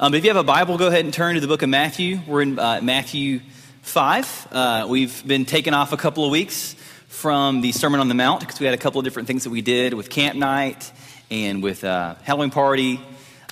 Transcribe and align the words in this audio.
Um, 0.00 0.10
but 0.10 0.18
if 0.18 0.24
you 0.24 0.30
have 0.30 0.36
a 0.36 0.42
Bible, 0.42 0.76
go 0.76 0.88
ahead 0.88 1.04
and 1.04 1.14
turn 1.14 1.36
to 1.36 1.40
the 1.40 1.46
book 1.46 1.62
of 1.62 1.68
Matthew. 1.68 2.18
We're 2.26 2.42
in 2.42 2.58
uh, 2.58 2.80
Matthew 2.82 3.40
5. 3.82 4.48
Uh, 4.50 4.86
we've 4.88 5.24
been 5.24 5.44
taken 5.44 5.72
off 5.72 5.92
a 5.92 5.96
couple 5.96 6.24
of 6.24 6.32
weeks 6.32 6.74
from 7.06 7.60
the 7.60 7.70
Sermon 7.70 8.00
on 8.00 8.08
the 8.08 8.14
Mount 8.14 8.40
because 8.40 8.58
we 8.58 8.66
had 8.66 8.74
a 8.74 8.78
couple 8.78 8.98
of 8.98 9.04
different 9.04 9.28
things 9.28 9.44
that 9.44 9.50
we 9.50 9.62
did 9.62 9.94
with 9.94 10.10
camp 10.10 10.36
night 10.36 10.90
and 11.30 11.62
with 11.62 11.84
uh, 11.84 12.16
Halloween 12.24 12.50
party, 12.50 13.00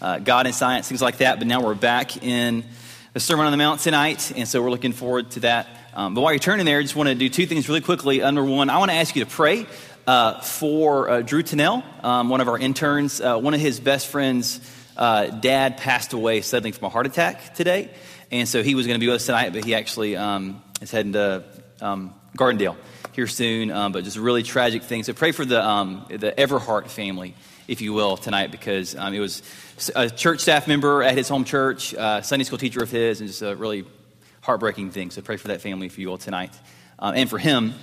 uh, 0.00 0.18
God 0.18 0.46
and 0.46 0.54
science, 0.54 0.88
things 0.88 1.00
like 1.00 1.18
that. 1.18 1.38
But 1.38 1.46
now 1.46 1.62
we're 1.62 1.76
back 1.76 2.24
in 2.24 2.64
the 3.12 3.20
Sermon 3.20 3.46
on 3.46 3.52
the 3.52 3.58
Mount 3.58 3.78
tonight, 3.78 4.32
and 4.34 4.48
so 4.48 4.60
we're 4.60 4.72
looking 4.72 4.92
forward 4.92 5.30
to 5.32 5.40
that. 5.40 5.68
Um, 5.94 6.14
but 6.14 6.22
while 6.22 6.32
you're 6.32 6.40
turning 6.40 6.66
there, 6.66 6.80
I 6.80 6.82
just 6.82 6.96
want 6.96 7.08
to 7.08 7.14
do 7.14 7.28
two 7.28 7.46
things 7.46 7.68
really 7.68 7.82
quickly. 7.82 8.18
Number 8.18 8.44
one, 8.44 8.68
I 8.68 8.78
want 8.78 8.90
to 8.90 8.96
ask 8.96 9.14
you 9.14 9.24
to 9.24 9.30
pray 9.30 9.64
uh, 10.08 10.40
for 10.40 11.08
uh, 11.08 11.22
Drew 11.22 11.44
Tennell, 11.44 11.84
um, 12.02 12.30
one 12.30 12.40
of 12.40 12.48
our 12.48 12.58
interns. 12.58 13.20
one 13.20 13.54
of 13.54 13.60
his 13.60 13.78
best 13.78 14.08
friends 14.08 14.60
uh, 14.96 15.26
dad 15.26 15.76
passed 15.78 16.12
away 16.12 16.40
suddenly 16.40 16.72
from 16.72 16.86
a 16.86 16.88
heart 16.88 17.06
attack 17.06 17.54
today. 17.54 17.90
And 18.30 18.48
so 18.48 18.62
he 18.62 18.74
was 18.74 18.86
going 18.86 18.98
to 18.98 19.04
be 19.04 19.08
with 19.08 19.16
us 19.16 19.26
tonight, 19.26 19.52
but 19.52 19.64
he 19.64 19.74
actually 19.74 20.16
um, 20.16 20.62
is 20.80 20.90
heading 20.90 21.12
to 21.12 21.44
um, 21.80 22.14
Gardendale 22.36 22.76
here 23.12 23.26
soon. 23.26 23.70
Um, 23.70 23.92
but 23.92 24.04
just 24.04 24.16
a 24.16 24.20
really 24.22 24.42
tragic 24.42 24.82
thing. 24.82 25.02
So 25.02 25.12
pray 25.12 25.32
for 25.32 25.44
the, 25.44 25.62
um, 25.62 26.06
the 26.08 26.32
Everhart 26.32 26.88
family, 26.88 27.34
if 27.68 27.80
you 27.80 27.92
will, 27.92 28.16
tonight, 28.16 28.50
because 28.50 28.96
um, 28.96 29.12
it 29.12 29.20
was 29.20 29.42
a 29.94 30.08
church 30.08 30.40
staff 30.40 30.66
member 30.66 31.02
at 31.02 31.16
his 31.16 31.28
home 31.28 31.44
church, 31.44 31.94
uh, 31.94 32.22
Sunday 32.22 32.44
school 32.44 32.58
teacher 32.58 32.82
of 32.82 32.90
his, 32.90 33.20
and 33.20 33.28
just 33.28 33.42
a 33.42 33.54
really 33.54 33.84
heartbreaking 34.40 34.90
thing. 34.90 35.10
So 35.10 35.22
pray 35.22 35.36
for 35.36 35.48
that 35.48 35.60
family, 35.60 35.86
if 35.86 35.98
you 35.98 36.08
will, 36.08 36.18
tonight. 36.18 36.52
Um, 36.98 37.14
and 37.14 37.28
for 37.28 37.38
him. 37.38 37.74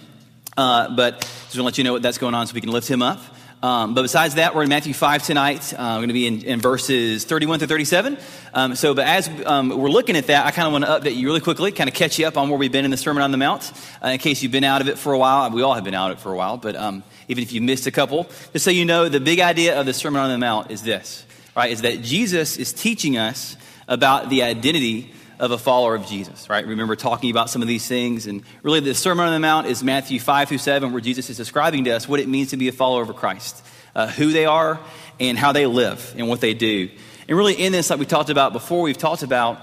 Uh, 0.57 0.95
but 0.95 1.21
just 1.21 1.31
want 1.45 1.55
to 1.55 1.63
let 1.63 1.77
you 1.77 1.83
know 1.83 1.93
what 1.93 2.01
that's 2.01 2.17
going 2.17 2.33
on 2.33 2.47
so 2.47 2.53
we 2.53 2.61
can 2.61 2.71
lift 2.71 2.87
him 2.89 3.01
up. 3.01 3.19
Um, 3.61 3.93
but 3.93 4.03
besides 4.03 4.35
that, 4.35 4.55
we're 4.55 4.63
in 4.63 4.69
Matthew 4.69 4.93
5 4.93 5.21
tonight. 5.23 5.73
Uh, 5.73 5.75
we're 5.77 5.97
going 5.97 6.07
to 6.07 6.13
be 6.13 6.27
in, 6.27 6.41
in, 6.43 6.61
verses 6.61 7.25
31 7.25 7.59
through 7.59 7.67
37. 7.67 8.17
Um, 8.53 8.73
so, 8.73 8.93
but 8.93 9.05
as 9.05 9.29
um, 9.45 9.67
we're 9.67 9.89
looking 9.89 10.15
at 10.15 10.27
that, 10.27 10.45
I 10.45 10.51
kind 10.51 10.65
of 10.65 10.71
want 10.71 10.85
to 10.85 10.91
update 10.91 11.17
you 11.17 11.27
really 11.27 11.41
quickly, 11.41 11.73
kind 11.73 11.89
of 11.89 11.93
catch 11.93 12.17
you 12.17 12.25
up 12.25 12.37
on 12.37 12.47
where 12.47 12.57
we've 12.57 12.71
been 12.71 12.85
in 12.85 12.91
the 12.91 12.95
Sermon 12.95 13.21
on 13.21 13.31
the 13.31 13.37
Mount, 13.37 13.73
uh, 14.01 14.09
in 14.09 14.19
case 14.19 14.41
you've 14.41 14.53
been 14.53 14.63
out 14.63 14.79
of 14.79 14.87
it 14.87 14.97
for 14.97 15.11
a 15.11 15.17
while. 15.17 15.49
We 15.51 15.61
all 15.61 15.73
have 15.73 15.83
been 15.83 15.93
out 15.93 16.09
of 16.09 16.19
it 16.19 16.21
for 16.21 16.31
a 16.31 16.37
while, 16.37 16.55
but 16.55 16.77
um, 16.77 17.03
even 17.27 17.43
if 17.43 17.51
you 17.51 17.59
missed 17.59 17.85
a 17.85 17.91
couple, 17.91 18.29
just 18.53 18.63
so 18.63 18.71
you 18.71 18.85
know, 18.85 19.09
the 19.09 19.19
big 19.19 19.41
idea 19.41 19.77
of 19.77 19.85
the 19.85 19.93
Sermon 19.93 20.21
on 20.21 20.29
the 20.29 20.37
Mount 20.37 20.71
is 20.71 20.81
this, 20.81 21.25
right? 21.53 21.69
Is 21.69 21.81
that 21.81 22.01
Jesus 22.01 22.55
is 22.55 22.71
teaching 22.71 23.17
us 23.17 23.57
about 23.89 24.29
the 24.29 24.43
identity 24.43 25.11
of 25.39 25.51
a 25.51 25.57
follower 25.57 25.95
of 25.95 26.05
Jesus, 26.05 26.49
right? 26.49 26.67
Remember 26.67 26.95
talking 26.97 27.31
about 27.31 27.49
some 27.49 27.61
of 27.61 27.67
these 27.67 27.87
things. 27.87 28.27
And 28.27 28.43
really, 28.61 28.81
the 28.81 28.93
Sermon 28.93 29.25
on 29.25 29.33
the 29.33 29.39
Mount 29.39 29.67
is 29.67 29.81
Matthew 29.81 30.19
5 30.19 30.49
through 30.49 30.57
7, 30.57 30.91
where 30.91 31.01
Jesus 31.01 31.29
is 31.29 31.37
describing 31.37 31.85
to 31.85 31.91
us 31.91 32.07
what 32.07 32.19
it 32.19 32.27
means 32.27 32.49
to 32.49 32.57
be 32.57 32.67
a 32.67 32.73
follower 32.73 33.01
of 33.01 33.15
Christ, 33.15 33.63
uh, 33.95 34.07
who 34.07 34.31
they 34.31 34.45
are, 34.45 34.79
and 35.19 35.37
how 35.37 35.53
they 35.53 35.65
live 35.65 36.13
and 36.17 36.27
what 36.27 36.41
they 36.41 36.53
do. 36.53 36.89
And 37.27 37.37
really, 37.37 37.53
in 37.53 37.71
this, 37.71 37.89
like 37.89 37.99
we 37.99 38.05
talked 38.05 38.29
about 38.29 38.51
before, 38.51 38.81
we've 38.81 38.97
talked 38.97 39.23
about 39.23 39.61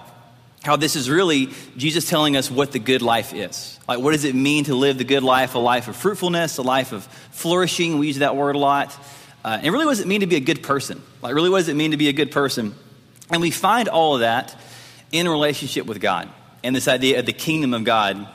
how 0.63 0.77
this 0.77 0.97
is 0.97 1.11
really 1.11 1.51
Jesus 1.77 2.09
telling 2.09 2.37
us 2.37 2.51
what 2.51 2.73
the 2.73 2.79
good 2.79 3.03
life 3.03 3.35
is. 3.35 3.79
Like, 3.87 4.01
what 4.01 4.13
does 4.13 4.25
it 4.25 4.35
mean 4.35 4.65
to 4.65 4.75
live 4.75 4.97
the 4.99 5.05
good 5.05 5.23
life, 5.23 5.55
a 5.55 5.59
life 5.59 5.89
of 5.89 5.97
fruitfulness, 5.97 6.57
a 6.57 6.63
life 6.63 6.93
of 6.93 7.05
flourishing? 7.33 7.99
We 7.99 8.07
use 8.07 8.19
that 8.19 8.35
word 8.35 8.57
a 8.57 8.59
lot. 8.59 8.97
Uh, 9.45 9.59
and 9.63 9.73
really, 9.73 9.85
what 9.85 9.93
does 9.93 10.01
it 10.01 10.09
mean 10.09 10.21
to 10.21 10.27
be 10.27 10.37
a 10.37 10.41
good 10.41 10.63
person? 10.63 11.03
Like, 11.21 11.35
really, 11.35 11.51
what 11.51 11.59
does 11.59 11.69
it 11.69 11.77
mean 11.77 11.91
to 11.91 11.97
be 11.97 12.09
a 12.09 12.15
good 12.15 12.33
person? 12.33 12.75
And 13.31 13.43
we 13.43 13.51
find 13.51 13.89
all 13.89 14.15
of 14.15 14.21
that 14.21 14.57
in 15.13 15.29
relationship 15.29 15.87
with 15.87 16.01
God 16.01 16.29
and 16.63 16.75
this 16.75 16.89
idea 16.89 17.19
of 17.19 17.27
the 17.27 17.33
kingdom 17.33 17.75
of 17.75 17.85
God 17.85 18.27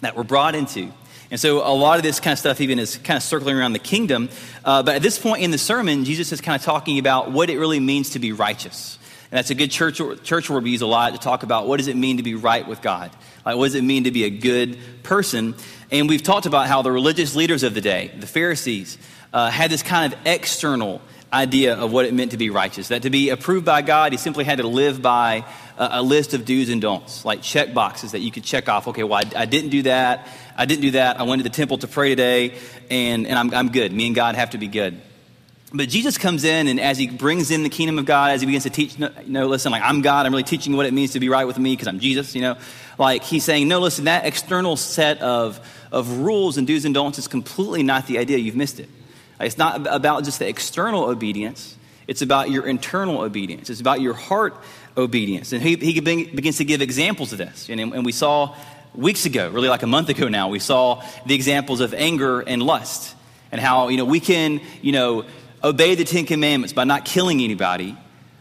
that 0.00 0.16
we're 0.16 0.24
brought 0.24 0.54
into. 0.54 0.92
And 1.30 1.38
so 1.38 1.58
a 1.58 1.74
lot 1.74 1.98
of 1.98 2.02
this 2.02 2.20
kind 2.20 2.32
of 2.32 2.38
stuff 2.38 2.60
even 2.60 2.78
is 2.78 2.96
kind 2.96 3.16
of 3.16 3.22
circling 3.22 3.56
around 3.56 3.74
the 3.74 3.78
kingdom. 3.78 4.30
Uh, 4.64 4.82
but 4.82 4.96
at 4.96 5.02
this 5.02 5.18
point 5.18 5.42
in 5.42 5.50
the 5.50 5.58
sermon, 5.58 6.04
Jesus 6.04 6.32
is 6.32 6.40
kind 6.40 6.56
of 6.56 6.64
talking 6.64 6.98
about 6.98 7.30
what 7.30 7.50
it 7.50 7.58
really 7.58 7.80
means 7.80 8.10
to 8.10 8.18
be 8.18 8.32
righteous. 8.32 8.98
And 9.30 9.36
that's 9.36 9.50
a 9.50 9.54
good 9.54 9.70
church, 9.70 10.00
church 10.22 10.48
word 10.48 10.64
we 10.64 10.70
use 10.70 10.80
a 10.80 10.86
lot 10.86 11.12
to 11.12 11.18
talk 11.18 11.42
about 11.42 11.66
what 11.66 11.76
does 11.76 11.86
it 11.86 11.96
mean 11.96 12.16
to 12.16 12.22
be 12.22 12.34
right 12.34 12.66
with 12.66 12.80
God? 12.80 13.10
Like, 13.44 13.56
what 13.56 13.66
does 13.66 13.74
it 13.74 13.84
mean 13.84 14.04
to 14.04 14.10
be 14.10 14.24
a 14.24 14.30
good 14.30 14.78
person? 15.02 15.54
And 15.90 16.08
we've 16.08 16.22
talked 16.22 16.46
about 16.46 16.66
how 16.66 16.80
the 16.80 16.90
religious 16.90 17.36
leaders 17.36 17.62
of 17.62 17.74
the 17.74 17.82
day, 17.82 18.10
the 18.18 18.26
Pharisees, 18.26 18.96
uh, 19.32 19.50
had 19.50 19.70
this 19.70 19.82
kind 19.82 20.12
of 20.12 20.18
external 20.24 21.02
idea 21.32 21.74
of 21.74 21.92
what 21.92 22.06
it 22.06 22.14
meant 22.14 22.30
to 22.30 22.36
be 22.36 22.50
righteous. 22.50 22.88
That 22.88 23.02
to 23.02 23.10
be 23.10 23.30
approved 23.30 23.64
by 23.64 23.82
God, 23.82 24.12
he 24.12 24.18
simply 24.18 24.44
had 24.44 24.58
to 24.58 24.66
live 24.66 25.02
by 25.02 25.44
a, 25.76 25.88
a 25.92 26.02
list 26.02 26.34
of 26.34 26.44
do's 26.44 26.68
and 26.70 26.80
don'ts, 26.80 27.24
like 27.24 27.42
check 27.42 27.74
boxes 27.74 28.12
that 28.12 28.20
you 28.20 28.30
could 28.30 28.44
check 28.44 28.68
off. 28.68 28.88
Okay, 28.88 29.04
well, 29.04 29.18
I, 29.18 29.42
I, 29.42 29.46
didn't 29.46 29.70
do 29.70 29.82
that. 29.82 30.26
I 30.56 30.64
didn't 30.64 30.82
do 30.82 30.90
that. 30.92 31.20
I 31.20 31.24
went 31.24 31.40
to 31.40 31.48
the 31.48 31.54
temple 31.54 31.78
to 31.78 31.88
pray 31.88 32.10
today, 32.10 32.58
and, 32.90 33.26
and 33.26 33.38
I'm, 33.38 33.52
I'm 33.54 33.68
good. 33.70 33.92
Me 33.92 34.06
and 34.06 34.14
God 34.14 34.36
have 34.36 34.50
to 34.50 34.58
be 34.58 34.68
good. 34.68 35.00
But 35.70 35.90
Jesus 35.90 36.16
comes 36.16 36.44
in, 36.44 36.66
and 36.66 36.80
as 36.80 36.96
he 36.96 37.08
brings 37.08 37.50
in 37.50 37.62
the 37.62 37.68
kingdom 37.68 37.98
of 37.98 38.06
God, 38.06 38.30
as 38.30 38.40
he 38.40 38.46
begins 38.46 38.64
to 38.64 38.70
teach, 38.70 38.98
you 38.98 39.10
know, 39.26 39.46
listen, 39.48 39.70
like, 39.70 39.82
I'm 39.82 40.00
God, 40.00 40.24
I'm 40.24 40.32
really 40.32 40.42
teaching 40.42 40.76
what 40.76 40.86
it 40.86 40.94
means 40.94 41.12
to 41.12 41.20
be 41.20 41.28
right 41.28 41.44
with 41.44 41.58
me 41.58 41.74
because 41.74 41.88
I'm 41.88 42.00
Jesus, 42.00 42.34
you 42.34 42.40
know. 42.40 42.56
Like, 42.96 43.22
he's 43.22 43.44
saying, 43.44 43.68
no, 43.68 43.78
listen, 43.78 44.06
that 44.06 44.24
external 44.24 44.76
set 44.76 45.20
of, 45.20 45.60
of 45.92 46.20
rules 46.20 46.56
and 46.56 46.66
do's 46.66 46.86
and 46.86 46.94
don'ts 46.94 47.18
is 47.18 47.28
completely 47.28 47.82
not 47.82 48.06
the 48.06 48.16
idea. 48.16 48.38
You've 48.38 48.56
missed 48.56 48.80
it. 48.80 48.88
It's 49.40 49.58
not 49.58 49.86
about 49.86 50.24
just 50.24 50.38
the 50.38 50.48
external 50.48 51.04
obedience, 51.04 51.76
it's 52.08 52.22
about 52.22 52.50
your 52.50 52.66
internal 52.66 53.20
obedience. 53.20 53.68
It's 53.68 53.82
about 53.82 54.00
your 54.00 54.14
heart 54.14 54.56
obedience. 54.96 55.52
And 55.52 55.62
he, 55.62 55.76
he 55.76 56.00
begins 56.00 56.56
to 56.56 56.64
give 56.64 56.80
examples 56.80 57.32
of 57.32 57.38
this. 57.38 57.68
And, 57.68 57.78
and 57.78 58.04
we 58.04 58.12
saw 58.12 58.56
weeks 58.94 59.26
ago, 59.26 59.50
really 59.50 59.68
like 59.68 59.82
a 59.82 59.86
month 59.86 60.08
ago 60.08 60.26
now, 60.28 60.48
we 60.48 60.58
saw 60.58 61.04
the 61.26 61.34
examples 61.34 61.80
of 61.80 61.92
anger 61.92 62.40
and 62.40 62.62
lust 62.62 63.14
and 63.52 63.60
how, 63.60 63.88
you 63.88 63.98
know, 63.98 64.06
we 64.06 64.20
can, 64.20 64.62
you 64.80 64.92
know, 64.92 65.26
obey 65.62 65.94
the 65.94 66.04
Ten 66.04 66.24
Commandments 66.24 66.72
by 66.72 66.84
not 66.84 67.04
killing 67.04 67.42
anybody, 67.42 67.94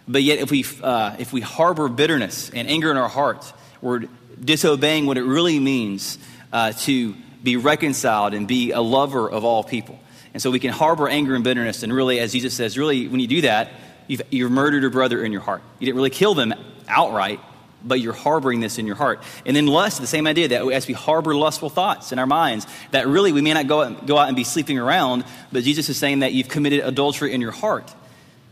but 0.08 0.24
yet 0.24 0.40
if 0.40 0.50
we, 0.50 0.66
uh, 0.82 1.18
if 1.20 1.34
we 1.34 1.42
harbor 1.42 1.90
bitterness 1.90 2.50
and 2.50 2.70
anger 2.70 2.90
in 2.90 2.96
our 2.96 3.10
hearts, 3.10 3.52
we're 3.82 4.04
disobeying 4.44 5.06
what 5.06 5.18
it 5.18 5.24
really 5.24 5.60
means 5.60 6.18
uh, 6.54 6.72
to 6.72 7.16
be 7.44 7.58
reconciled 7.58 8.34
and 8.34 8.48
be 8.48 8.72
a 8.72 8.82
lover 8.82 9.30
of 9.30 9.44
all 9.44 9.64
people. 9.64 10.00
And 10.38 10.42
so 10.44 10.52
we 10.52 10.60
can 10.60 10.70
harbor 10.70 11.10
anger 11.10 11.34
and 11.34 11.44
bitterness. 11.44 11.82
And 11.82 11.92
really, 11.92 12.20
as 12.20 12.32
Jesus 12.32 12.54
says, 12.54 12.78
really, 12.78 13.08
when 13.08 13.20
you 13.20 13.26
do 13.26 13.42
that, 13.42 13.72
you've, 14.06 14.22
you've 14.30 14.52
murdered 14.52 14.84
your 14.84 14.92
brother 14.92 15.26
in 15.26 15.32
your 15.32 15.42
heart. 15.42 15.64
You 15.80 15.88
didn't 15.88 15.96
really 15.96 16.12
kill 16.12 16.36
them 16.36 16.54
outright, 16.88 17.40
but 17.84 18.02
you're 18.02 18.14
harboring 18.14 18.60
this 18.60 18.78
in 18.78 18.86
your 18.86 18.98
heart. 18.98 19.24
And 19.48 19.58
then 19.58 19.66
lust, 19.66 20.00
the 20.00 20.06
same 20.06 20.28
idea 20.28 20.50
that 20.50 20.62
as 20.72 20.88
we 20.88 20.94
harbor 20.94 21.34
lustful 21.34 21.72
thoughts 21.72 22.12
in 22.12 22.20
our 22.20 22.28
minds, 22.28 22.68
that 22.92 23.08
really 23.08 23.32
we 23.32 23.42
may 23.42 23.52
not 23.52 23.66
go 23.66 23.82
out, 23.82 24.06
go 24.06 24.16
out 24.16 24.28
and 24.28 24.36
be 24.36 24.44
sleeping 24.44 24.78
around, 24.78 25.26
but 25.52 25.64
Jesus 25.64 25.90
is 25.90 25.98
saying 25.98 26.20
that 26.20 26.34
you've 26.34 26.50
committed 26.50 26.82
adultery 26.82 27.34
in 27.34 27.42
your 27.42 27.50
heart 27.50 27.92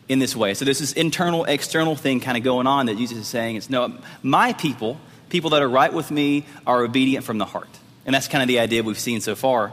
in 0.09 0.17
this 0.17 0.35
way. 0.35 0.56
So 0.56 0.66
there's 0.66 0.79
this 0.79 0.94
internal, 0.94 1.46
external 1.46 1.96
thing 1.96 2.19
kind 2.19 2.35
of 2.35 2.44
going 2.44 2.66
on 2.66 2.88
that 2.88 2.97
Jesus 2.97 3.19
is 3.19 3.28
saying 3.28 3.57
it's 3.57 3.69
no, 3.69 3.96
my 4.23 4.53
people, 4.53 5.00
people 5.29 5.52
that 5.52 5.62
are 5.62 5.69
right 5.69 5.94
with 5.94 6.09
me, 6.09 6.47
are 6.66 6.84
obedient 6.84 7.25
from 7.25 7.38
the 7.38 7.46
heart. 7.46 7.69
And 8.07 8.16
that's 8.16 8.28
kind 8.28 8.41
of 8.41 8.47
the 8.47 8.57
idea 8.57 8.81
we've 8.81 8.97
seen 8.97 9.22
so 9.22 9.35
far. 9.35 9.72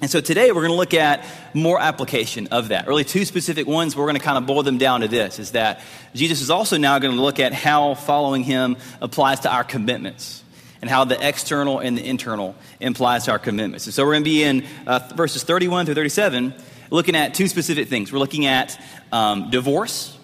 And 0.00 0.10
so 0.10 0.20
today 0.22 0.50
we're 0.50 0.62
going 0.62 0.72
to 0.72 0.76
look 0.76 0.94
at 0.94 1.26
more 1.52 1.78
application 1.78 2.48
of 2.48 2.68
that. 2.68 2.88
Really, 2.88 3.04
two 3.04 3.26
specific 3.26 3.66
ones. 3.66 3.94
We're 3.94 4.06
going 4.06 4.16
to 4.16 4.22
kind 4.22 4.38
of 4.38 4.46
boil 4.46 4.62
them 4.62 4.78
down 4.78 5.02
to 5.02 5.08
this: 5.08 5.38
is 5.38 5.52
that 5.52 5.82
Jesus 6.14 6.40
is 6.40 6.48
also 6.48 6.78
now 6.78 6.98
going 6.98 7.14
to 7.14 7.20
look 7.20 7.38
at 7.38 7.52
how 7.52 7.94
following 7.94 8.42
Him 8.42 8.78
applies 9.02 9.40
to 9.40 9.52
our 9.52 9.62
commitments, 9.62 10.42
and 10.80 10.88
how 10.88 11.04
the 11.04 11.18
external 11.26 11.80
and 11.80 11.98
the 11.98 12.06
internal 12.06 12.54
implies 12.80 13.26
to 13.26 13.32
our 13.32 13.38
commitments. 13.38 13.84
And 13.86 13.92
so 13.92 14.06
we're 14.06 14.12
going 14.12 14.24
to 14.24 14.30
be 14.30 14.42
in 14.42 14.64
uh, 14.86 15.00
verses 15.14 15.42
31 15.42 15.84
through 15.84 15.96
37, 15.96 16.54
looking 16.88 17.14
at 17.14 17.34
two 17.34 17.46
specific 17.46 17.88
things. 17.88 18.10
We're 18.10 18.20
looking 18.20 18.46
at 18.46 18.80
um, 19.12 19.50
divorce, 19.50 20.16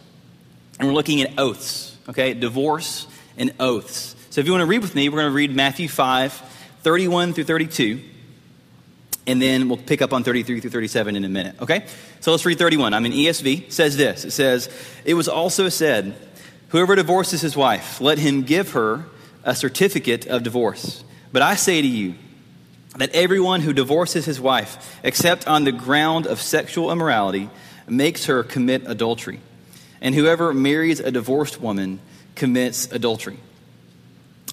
and 0.79 0.89
we're 0.89 0.95
looking 0.95 1.21
at 1.21 1.39
oaths. 1.39 1.99
Okay, 2.09 2.33
divorce 2.33 3.07
and 3.37 3.53
oaths. 3.61 4.17
So 4.31 4.41
if 4.41 4.47
you 4.47 4.53
want 4.53 4.63
to 4.63 4.67
read 4.67 4.81
with 4.81 4.95
me, 4.95 5.11
we're 5.11 5.19
going 5.19 5.31
to 5.31 5.37
read 5.37 5.55
Matthew 5.55 5.89
5, 5.89 6.33
31 6.83 7.35
through 7.35 7.45
32 7.45 8.01
and 9.27 9.41
then 9.41 9.69
we'll 9.69 9.79
pick 9.79 10.03
up 10.03 10.13
on 10.13 10.23
33 10.25 10.61
through 10.61 10.71
37 10.71 11.17
in 11.17 11.25
a 11.25 11.29
minute, 11.29 11.57
okay? 11.61 11.87
So 12.21 12.31
let's 12.31 12.47
read 12.47 12.59
31. 12.59 12.95
I'm 12.95 13.07
in 13.07 13.13
ESV. 13.13 13.67
It 13.67 13.73
says 13.73 13.97
this 13.97 14.25
It 14.25 14.31
says, 14.31 14.69
It 15.05 15.15
was 15.15 15.29
also 15.29 15.69
said, 15.69 16.15
Whoever 16.69 16.97
divorces 16.97 17.41
his 17.41 17.57
wife, 17.57 18.01
let 18.01 18.19
him 18.19 18.43
give 18.43 18.73
her 18.73 19.05
a 19.45 19.55
certificate 19.55 20.27
of 20.27 20.43
divorce. 20.43 21.05
But 21.33 21.43
I 21.43 21.55
say 21.55 21.81
to 21.81 21.87
you, 21.89 22.15
that 22.97 23.15
everyone 23.15 23.61
who 23.61 23.73
divorces 23.73 24.25
his 24.25 24.41
wife, 24.41 24.99
except 25.03 25.47
on 25.47 25.65
the 25.65 25.73
ground 25.73 26.27
of 26.27 26.41
sexual 26.41 26.91
immorality, 26.91 27.51
makes 27.89 28.27
her 28.27 28.43
commit 28.43 28.83
adultery. 28.87 29.41
And 30.01 30.15
whoever 30.15 30.53
marries 30.53 31.01
a 31.01 31.11
divorced 31.11 31.61
woman 31.61 32.01
commits 32.35 32.91
adultery. 32.91 33.39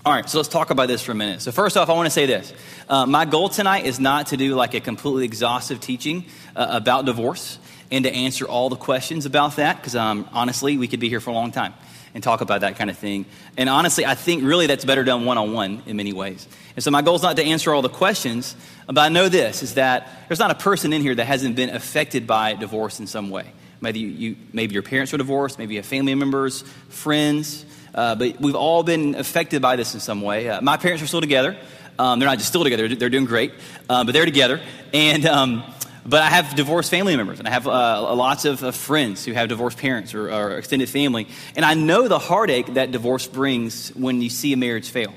All 0.06 0.12
right, 0.12 0.30
so 0.30 0.38
let's 0.38 0.50
talk 0.50 0.70
about 0.70 0.90
this 0.90 1.02
for 1.02 1.14
a 1.14 1.16
minute. 1.16 1.42
So, 1.42 1.54
first 1.54 1.78
off, 1.78 1.90
I 1.90 1.94
want 1.94 2.08
to 2.08 2.12
say 2.12 2.26
this. 2.26 2.52
Uh, 2.90 3.06
my 3.06 3.24
goal 3.24 3.48
tonight 3.48 3.86
is 3.86 4.02
not 4.02 4.28
to 4.28 4.38
do 4.38 4.54
like 4.54 4.74
a 4.74 4.82
completely 4.82 5.24
exhaustive 5.24 5.80
teaching 5.80 6.26
uh, 6.58 6.68
about 6.72 7.06
divorce 7.06 7.58
and 7.90 8.04
to 8.04 8.12
answer 8.12 8.46
all 8.46 8.68
the 8.68 8.76
questions 8.76 9.26
about 9.26 9.56
that, 9.56 9.78
because 9.78 9.96
um, 9.96 10.28
honestly, 10.34 10.78
we 10.78 10.90
could 10.90 11.00
be 11.00 11.08
here 11.08 11.22
for 11.22 11.30
a 11.30 11.34
long 11.34 11.54
time 11.54 11.74
and 12.14 12.22
talk 12.22 12.42
about 12.42 12.62
that 12.62 12.76
kind 12.76 12.90
of 12.90 12.98
thing. 12.98 13.26
And 13.56 13.70
honestly, 13.70 14.06
I 14.06 14.14
think 14.14 14.44
really 14.44 14.68
that's 14.68 14.84
better 14.84 15.06
done 15.06 15.24
one 15.24 15.38
on 15.38 15.54
one 15.54 15.82
in 15.86 15.96
many 15.96 16.12
ways. 16.12 16.50
And 16.76 16.84
so, 16.84 16.92
my 16.92 17.02
goal 17.02 17.16
is 17.16 17.24
not 17.24 17.38
to 17.38 17.44
answer 17.44 17.74
all 17.74 17.82
the 17.82 17.88
questions, 17.88 18.58
but 18.88 18.98
I 18.98 19.08
know 19.08 19.30
this 19.30 19.64
is 19.64 19.76
that 19.76 20.10
there's 20.28 20.40
not 20.40 20.52
a 20.52 20.56
person 20.56 20.92
in 20.92 21.02
here 21.02 21.16
that 21.16 21.26
hasn't 21.28 21.56
been 21.56 21.70
affected 21.70 22.28
by 22.28 22.56
divorce 22.56 23.00
in 23.00 23.08
some 23.08 23.30
way. 23.30 23.54
Maybe, 23.80 24.02
you, 24.02 24.08
you 24.08 24.36
maybe 24.52 24.74
your 24.74 24.84
parents 24.84 25.14
were 25.14 25.18
divorced, 25.18 25.58
maybe 25.60 25.76
you 25.76 25.80
have 25.80 25.86
family 25.86 26.14
members, 26.14 26.64
friends 26.90 27.66
uh, 27.94 28.16
but 28.16 28.40
we've 28.40 28.56
all 28.56 28.84
been 28.84 29.16
affected 29.16 29.62
by 29.62 29.76
this 29.76 29.94
in 29.94 30.00
some 30.00 30.22
way. 30.22 30.50
Uh, 30.50 30.62
my 30.62 30.78
parents 30.78 31.04
are 31.04 31.08
still 31.08 31.22
together. 31.22 31.58
Um, 32.00 32.20
they're 32.20 32.30
not 32.30 32.38
just 32.38 32.50
still 32.50 32.64
together; 32.64 32.88
they're 32.88 33.10
doing 33.10 33.26
great, 33.26 33.54
uh, 33.90 34.04
but 34.04 34.14
they're 34.14 34.26
together. 34.26 34.62
And 34.94 35.26
um, 35.26 35.64
but 36.06 36.22
I 36.22 36.30
have 36.30 36.56
divorced 36.56 36.90
family 36.90 37.16
members, 37.16 37.40
and 37.40 37.48
I 37.48 37.52
have 37.52 37.68
uh, 37.68 38.16
lots 38.16 38.46
of 38.46 38.76
friends 38.76 39.24
who 39.24 39.34
have 39.34 39.48
divorced 39.48 39.78
parents 39.78 40.14
or, 40.14 40.32
or 40.32 40.58
extended 40.58 40.90
family, 40.90 41.28
and 41.56 41.64
I 41.64 41.76
know 41.76 42.08
the 42.08 42.20
heartache 42.20 42.74
that 42.74 42.92
divorce 42.92 43.28
brings 43.28 43.90
when 43.90 44.22
you 44.22 44.30
see 44.30 44.54
a 44.54 44.58
marriage 44.58 44.90
fail. 44.90 45.14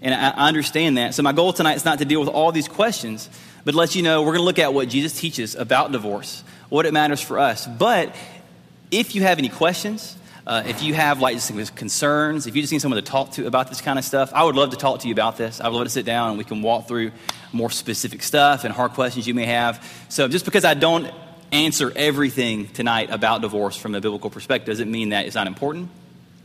And 0.00 0.14
I, 0.14 0.30
I 0.30 0.48
understand 0.48 0.96
that. 0.98 1.14
So 1.14 1.22
my 1.22 1.32
goal 1.32 1.52
tonight 1.52 1.76
is 1.76 1.84
not 1.84 1.98
to 1.98 2.04
deal 2.04 2.20
with 2.20 2.28
all 2.28 2.52
these 2.52 2.68
questions, 2.68 3.28
but 3.64 3.74
let 3.74 3.94
you 3.96 4.02
know 4.02 4.22
we're 4.22 4.32
going 4.32 4.40
to 4.40 4.44
look 4.44 4.58
at 4.58 4.72
what 4.72 4.88
Jesus 4.88 5.18
teaches 5.18 5.54
about 5.56 5.92
divorce, 5.92 6.44
what 6.68 6.86
it 6.86 6.92
matters 6.92 7.20
for 7.20 7.38
us. 7.38 7.66
But 7.66 8.14
if 8.90 9.14
you 9.14 9.22
have 9.22 9.38
any 9.38 9.48
questions, 9.48 10.16
uh, 10.48 10.62
if 10.66 10.82
you 10.82 10.94
have 10.94 11.20
like 11.20 11.34
just 11.34 11.76
concerns, 11.76 12.46
if 12.46 12.56
you 12.56 12.62
just 12.62 12.72
need 12.72 12.80
someone 12.80 12.96
to 12.96 13.08
talk 13.08 13.32
to 13.32 13.46
about 13.46 13.68
this 13.68 13.82
kind 13.82 13.98
of 13.98 14.04
stuff, 14.04 14.32
I 14.32 14.44
would 14.44 14.56
love 14.56 14.70
to 14.70 14.76
talk 14.76 15.00
to 15.00 15.06
you 15.06 15.12
about 15.12 15.36
this. 15.36 15.60
I 15.60 15.68
would 15.68 15.76
love 15.76 15.84
to 15.84 15.90
sit 15.90 16.06
down 16.06 16.30
and 16.30 16.38
we 16.38 16.44
can 16.44 16.62
walk 16.62 16.88
through 16.88 17.12
more 17.52 17.70
specific 17.70 18.22
stuff 18.22 18.64
and 18.64 18.72
hard 18.72 18.92
questions 18.92 19.26
you 19.26 19.34
may 19.34 19.44
have. 19.44 19.86
So 20.08 20.26
just 20.26 20.46
because 20.46 20.64
I 20.64 20.72
don't 20.72 21.12
answer 21.52 21.92
everything 21.94 22.66
tonight 22.68 23.10
about 23.10 23.42
divorce 23.42 23.76
from 23.76 23.94
a 23.94 24.00
biblical 24.00 24.30
perspective 24.30 24.72
doesn't 24.72 24.90
mean 24.90 25.10
that 25.10 25.26
it's 25.26 25.34
not 25.34 25.46
important. 25.46 25.90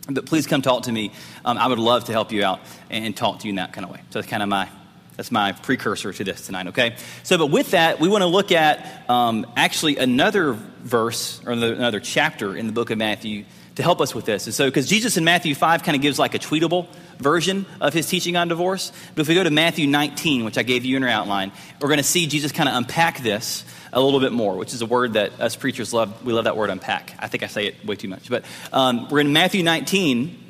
But 0.10 0.26
please 0.26 0.48
come 0.48 0.62
talk 0.62 0.84
to 0.84 0.92
me. 0.92 1.14
Um, 1.46 1.58
I 1.58 1.68
would 1.68 1.80
love 1.80 2.04
to 2.06 2.12
help 2.12 2.34
you 2.34 2.44
out 2.44 2.60
and 2.90 3.16
talk 3.16 3.40
to 3.40 3.48
you 3.48 3.52
in 3.52 3.56
that 3.56 3.72
kind 3.72 3.86
of 3.86 3.92
way. 3.92 4.02
So 4.10 4.20
that's 4.20 4.28
kind 4.28 4.44
of 4.44 4.50
my 4.50 4.68
that's 5.16 5.32
my 5.32 5.52
precursor 5.52 6.12
to 6.12 6.24
this 6.24 6.48
tonight, 6.48 6.68
okay? 6.68 6.96
So, 7.22 7.38
but 7.38 7.52
with 7.52 7.72
that, 7.72 8.00
we 8.00 8.10
want 8.10 8.24
to 8.24 8.28
look 8.28 8.52
at 8.52 9.08
um, 9.08 9.46
actually 9.56 9.98
another 9.98 10.54
verse 10.54 11.40
or 11.46 11.52
another 11.52 12.00
chapter 12.00 12.58
in 12.58 12.66
the 12.66 12.74
book 12.74 12.90
of 12.90 12.98
Matthew 12.98 13.46
to 13.76 13.84
help 13.84 14.02
us 14.02 14.14
with 14.14 14.26
this. 14.26 14.46
And 14.46 14.54
so, 14.54 14.68
because 14.68 14.88
Jesus 14.88 15.18
in 15.18 15.24
Matthew 15.24 15.56
5 15.56 15.84
kind 15.84 15.96
of 15.96 16.02
gives 16.02 16.20
like 16.20 16.36
a 16.36 16.40
tweetable 16.40 16.88
version 17.18 17.66
of 17.82 17.94
his 17.94 18.08
teaching 18.08 18.36
on 18.36 18.48
divorce. 18.48 18.92
But 19.16 19.22
if 19.22 19.28
we 19.28 19.36
go 19.36 19.44
to 19.44 19.52
Matthew 19.52 19.88
19, 19.88 20.46
which 20.46 20.58
I 20.58 20.64
gave 20.64 20.86
you 20.86 20.96
in 20.96 21.04
your 21.04 21.12
outline, 21.12 21.52
we're 21.82 21.88
going 21.88 21.98
to 21.98 22.04
see 22.04 22.28
Jesus 22.28 22.52
kind 22.52 22.70
of 22.70 22.76
unpack 22.76 23.22
this 23.22 23.66
a 23.92 24.02
little 24.02 24.20
bit 24.20 24.32
more, 24.32 24.56
which 24.56 24.74
is 24.74 24.82
a 24.82 24.86
word 24.86 25.14
that 25.14 25.40
us 25.40 25.56
preachers 25.56 25.94
love. 25.94 26.26
We 26.26 26.34
love 26.34 26.46
that 26.46 26.58
word 26.58 26.70
unpack. 26.70 27.16
I 27.20 27.28
think 27.28 27.44
I 27.44 27.48
say 27.48 27.68
it 27.68 27.86
way 27.86 27.96
too 27.96 28.08
much. 28.08 28.30
But 28.30 28.46
um, 28.72 29.08
we're 29.10 29.20
in 29.20 29.34
Matthew 29.34 29.64
19 29.64 30.44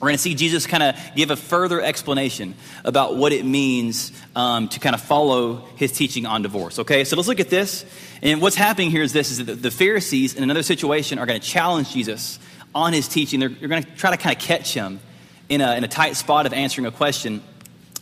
we're 0.00 0.10
going 0.10 0.16
to 0.16 0.22
see 0.22 0.36
Jesus 0.36 0.64
kind 0.64 0.84
of 0.84 0.96
give 1.16 1.32
a 1.32 1.36
further 1.36 1.80
explanation 1.80 2.54
about 2.84 3.16
what 3.16 3.32
it 3.32 3.44
means 3.44 4.12
um, 4.36 4.68
to 4.68 4.78
kind 4.78 4.94
of 4.94 5.00
follow 5.00 5.56
his 5.74 5.90
teaching 5.90 6.24
on 6.24 6.42
divorce. 6.42 6.78
Okay, 6.78 7.02
so 7.02 7.16
let's 7.16 7.26
look 7.26 7.40
at 7.40 7.50
this. 7.50 7.84
And 8.22 8.40
what's 8.40 8.54
happening 8.54 8.92
here 8.92 9.02
is 9.02 9.12
this: 9.12 9.32
is 9.32 9.44
that 9.44 9.60
the 9.60 9.72
Pharisees 9.72 10.34
in 10.34 10.44
another 10.44 10.62
situation 10.62 11.18
are 11.18 11.26
going 11.26 11.40
to 11.40 11.46
challenge 11.46 11.92
Jesus 11.92 12.38
on 12.74 12.92
his 12.92 13.08
teaching. 13.08 13.40
They're, 13.40 13.48
they're 13.48 13.68
going 13.68 13.82
to 13.82 13.90
try 13.96 14.10
to 14.10 14.16
kind 14.16 14.36
of 14.36 14.42
catch 14.42 14.74
him 14.74 15.00
in 15.48 15.60
a, 15.60 15.76
in 15.76 15.84
a 15.84 15.88
tight 15.88 16.16
spot 16.16 16.46
of 16.46 16.52
answering 16.52 16.86
a 16.86 16.90
question. 16.90 17.42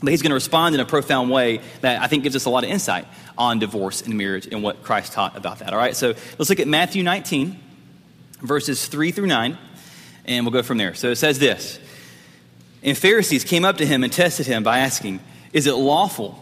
But 0.02 0.10
he's 0.10 0.22
going 0.22 0.30
to 0.30 0.34
respond 0.34 0.74
in 0.74 0.80
a 0.80 0.84
profound 0.84 1.30
way 1.30 1.60
that 1.80 2.02
I 2.02 2.06
think 2.06 2.22
gives 2.22 2.36
us 2.36 2.44
a 2.44 2.50
lot 2.50 2.64
of 2.64 2.70
insight 2.70 3.06
on 3.38 3.58
divorce 3.58 4.02
and 4.02 4.16
marriage 4.16 4.46
and 4.46 4.62
what 4.62 4.82
Christ 4.82 5.12
taught 5.12 5.36
about 5.36 5.60
that. 5.60 5.72
All 5.72 5.78
right, 5.78 5.96
so 5.96 6.08
let's 6.38 6.50
look 6.50 6.60
at 6.60 6.68
Matthew 6.68 7.02
19, 7.02 7.58
verses 8.40 8.86
3 8.86 9.10
through 9.10 9.28
9, 9.28 9.56
and 10.26 10.44
we'll 10.44 10.52
go 10.52 10.62
from 10.62 10.78
there. 10.78 10.94
So 10.94 11.10
it 11.10 11.16
says 11.16 11.38
this. 11.38 11.78
And 12.82 12.96
Pharisees 12.96 13.44
came 13.44 13.64
up 13.64 13.78
to 13.78 13.86
him 13.86 14.04
and 14.04 14.12
tested 14.12 14.46
him 14.46 14.62
by 14.62 14.80
asking, 14.80 15.20
Is 15.52 15.66
it 15.66 15.74
lawful 15.74 16.38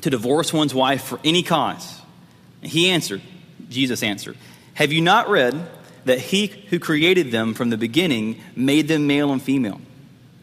to 0.00 0.10
divorce 0.10 0.52
one's 0.52 0.74
wife 0.74 1.04
for 1.04 1.20
any 1.24 1.42
cause? 1.42 2.00
And 2.62 2.70
he 2.70 2.90
answered, 2.90 3.22
Jesus 3.68 4.02
answered, 4.02 4.36
Have 4.74 4.92
you 4.92 5.00
not 5.00 5.28
read 5.28 5.54
that 6.04 6.18
he 6.18 6.46
who 6.46 6.78
created 6.78 7.30
them 7.30 7.54
from 7.54 7.70
the 7.70 7.76
beginning 7.76 8.40
made 8.56 8.88
them 8.88 9.06
male 9.06 9.32
and 9.32 9.42
female? 9.42 9.80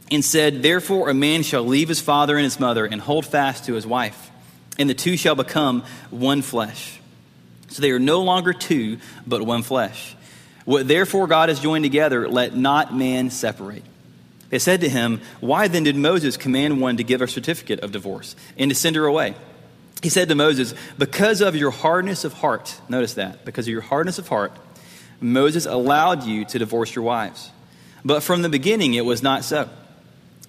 And 0.09 0.23
said, 0.23 0.63
Therefore 0.63 1.09
a 1.09 1.13
man 1.13 1.43
shall 1.43 1.63
leave 1.63 1.89
his 1.89 1.99
father 1.99 2.35
and 2.35 2.43
his 2.43 2.59
mother 2.59 2.85
and 2.85 3.01
hold 3.01 3.25
fast 3.25 3.65
to 3.65 3.73
his 3.73 3.85
wife, 3.85 4.31
and 4.79 4.89
the 4.89 4.93
two 4.93 5.17
shall 5.17 5.35
become 5.35 5.83
one 6.09 6.41
flesh. 6.41 6.99
So 7.69 7.81
they 7.81 7.91
are 7.91 7.99
no 7.99 8.21
longer 8.21 8.53
two, 8.53 8.99
but 9.25 9.41
one 9.41 9.63
flesh. 9.63 10.15
What 10.65 10.87
therefore 10.87 11.27
God 11.27 11.49
has 11.49 11.59
joined 11.59 11.85
together, 11.85 12.27
let 12.27 12.55
not 12.55 12.93
man 12.93 13.29
separate. 13.29 13.83
They 14.49 14.59
said 14.59 14.81
to 14.81 14.89
him, 14.89 15.21
Why 15.39 15.67
then 15.67 15.83
did 15.83 15.95
Moses 15.95 16.37
command 16.37 16.79
one 16.79 16.97
to 16.97 17.03
give 17.03 17.21
a 17.21 17.27
certificate 17.27 17.81
of 17.81 17.91
divorce 17.91 18.35
and 18.57 18.69
to 18.71 18.75
send 18.75 18.95
her 18.95 19.05
away? 19.05 19.35
He 20.01 20.09
said 20.09 20.29
to 20.29 20.35
Moses, 20.35 20.73
Because 20.97 21.41
of 21.41 21.55
your 21.55 21.71
hardness 21.71 22.23
of 22.23 22.33
heart, 22.33 22.79
notice 22.87 23.15
that, 23.15 23.45
because 23.45 23.67
of 23.67 23.71
your 23.71 23.81
hardness 23.81 24.19
of 24.19 24.27
heart, 24.27 24.53
Moses 25.19 25.65
allowed 25.65 26.23
you 26.23 26.45
to 26.45 26.59
divorce 26.59 26.93
your 26.95 27.03
wives. 27.03 27.51
But 28.05 28.23
from 28.23 28.41
the 28.41 28.49
beginning 28.49 28.93
it 28.93 29.05
was 29.05 29.23
not 29.23 29.43
so. 29.43 29.69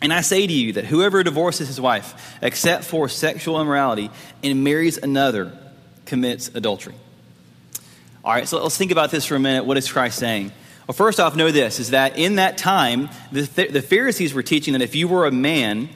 And 0.00 0.12
I 0.12 0.20
say 0.20 0.46
to 0.46 0.52
you 0.52 0.74
that 0.74 0.84
whoever 0.84 1.22
divorces 1.22 1.66
his 1.66 1.80
wife, 1.80 2.36
except 2.40 2.84
for 2.84 3.08
sexual 3.08 3.60
immorality, 3.60 4.10
and 4.44 4.62
marries 4.62 4.96
another, 4.98 5.52
commits 6.06 6.48
adultery. 6.54 6.94
All 8.24 8.32
right, 8.32 8.46
so 8.46 8.62
let's 8.62 8.76
think 8.76 8.92
about 8.92 9.10
this 9.10 9.24
for 9.24 9.34
a 9.34 9.40
minute. 9.40 9.64
What 9.64 9.76
is 9.76 9.90
Christ 9.90 10.18
saying? 10.18 10.52
Well, 10.86 10.94
first 10.94 11.20
off, 11.20 11.36
know 11.36 11.50
this 11.50 11.80
is 11.80 11.90
that 11.90 12.16
in 12.16 12.36
that 12.36 12.58
time, 12.58 13.10
the, 13.32 13.42
the 13.70 13.82
Pharisees 13.82 14.32
were 14.32 14.42
teaching 14.42 14.72
that 14.72 14.82
if 14.82 14.94
you 14.94 15.08
were 15.08 15.26
a 15.26 15.30
man, 15.30 15.88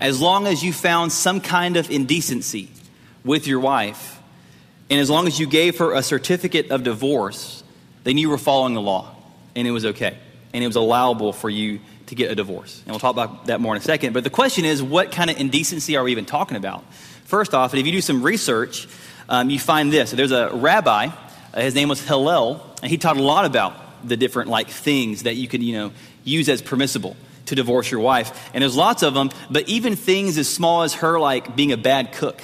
as 0.00 0.20
long 0.20 0.46
as 0.46 0.64
you 0.64 0.72
found 0.72 1.12
some 1.12 1.40
kind 1.40 1.76
of 1.76 1.90
indecency 1.90 2.68
with 3.24 3.46
your 3.46 3.60
wife, 3.60 4.20
and 4.90 5.00
as 5.00 5.08
long 5.08 5.26
as 5.26 5.38
you 5.38 5.46
gave 5.46 5.78
her 5.78 5.92
a 5.92 6.02
certificate 6.02 6.70
of 6.70 6.82
divorce, 6.82 7.61
then 8.04 8.18
you 8.18 8.28
were 8.28 8.38
following 8.38 8.74
the 8.74 8.80
law, 8.80 9.14
and 9.54 9.66
it 9.66 9.70
was 9.70 9.84
okay. 9.84 10.16
And 10.54 10.62
it 10.62 10.66
was 10.66 10.76
allowable 10.76 11.32
for 11.32 11.48
you 11.48 11.80
to 12.06 12.14
get 12.14 12.30
a 12.30 12.34
divorce. 12.34 12.82
And 12.84 12.90
we'll 12.90 13.00
talk 13.00 13.12
about 13.12 13.46
that 13.46 13.60
more 13.60 13.74
in 13.74 13.80
a 13.80 13.84
second. 13.84 14.12
But 14.12 14.24
the 14.24 14.30
question 14.30 14.64
is, 14.64 14.82
what 14.82 15.12
kind 15.12 15.30
of 15.30 15.38
indecency 15.38 15.96
are 15.96 16.04
we 16.04 16.12
even 16.12 16.26
talking 16.26 16.56
about? 16.56 16.84
First 17.24 17.54
off, 17.54 17.74
if 17.74 17.86
you 17.86 17.92
do 17.92 18.00
some 18.00 18.22
research, 18.22 18.86
um, 19.28 19.48
you 19.48 19.58
find 19.58 19.92
this. 19.92 20.10
There's 20.10 20.32
a 20.32 20.50
rabbi, 20.52 21.08
uh, 21.54 21.60
his 21.60 21.74
name 21.74 21.88
was 21.88 22.06
Hillel, 22.06 22.60
and 22.82 22.90
he 22.90 22.98
taught 22.98 23.16
a 23.16 23.22
lot 23.22 23.46
about 23.46 24.06
the 24.06 24.16
different 24.16 24.50
like 24.50 24.68
things 24.68 25.22
that 25.22 25.36
you 25.36 25.48
could, 25.48 25.62
you 25.62 25.72
know, 25.72 25.92
use 26.24 26.48
as 26.48 26.60
permissible 26.60 27.16
to 27.46 27.54
divorce 27.54 27.90
your 27.90 28.00
wife. 28.00 28.50
And 28.52 28.62
there's 28.62 28.76
lots 28.76 29.02
of 29.02 29.14
them, 29.14 29.30
but 29.50 29.68
even 29.68 29.96
things 29.96 30.36
as 30.38 30.48
small 30.48 30.82
as 30.82 30.94
her 30.94 31.18
like 31.18 31.56
being 31.56 31.72
a 31.72 31.76
bad 31.76 32.12
cook 32.12 32.42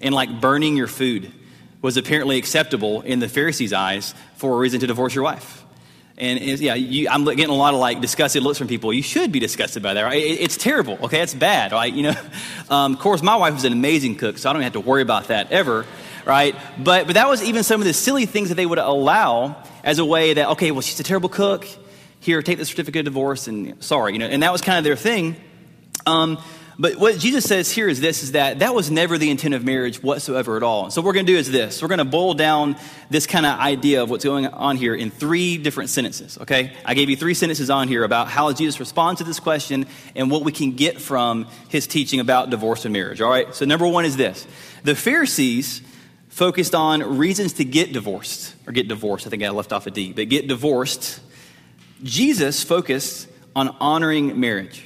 and 0.00 0.14
like 0.14 0.40
burning 0.40 0.76
your 0.76 0.88
food 0.88 1.32
was 1.86 1.96
apparently 1.96 2.36
acceptable 2.36 3.02
in 3.02 3.20
the 3.20 3.28
Pharisees' 3.28 3.72
eyes 3.72 4.12
for 4.34 4.52
a 4.52 4.56
reason 4.56 4.80
to 4.80 4.88
divorce 4.88 5.14
your 5.14 5.22
wife. 5.22 5.64
And 6.18 6.40
yeah, 6.40 6.74
you, 6.74 7.08
I'm 7.08 7.24
getting 7.24 7.48
a 7.48 7.54
lot 7.54 7.74
of 7.74 7.80
like 7.80 8.00
disgusted 8.00 8.42
looks 8.42 8.58
from 8.58 8.66
people. 8.66 8.92
You 8.92 9.04
should 9.04 9.30
be 9.30 9.38
disgusted 9.38 9.84
by 9.84 9.94
that, 9.94 10.02
right? 10.02 10.20
It, 10.20 10.40
it's 10.40 10.56
terrible, 10.56 10.98
okay? 11.04 11.20
It's 11.20 11.32
bad, 11.32 11.70
right? 11.70 11.92
You 11.92 12.02
know, 12.02 12.14
um, 12.70 12.94
of 12.94 12.98
course, 12.98 13.22
my 13.22 13.36
wife 13.36 13.54
was 13.54 13.64
an 13.64 13.72
amazing 13.72 14.16
cook, 14.16 14.36
so 14.36 14.50
I 14.50 14.52
don't 14.52 14.62
have 14.62 14.72
to 14.72 14.80
worry 14.80 15.00
about 15.00 15.28
that 15.28 15.52
ever, 15.52 15.86
right? 16.24 16.56
But 16.76 17.06
but 17.06 17.14
that 17.14 17.28
was 17.28 17.40
even 17.44 17.62
some 17.62 17.80
of 17.80 17.86
the 17.86 17.94
silly 17.94 18.26
things 18.26 18.48
that 18.48 18.56
they 18.56 18.66
would 18.66 18.78
allow 18.78 19.62
as 19.84 20.00
a 20.00 20.04
way 20.04 20.34
that, 20.34 20.48
okay, 20.50 20.72
well, 20.72 20.80
she's 20.80 20.98
a 20.98 21.04
terrible 21.04 21.28
cook. 21.28 21.68
Here, 22.18 22.42
take 22.42 22.58
the 22.58 22.64
certificate 22.64 23.06
of 23.06 23.14
divorce, 23.14 23.46
and 23.46 23.80
sorry, 23.84 24.12
you 24.12 24.18
know, 24.18 24.26
and 24.26 24.42
that 24.42 24.50
was 24.50 24.60
kind 24.60 24.78
of 24.78 24.82
their 24.82 24.96
thing. 24.96 25.36
Um, 26.04 26.42
but 26.78 26.96
what 26.96 27.18
Jesus 27.18 27.44
says 27.44 27.70
here 27.70 27.88
is 27.88 28.00
this 28.00 28.22
is 28.22 28.32
that 28.32 28.58
that 28.58 28.74
was 28.74 28.90
never 28.90 29.16
the 29.16 29.30
intent 29.30 29.54
of 29.54 29.64
marriage 29.64 30.02
whatsoever 30.02 30.58
at 30.58 30.62
all. 30.62 30.90
So 30.90 31.00
what 31.00 31.06
we're 31.06 31.14
going 31.14 31.26
to 31.26 31.32
do 31.32 31.38
is 31.38 31.50
this. 31.50 31.80
We're 31.80 31.88
going 31.88 31.98
to 31.98 32.04
boil 32.04 32.34
down 32.34 32.76
this 33.08 33.26
kind 33.26 33.46
of 33.46 33.58
idea 33.58 34.02
of 34.02 34.10
what's 34.10 34.24
going 34.24 34.46
on 34.46 34.76
here 34.76 34.94
in 34.94 35.10
three 35.10 35.56
different 35.56 35.88
sentences, 35.88 36.36
okay? 36.42 36.74
I 36.84 36.92
gave 36.92 37.08
you 37.08 37.16
three 37.16 37.32
sentences 37.32 37.70
on 37.70 37.88
here 37.88 38.04
about 38.04 38.28
how 38.28 38.52
Jesus 38.52 38.78
responds 38.78 39.20
to 39.20 39.24
this 39.24 39.40
question 39.40 39.86
and 40.14 40.30
what 40.30 40.44
we 40.44 40.52
can 40.52 40.72
get 40.72 41.00
from 41.00 41.46
his 41.68 41.86
teaching 41.86 42.20
about 42.20 42.50
divorce 42.50 42.84
and 42.84 42.92
marriage, 42.92 43.22
all 43.22 43.30
right? 43.30 43.54
So 43.54 43.64
number 43.64 43.88
1 43.88 44.04
is 44.04 44.18
this. 44.18 44.46
The 44.84 44.94
Pharisees 44.94 45.80
focused 46.28 46.74
on 46.74 47.16
reasons 47.16 47.54
to 47.54 47.64
get 47.64 47.94
divorced, 47.94 48.54
or 48.66 48.72
get 48.72 48.88
divorced. 48.88 49.26
I 49.26 49.30
think 49.30 49.42
I 49.42 49.48
left 49.48 49.72
off 49.72 49.86
a 49.86 49.90
D, 49.90 50.12
but 50.12 50.28
get 50.28 50.46
divorced. 50.46 51.20
Jesus 52.02 52.62
focused 52.62 53.28
on 53.54 53.74
honoring 53.80 54.38
marriage. 54.38 54.85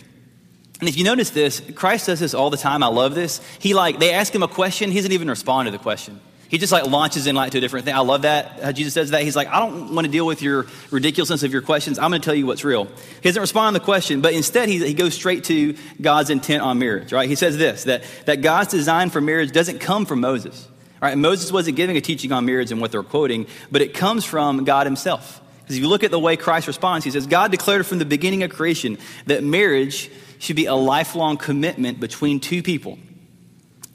And 0.80 0.88
if 0.88 0.96
you 0.96 1.04
notice 1.04 1.30
this, 1.30 1.60
Christ 1.74 2.06
does 2.06 2.20
this 2.20 2.34
all 2.34 2.50
the 2.50 2.56
time. 2.56 2.82
I 2.82 2.88
love 2.88 3.14
this. 3.14 3.40
He 3.58 3.74
like 3.74 3.98
they 3.98 4.12
ask 4.12 4.34
him 4.34 4.42
a 4.42 4.48
question, 4.48 4.90
he 4.90 4.96
doesn't 4.96 5.12
even 5.12 5.28
respond 5.28 5.66
to 5.66 5.70
the 5.70 5.78
question. 5.78 6.20
He 6.48 6.58
just 6.58 6.72
like 6.72 6.84
launches 6.84 7.28
in 7.28 7.36
like 7.36 7.52
to 7.52 7.58
a 7.58 7.60
different 7.60 7.84
thing. 7.84 7.94
I 7.94 8.00
love 8.00 8.22
that. 8.22 8.60
How 8.60 8.72
Jesus 8.72 8.94
does 8.94 9.10
that. 9.10 9.22
He's 9.22 9.36
like, 9.36 9.46
I 9.46 9.60
don't 9.60 9.94
want 9.94 10.04
to 10.04 10.10
deal 10.10 10.26
with 10.26 10.42
your 10.42 10.66
ridiculousness 10.90 11.44
of 11.44 11.52
your 11.52 11.62
questions. 11.62 11.96
I'm 11.96 12.10
going 12.10 12.20
to 12.20 12.24
tell 12.24 12.34
you 12.34 12.44
what's 12.44 12.64
real. 12.64 12.86
He 12.86 13.28
doesn't 13.28 13.40
respond 13.40 13.76
to 13.76 13.78
the 13.78 13.84
question, 13.84 14.20
but 14.20 14.32
instead 14.32 14.68
he, 14.68 14.84
he 14.84 14.94
goes 14.94 15.14
straight 15.14 15.44
to 15.44 15.76
God's 16.00 16.28
intent 16.28 16.64
on 16.64 16.80
marriage, 16.80 17.12
right? 17.12 17.28
He 17.28 17.36
says 17.36 17.56
this, 17.56 17.84
that, 17.84 18.02
that 18.24 18.40
God's 18.40 18.70
design 18.72 19.10
for 19.10 19.20
marriage 19.20 19.52
doesn't 19.52 19.78
come 19.78 20.06
from 20.06 20.20
Moses. 20.20 20.66
right? 21.00 21.16
Moses 21.16 21.52
wasn't 21.52 21.76
giving 21.76 21.96
a 21.96 22.00
teaching 22.00 22.32
on 22.32 22.46
marriage 22.46 22.72
and 22.72 22.80
what 22.80 22.92
they're 22.92 23.02
quoting, 23.02 23.46
but 23.70 23.80
it 23.80 23.94
comes 23.94 24.24
from 24.24 24.64
God 24.64 24.86
himself. 24.86 25.40
Because 25.60 25.76
if 25.76 25.82
you 25.82 25.88
look 25.88 26.02
at 26.02 26.10
the 26.10 26.18
way 26.18 26.36
Christ 26.36 26.66
responds, 26.66 27.04
he 27.04 27.12
says, 27.12 27.28
God 27.28 27.52
declared 27.52 27.86
from 27.86 27.98
the 27.98 28.04
beginning 28.04 28.42
of 28.42 28.50
creation 28.50 28.98
that 29.26 29.44
marriage 29.44 30.10
should 30.40 30.56
be 30.56 30.66
a 30.66 30.74
lifelong 30.74 31.36
commitment 31.36 32.00
between 32.00 32.40
two 32.40 32.62
people. 32.62 32.98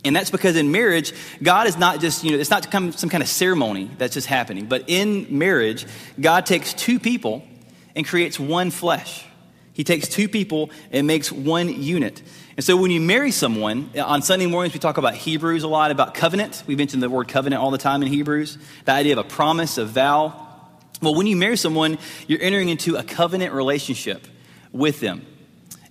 And 0.06 0.16
that's 0.16 0.30
because 0.30 0.56
in 0.56 0.72
marriage, 0.72 1.12
God 1.42 1.66
is 1.66 1.78
not 1.78 2.00
just, 2.00 2.24
you 2.24 2.32
know, 2.32 2.38
it's 2.38 2.52
not 2.52 2.72
some 2.72 3.10
kind 3.10 3.24
of 3.24 3.28
ceremony 3.28 3.90
that's 3.98 4.14
just 4.14 4.28
happening. 4.28 4.68
But 4.68 4.84
in 4.88 5.38
marriage, 5.38 5.88
God 6.22 6.46
takes 6.46 6.74
two 6.74 7.00
people 7.00 7.44
and 7.96 8.06
creates 8.06 8.40
one 8.40 8.70
flesh, 8.72 9.26
He 9.74 9.84
takes 9.84 10.08
two 10.08 10.30
people 10.30 10.70
and 10.92 11.08
makes 11.08 11.32
one 11.32 11.70
unit. 11.70 12.22
And 12.56 12.64
so 12.64 12.78
when 12.78 12.92
you 12.92 13.02
marry 13.02 13.32
someone, 13.32 13.90
uh, 13.98 14.06
on 14.06 14.22
Sunday 14.22 14.46
mornings 14.46 14.74
we 14.74 14.80
talk 14.80 14.98
about 14.98 15.16
Hebrews 15.16 15.64
a 15.64 15.68
lot, 15.68 15.92
about 15.92 16.14
covenant. 16.14 16.64
We 16.68 16.76
mention 16.76 17.02
the 17.02 17.10
word 17.10 17.28
covenant 17.28 17.62
all 17.62 17.72
the 17.72 17.78
time 17.78 18.02
in 18.02 18.08
Hebrews, 18.08 18.58
the 18.86 18.94
idea 18.94 19.14
of 19.14 19.26
a 19.26 19.28
promise, 19.28 19.78
a 19.78 19.86
vow. 19.86 20.42
Well, 21.02 21.16
when 21.16 21.28
you 21.28 21.36
marry 21.36 21.58
someone, 21.58 21.98
you're 22.28 22.42
entering 22.42 22.70
into 22.70 22.96
a 22.96 23.04
covenant 23.04 23.54
relationship 23.54 24.28
with 24.72 25.02
them. 25.02 25.26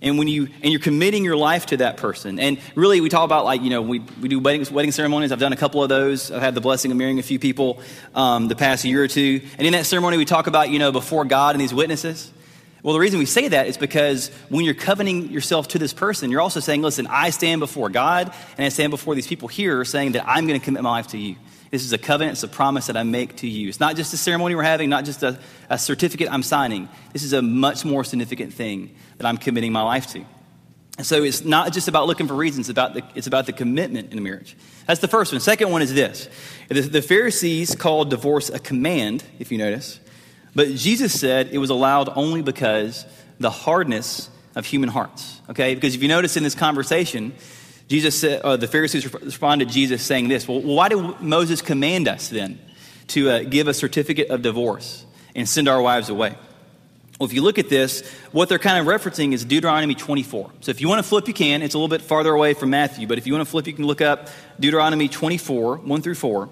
And 0.05 0.17
when 0.17 0.27
you 0.27 0.47
and 0.61 0.71
you're 0.71 0.79
committing 0.79 1.25
your 1.25 1.35
life 1.35 1.65
to 1.67 1.77
that 1.77 1.97
person. 1.97 2.39
And 2.39 2.59
really 2.75 3.01
we 3.01 3.09
talk 3.09 3.25
about 3.25 3.43
like, 3.43 3.61
you 3.61 3.71
know, 3.71 3.81
we, 3.81 3.99
we 4.21 4.29
do 4.29 4.39
wedding, 4.39 4.65
wedding 4.73 4.91
ceremonies. 4.91 5.31
I've 5.31 5.39
done 5.39 5.51
a 5.51 5.57
couple 5.57 5.83
of 5.83 5.89
those. 5.89 6.31
I've 6.31 6.41
had 6.41 6.55
the 6.55 6.61
blessing 6.61 6.91
of 6.91 6.97
marrying 6.97 7.19
a 7.19 7.23
few 7.23 7.39
people 7.39 7.79
um, 8.13 8.47
the 8.47 8.55
past 8.55 8.85
year 8.85 9.03
or 9.03 9.07
two. 9.07 9.41
And 9.57 9.65
in 9.65 9.73
that 9.73 9.85
ceremony 9.85 10.17
we 10.17 10.25
talk 10.25 10.47
about, 10.47 10.69
you 10.69 10.79
know, 10.79 10.91
before 10.91 11.25
God 11.25 11.55
and 11.55 11.61
these 11.61 11.73
witnesses. 11.73 12.31
Well, 12.83 12.93
the 12.93 12.99
reason 12.99 13.17
we 13.17 13.25
say 13.25 13.47
that 13.47 13.65
is 13.65 13.77
because 13.77 14.29
when 14.49 14.63
you're 14.63 14.75
covenanting 14.75 15.31
yourself 15.31 15.69
to 15.69 15.79
this 15.79 15.91
person, 15.91 16.29
you're 16.29 16.39
also 16.39 16.59
saying, 16.59 16.83
listen, 16.83 17.07
I 17.07 17.31
stand 17.31 17.59
before 17.59 17.89
God 17.89 18.31
and 18.59 18.65
I 18.65 18.69
stand 18.69 18.91
before 18.91 19.15
these 19.15 19.25
people 19.25 19.47
here 19.47 19.83
saying 19.85 20.11
that 20.11 20.27
I'm 20.27 20.45
going 20.45 20.59
to 20.59 20.63
commit 20.63 20.83
my 20.83 20.91
life 20.91 21.07
to 21.07 21.17
you. 21.17 21.35
This 21.75 21.83
is 21.83 21.91
a 21.91 21.97
covenant, 21.97 22.35
it's 22.35 22.43
a 22.43 22.47
promise 22.47 22.87
that 22.87 22.95
I 22.95 23.03
make 23.03 23.35
to 23.37 23.47
you. 23.49 23.67
It's 23.67 23.81
not 23.81 23.97
just 23.97 24.13
a 24.13 24.17
ceremony 24.17 24.55
we're 24.55 24.63
having, 24.63 24.89
not 24.89 25.03
just 25.03 25.23
a, 25.23 25.37
a 25.69 25.77
certificate 25.77 26.31
I'm 26.31 26.41
signing. 26.41 26.87
This 27.11 27.21
is 27.21 27.33
a 27.33 27.41
much 27.41 27.83
more 27.83 28.05
significant 28.05 28.53
thing 28.53 28.95
that 29.17 29.27
I'm 29.27 29.35
committing 29.35 29.73
my 29.73 29.81
life 29.81 30.07
to. 30.13 30.23
And 30.97 31.05
so 31.05 31.21
it's 31.21 31.43
not 31.43 31.73
just 31.73 31.89
about 31.89 32.07
looking 32.07 32.29
for 32.29 32.33
reasons, 32.33 32.69
it's 32.69 32.71
about 32.71 32.93
the, 32.93 33.03
it's 33.13 33.27
about 33.27 33.45
the 33.45 33.51
commitment 33.51 34.13
in 34.13 34.17
a 34.17 34.21
marriage. 34.21 34.55
That's 34.87 35.01
the 35.01 35.09
first 35.09 35.33
one. 35.33 35.41
Second 35.41 35.69
one 35.69 35.81
is 35.81 35.93
this 35.93 36.29
the, 36.69 36.79
the 36.79 37.01
Pharisees 37.01 37.75
called 37.75 38.09
divorce 38.09 38.49
a 38.49 38.59
command, 38.59 39.25
if 39.37 39.51
you 39.51 39.57
notice. 39.57 39.99
But 40.55 40.69
Jesus 40.75 41.19
said 41.19 41.49
it 41.51 41.57
was 41.57 41.71
allowed 41.71 42.07
only 42.15 42.41
because 42.41 43.05
the 43.37 43.51
hardness 43.51 44.29
of 44.55 44.65
human 44.65 44.87
hearts. 44.87 45.41
Okay? 45.49 45.75
Because 45.75 45.93
if 45.93 46.01
you 46.01 46.07
notice 46.07 46.37
in 46.37 46.43
this 46.43 46.55
conversation, 46.55 47.33
Jesus 47.87 48.23
uh, 48.23 48.57
the 48.57 48.67
Pharisees 48.67 49.11
responded 49.13 49.67
to 49.67 49.73
Jesus 49.73 50.01
saying 50.01 50.27
this 50.27 50.47
Well, 50.47 50.61
why 50.61 50.89
did 50.89 51.21
Moses 51.21 51.61
command 51.61 52.07
us 52.07 52.29
then 52.29 52.59
to 53.07 53.29
uh, 53.29 53.43
give 53.43 53.67
a 53.67 53.73
certificate 53.73 54.29
of 54.29 54.41
divorce 54.41 55.05
and 55.35 55.47
send 55.47 55.67
our 55.67 55.81
wives 55.81 56.09
away? 56.09 56.35
Well, 57.19 57.29
if 57.29 57.33
you 57.33 57.43
look 57.43 57.59
at 57.59 57.69
this, 57.69 58.05
what 58.33 58.49
they're 58.49 58.59
kind 58.59 58.77
of 58.77 58.87
referencing 58.87 59.31
is 59.31 59.45
Deuteronomy 59.45 59.95
24. 59.95 60.51
So 60.59 60.71
if 60.71 60.81
you 60.81 60.89
want 60.89 60.99
to 60.99 61.07
flip, 61.07 61.27
you 61.29 61.33
can. 61.33 61.61
It's 61.61 61.73
a 61.73 61.77
little 61.77 61.87
bit 61.87 62.01
farther 62.01 62.33
away 62.33 62.53
from 62.53 62.71
Matthew, 62.71 63.07
but 63.07 63.17
if 63.17 63.25
you 63.25 63.33
want 63.33 63.45
to 63.45 63.49
flip, 63.49 63.67
you 63.67 63.73
can 63.73 63.85
look 63.85 64.01
up 64.01 64.27
Deuteronomy 64.59 65.07
24, 65.07 65.77
1 65.77 66.01
through 66.01 66.15
4. 66.15 66.49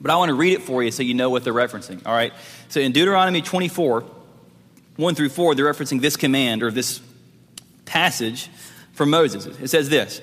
But 0.00 0.10
I 0.10 0.16
want 0.16 0.30
to 0.30 0.34
read 0.34 0.54
it 0.54 0.62
for 0.62 0.82
you 0.82 0.90
so 0.90 1.02
you 1.02 1.12
know 1.12 1.28
what 1.28 1.44
they're 1.44 1.52
referencing. 1.52 2.06
All 2.06 2.14
right? 2.14 2.32
So 2.70 2.80
in 2.80 2.92
Deuteronomy 2.92 3.42
24, 3.42 4.04
1 4.96 5.14
through 5.14 5.28
4, 5.28 5.54
they're 5.54 5.70
referencing 5.70 6.00
this 6.00 6.16
command 6.16 6.62
or 6.62 6.70
this 6.70 7.00
passage 7.84 8.48
from 8.94 9.10
Moses. 9.10 9.44
It 9.46 9.68
says 9.68 9.90
this 9.90 10.22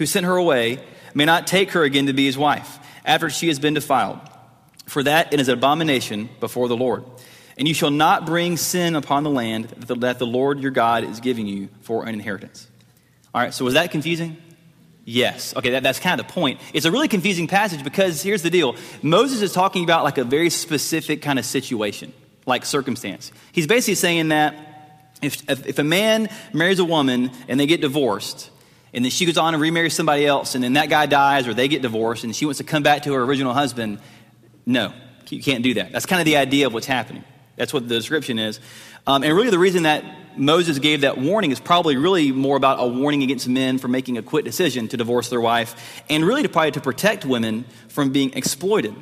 who 0.00 0.06
sent 0.06 0.24
her 0.24 0.36
away, 0.36 0.82
may 1.12 1.26
not 1.26 1.46
take 1.46 1.72
her 1.72 1.84
again 1.84 2.06
to 2.06 2.14
be 2.14 2.24
his 2.24 2.38
wife 2.38 2.78
after 3.04 3.28
she 3.28 3.48
has 3.48 3.58
been 3.58 3.74
defiled. 3.74 4.18
For 4.86 5.02
that 5.02 5.34
it 5.34 5.40
is 5.40 5.48
an 5.48 5.58
abomination 5.58 6.30
before 6.40 6.68
the 6.68 6.76
Lord. 6.76 7.04
And 7.58 7.68
you 7.68 7.74
shall 7.74 7.90
not 7.90 8.24
bring 8.24 8.56
sin 8.56 8.96
upon 8.96 9.24
the 9.24 9.30
land 9.30 9.68
that 9.68 10.18
the 10.18 10.26
Lord 10.26 10.60
your 10.60 10.70
God 10.70 11.04
is 11.04 11.20
giving 11.20 11.46
you 11.46 11.68
for 11.82 12.04
an 12.06 12.14
inheritance. 12.14 12.66
All 13.34 13.42
right, 13.42 13.52
so 13.52 13.66
was 13.66 13.74
that 13.74 13.90
confusing? 13.90 14.38
Yes. 15.04 15.54
Okay, 15.54 15.72
that, 15.72 15.82
that's 15.82 16.00
kind 16.00 16.18
of 16.18 16.26
the 16.26 16.32
point. 16.32 16.60
It's 16.72 16.86
a 16.86 16.90
really 16.90 17.08
confusing 17.08 17.46
passage 17.46 17.84
because 17.84 18.22
here's 18.22 18.40
the 18.40 18.48
deal 18.48 18.76
Moses 19.02 19.42
is 19.42 19.52
talking 19.52 19.84
about 19.84 20.02
like 20.02 20.16
a 20.16 20.24
very 20.24 20.48
specific 20.48 21.20
kind 21.20 21.38
of 21.38 21.44
situation, 21.44 22.14
like 22.46 22.64
circumstance. 22.64 23.32
He's 23.52 23.66
basically 23.66 23.96
saying 23.96 24.28
that 24.28 24.54
if, 25.20 25.46
if, 25.50 25.66
if 25.66 25.78
a 25.78 25.84
man 25.84 26.30
marries 26.54 26.78
a 26.78 26.86
woman 26.86 27.32
and 27.48 27.60
they 27.60 27.66
get 27.66 27.82
divorced, 27.82 28.50
and 28.92 29.04
then 29.04 29.10
she 29.10 29.26
goes 29.26 29.38
on 29.38 29.54
and 29.54 29.60
remarries 29.60 29.94
somebody 29.94 30.26
else, 30.26 30.54
and 30.54 30.64
then 30.64 30.74
that 30.74 30.88
guy 30.88 31.06
dies 31.06 31.46
or 31.46 31.54
they 31.54 31.68
get 31.68 31.82
divorced, 31.82 32.24
and 32.24 32.34
she 32.34 32.44
wants 32.44 32.58
to 32.58 32.64
come 32.64 32.82
back 32.82 33.02
to 33.02 33.12
her 33.12 33.22
original 33.22 33.52
husband, 33.52 33.98
no, 34.66 34.92
you 35.28 35.42
can't 35.42 35.62
do 35.62 35.74
that. 35.74 35.92
That's 35.92 36.06
kind 36.06 36.20
of 36.20 36.26
the 36.26 36.36
idea 36.36 36.66
of 36.66 36.74
what's 36.74 36.86
happening. 36.86 37.24
That's 37.56 37.72
what 37.72 37.88
the 37.88 37.94
description 37.94 38.38
is. 38.38 38.58
Um, 39.06 39.22
and 39.22 39.34
really, 39.34 39.50
the 39.50 39.58
reason 39.58 39.82
that 39.84 40.04
Moses 40.38 40.78
gave 40.78 41.02
that 41.02 41.18
warning 41.18 41.50
is 41.50 41.60
probably 41.60 41.96
really 41.96 42.32
more 42.32 42.56
about 42.56 42.78
a 42.80 42.86
warning 42.86 43.22
against 43.22 43.48
men 43.48 43.78
for 43.78 43.88
making 43.88 44.18
a 44.18 44.22
quick 44.22 44.44
decision 44.44 44.88
to 44.88 44.96
divorce 44.96 45.28
their 45.28 45.40
wife, 45.40 46.02
and 46.08 46.24
really 46.24 46.42
to 46.42 46.48
probably 46.48 46.70
to 46.72 46.80
protect 46.80 47.24
women 47.24 47.64
from 47.88 48.10
being 48.10 48.32
exploited. 48.34 48.94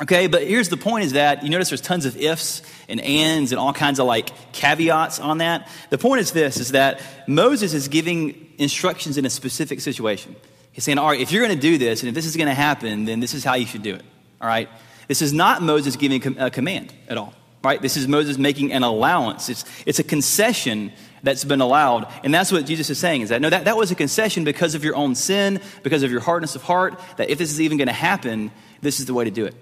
Okay, 0.00 0.26
but 0.26 0.46
here's 0.46 0.70
the 0.70 0.76
point 0.78 1.04
is 1.04 1.12
that 1.12 1.42
you 1.42 1.50
notice 1.50 1.68
there's 1.68 1.82
tons 1.82 2.06
of 2.06 2.16
ifs 2.16 2.62
and 2.88 3.00
ands 3.00 3.52
and 3.52 3.58
all 3.58 3.72
kinds 3.74 4.00
of 4.00 4.06
like 4.06 4.52
caveats 4.52 5.20
on 5.20 5.38
that. 5.38 5.68
The 5.90 5.98
point 5.98 6.20
is 6.20 6.32
this 6.32 6.56
is 6.56 6.72
that 6.72 7.02
Moses 7.26 7.74
is 7.74 7.88
giving 7.88 8.52
instructions 8.58 9.18
in 9.18 9.26
a 9.26 9.30
specific 9.30 9.80
situation. 9.80 10.34
He's 10.72 10.84
saying, 10.84 10.98
all 10.98 11.08
right, 11.08 11.20
if 11.20 11.30
you're 11.30 11.44
going 11.44 11.54
to 11.56 11.60
do 11.60 11.76
this 11.76 12.00
and 12.00 12.08
if 12.08 12.14
this 12.14 12.24
is 12.24 12.36
going 12.36 12.48
to 12.48 12.54
happen, 12.54 13.04
then 13.04 13.20
this 13.20 13.34
is 13.34 13.44
how 13.44 13.54
you 13.54 13.66
should 13.66 13.82
do 13.82 13.94
it. 13.94 14.02
All 14.40 14.48
right? 14.48 14.68
This 15.08 15.20
is 15.20 15.32
not 15.32 15.62
Moses 15.62 15.96
giving 15.96 16.38
a 16.38 16.50
command 16.50 16.94
at 17.08 17.18
all 17.18 17.34
right? 17.64 17.80
This 17.80 17.96
is 17.96 18.08
Moses 18.08 18.38
making 18.38 18.72
an 18.72 18.82
allowance. 18.82 19.48
It's, 19.48 19.64
it's 19.86 19.98
a 19.98 20.04
concession 20.04 20.92
that's 21.22 21.44
been 21.44 21.60
allowed. 21.60 22.08
And 22.24 22.34
that's 22.34 22.50
what 22.50 22.66
Jesus 22.66 22.90
is 22.90 22.98
saying 22.98 23.20
is 23.22 23.28
that 23.28 23.40
no, 23.40 23.50
that, 23.50 23.66
that 23.66 23.76
was 23.76 23.90
a 23.90 23.94
concession 23.94 24.44
because 24.44 24.74
of 24.74 24.82
your 24.84 24.96
own 24.96 25.14
sin, 25.14 25.60
because 25.82 26.02
of 26.02 26.10
your 26.10 26.20
hardness 26.20 26.56
of 26.56 26.62
heart, 26.62 27.00
that 27.16 27.30
if 27.30 27.38
this 27.38 27.50
is 27.50 27.60
even 27.60 27.78
going 27.78 27.88
to 27.88 27.94
happen, 27.94 28.50
this 28.80 28.98
is 28.98 29.06
the 29.06 29.14
way 29.14 29.24
to 29.24 29.30
do 29.30 29.44
it. 29.44 29.54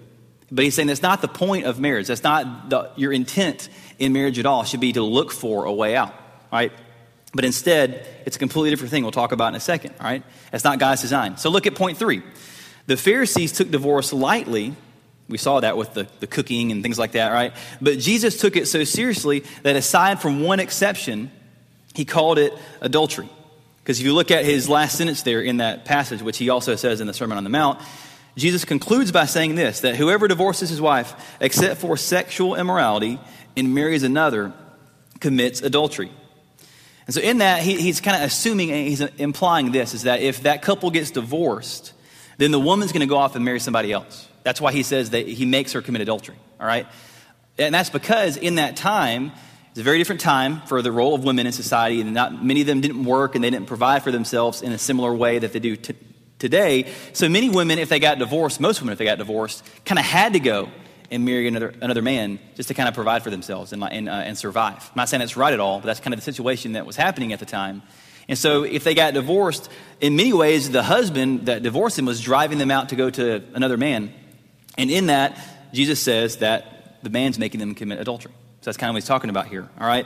But 0.51 0.65
he's 0.65 0.75
saying 0.75 0.87
that's 0.87 1.01
not 1.01 1.21
the 1.21 1.27
point 1.27 1.65
of 1.65 1.79
marriage. 1.79 2.07
That's 2.07 2.23
not 2.23 2.69
the, 2.69 2.91
your 2.95 3.13
intent 3.13 3.69
in 3.99 4.11
marriage 4.13 4.37
at 4.37 4.45
all. 4.45 4.63
It 4.63 4.67
should 4.67 4.81
be 4.81 4.93
to 4.93 5.03
look 5.03 5.31
for 5.31 5.65
a 5.65 5.73
way 5.73 5.95
out, 5.95 6.13
right? 6.51 6.71
But 7.33 7.45
instead, 7.45 8.05
it's 8.25 8.35
a 8.35 8.39
completely 8.39 8.71
different 8.71 8.91
thing 8.91 9.03
we'll 9.03 9.13
talk 9.13 9.31
about 9.31 9.49
in 9.49 9.55
a 9.55 9.61
second, 9.61 9.95
all 9.99 10.05
right? 10.05 10.23
That's 10.51 10.65
not 10.65 10.79
God's 10.79 11.01
design. 11.01 11.37
So 11.37 11.49
look 11.49 11.65
at 11.67 11.75
point 11.75 11.97
three. 11.97 12.21
The 12.87 12.97
Pharisees 12.97 13.53
took 13.53 13.71
divorce 13.71 14.11
lightly 14.11 14.75
we 15.31 15.37
saw 15.37 15.61
that 15.61 15.77
with 15.77 15.93
the, 15.93 16.07
the 16.19 16.27
cooking 16.27 16.71
and 16.71 16.83
things 16.83 16.99
like 16.99 17.13
that, 17.13 17.29
right? 17.29 17.53
But 17.79 17.99
Jesus 17.99 18.37
took 18.37 18.57
it 18.57 18.67
so 18.67 18.83
seriously 18.83 19.45
that 19.63 19.77
aside 19.77 20.21
from 20.21 20.41
one 20.43 20.59
exception, 20.59 21.31
he 21.95 22.05
called 22.05 22.37
it 22.37 22.53
adultery. 22.81 23.29
Because 23.81 23.99
if 23.99 24.05
you 24.05 24.13
look 24.13 24.29
at 24.29 24.45
his 24.45 24.69
last 24.69 24.97
sentence 24.97 25.23
there 25.23 25.41
in 25.41 25.57
that 25.57 25.85
passage, 25.85 26.21
which 26.21 26.37
he 26.37 26.49
also 26.49 26.75
says 26.75 27.01
in 27.01 27.07
the 27.07 27.13
Sermon 27.13 27.37
on 27.37 27.45
the 27.45 27.49
Mount, 27.49 27.79
Jesus 28.37 28.65
concludes 28.65 29.11
by 29.11 29.25
saying 29.25 29.55
this 29.55 29.81
that 29.81 29.95
whoever 29.95 30.27
divorces 30.27 30.69
his 30.69 30.81
wife 30.81 31.13
except 31.39 31.81
for 31.81 31.97
sexual 31.97 32.55
immorality 32.55 33.19
and 33.57 33.73
marries 33.73 34.03
another 34.03 34.53
commits 35.19 35.61
adultery. 35.61 36.11
And 37.07 37.15
so, 37.15 37.21
in 37.21 37.39
that, 37.39 37.61
he, 37.61 37.79
he's 37.79 37.99
kind 37.99 38.15
of 38.15 38.23
assuming, 38.23 38.69
he's 38.69 39.01
implying 39.01 39.71
this 39.71 39.93
is 39.93 40.03
that 40.03 40.21
if 40.21 40.43
that 40.43 40.61
couple 40.61 40.91
gets 40.91 41.11
divorced, 41.11 41.93
then 42.37 42.51
the 42.51 42.59
woman's 42.59 42.91
going 42.91 43.01
to 43.01 43.07
go 43.07 43.17
off 43.17 43.35
and 43.35 43.43
marry 43.43 43.59
somebody 43.59 43.91
else. 43.91 44.27
That's 44.43 44.61
why 44.61 44.71
he 44.71 44.83
says 44.83 45.11
that 45.11 45.27
he 45.27 45.45
makes 45.45 45.73
her 45.73 45.81
commit 45.81 46.01
adultery, 46.01 46.35
all 46.59 46.65
right? 46.65 46.87
And 47.57 47.75
that's 47.75 47.89
because 47.89 48.37
in 48.37 48.55
that 48.55 48.75
time, 48.75 49.31
it's 49.71 49.79
a 49.79 49.83
very 49.83 49.97
different 49.97 50.21
time 50.21 50.61
for 50.61 50.81
the 50.81 50.91
role 50.91 51.15
of 51.15 51.23
women 51.23 51.45
in 51.45 51.53
society, 51.53 52.01
and 52.01 52.13
not 52.13 52.43
many 52.43 52.61
of 52.61 52.67
them 52.67 52.81
didn't 52.81 53.03
work 53.03 53.35
and 53.35 53.43
they 53.43 53.49
didn't 53.49 53.67
provide 53.67 54.03
for 54.03 54.11
themselves 54.11 54.61
in 54.61 54.71
a 54.71 54.77
similar 54.77 55.13
way 55.13 55.39
that 55.39 55.53
they 55.53 55.59
do 55.59 55.75
t- 55.75 55.95
today. 56.41 56.91
So 57.13 57.29
many 57.29 57.49
women, 57.49 57.79
if 57.79 57.87
they 57.87 57.99
got 57.99 58.19
divorced, 58.19 58.59
most 58.59 58.81
women, 58.81 58.91
if 58.91 58.99
they 58.99 59.05
got 59.05 59.17
divorced, 59.17 59.63
kind 59.85 59.97
of 59.97 60.05
had 60.05 60.33
to 60.33 60.39
go 60.39 60.69
and 61.09 61.23
marry 61.23 61.47
another, 61.47 61.73
another 61.81 62.01
man 62.01 62.39
just 62.55 62.67
to 62.67 62.73
kind 62.73 62.89
of 62.89 62.95
provide 62.95 63.23
for 63.23 63.29
themselves 63.29 63.71
and, 63.71 63.83
and, 63.83 64.09
uh, 64.09 64.11
and 64.11 64.37
survive. 64.37 64.77
I'm 64.77 64.97
not 64.97 65.07
saying 65.07 65.19
that's 65.19 65.37
right 65.37 65.53
at 65.53 65.59
all, 65.59 65.79
but 65.79 65.85
that's 65.85 65.99
kind 65.99 66.13
of 66.13 66.19
the 66.19 66.23
situation 66.23 66.73
that 66.73 66.85
was 66.85 66.97
happening 66.97 67.31
at 67.31 67.39
the 67.39 67.45
time. 67.45 67.81
And 68.27 68.37
so 68.37 68.63
if 68.63 68.83
they 68.83 68.93
got 68.93 69.13
divorced, 69.13 69.69
in 69.99 70.15
many 70.15 70.33
ways, 70.33 70.69
the 70.69 70.83
husband 70.83 71.47
that 71.47 71.63
divorced 71.63 71.95
them 71.95 72.05
was 72.05 72.21
driving 72.21 72.57
them 72.57 72.71
out 72.71 72.89
to 72.89 72.95
go 72.95 73.09
to 73.09 73.43
another 73.53 73.77
man 73.77 74.13
and 74.77 74.89
in 74.89 75.07
that, 75.07 75.37
Jesus 75.73 75.99
says 75.99 76.37
that 76.37 77.03
the 77.03 77.09
man's 77.09 77.37
making 77.39 77.59
them 77.59 77.75
commit 77.75 77.99
adultery. 77.99 78.31
So 78.61 78.65
that's 78.65 78.77
kind 78.77 78.89
of 78.89 78.93
what 78.93 79.03
he's 79.03 79.07
talking 79.07 79.29
about 79.29 79.47
here, 79.47 79.67
all 79.79 79.87
right? 79.87 80.05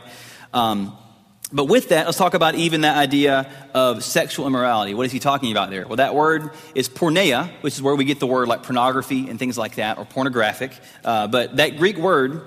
Um, 0.53 0.97
but 1.53 1.65
with 1.65 1.89
that, 1.89 2.05
let's 2.05 2.17
talk 2.17 2.33
about 2.33 2.55
even 2.55 2.81
that 2.81 2.97
idea 2.97 3.49
of 3.73 4.03
sexual 4.03 4.47
immorality. 4.47 4.93
What 4.93 5.05
is 5.05 5.11
he 5.11 5.19
talking 5.19 5.51
about 5.51 5.69
there? 5.69 5.85
Well, 5.85 5.97
that 5.97 6.15
word 6.15 6.49
is 6.73 6.89
porneia, 6.89 7.49
which 7.61 7.75
is 7.75 7.81
where 7.81 7.95
we 7.95 8.03
get 8.03 8.19
the 8.19 8.27
word 8.27 8.47
like 8.47 8.63
pornography 8.63 9.29
and 9.29 9.37
things 9.37 9.57
like 9.57 9.75
that, 9.75 9.97
or 9.97 10.05
pornographic. 10.05 10.71
Uh, 11.03 11.27
but 11.27 11.57
that 11.57 11.77
Greek 11.77 11.97
word 11.97 12.41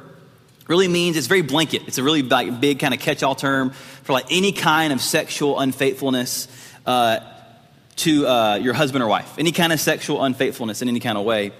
really 0.66 0.88
means 0.88 1.16
it's 1.16 1.28
very 1.28 1.42
blanket. 1.42 1.82
It's 1.86 1.98
a 1.98 2.02
really 2.02 2.22
like, 2.22 2.60
big 2.60 2.78
kind 2.80 2.92
of 2.92 3.00
catch-all 3.00 3.34
term 3.34 3.70
for 3.70 4.12
like 4.12 4.26
any 4.30 4.52
kind 4.52 4.92
of 4.92 5.00
sexual 5.00 5.58
unfaithfulness 5.58 6.48
uh, 6.84 7.20
to 7.96 8.26
uh, 8.26 8.54
your 8.56 8.74
husband 8.74 9.02
or 9.02 9.08
wife, 9.08 9.38
any 9.38 9.52
kind 9.52 9.72
of 9.72 9.80
sexual 9.80 10.22
unfaithfulness 10.22 10.82
in 10.82 10.88
any 10.88 11.00
kind 11.00 11.16
of 11.16 11.24
way. 11.24 11.52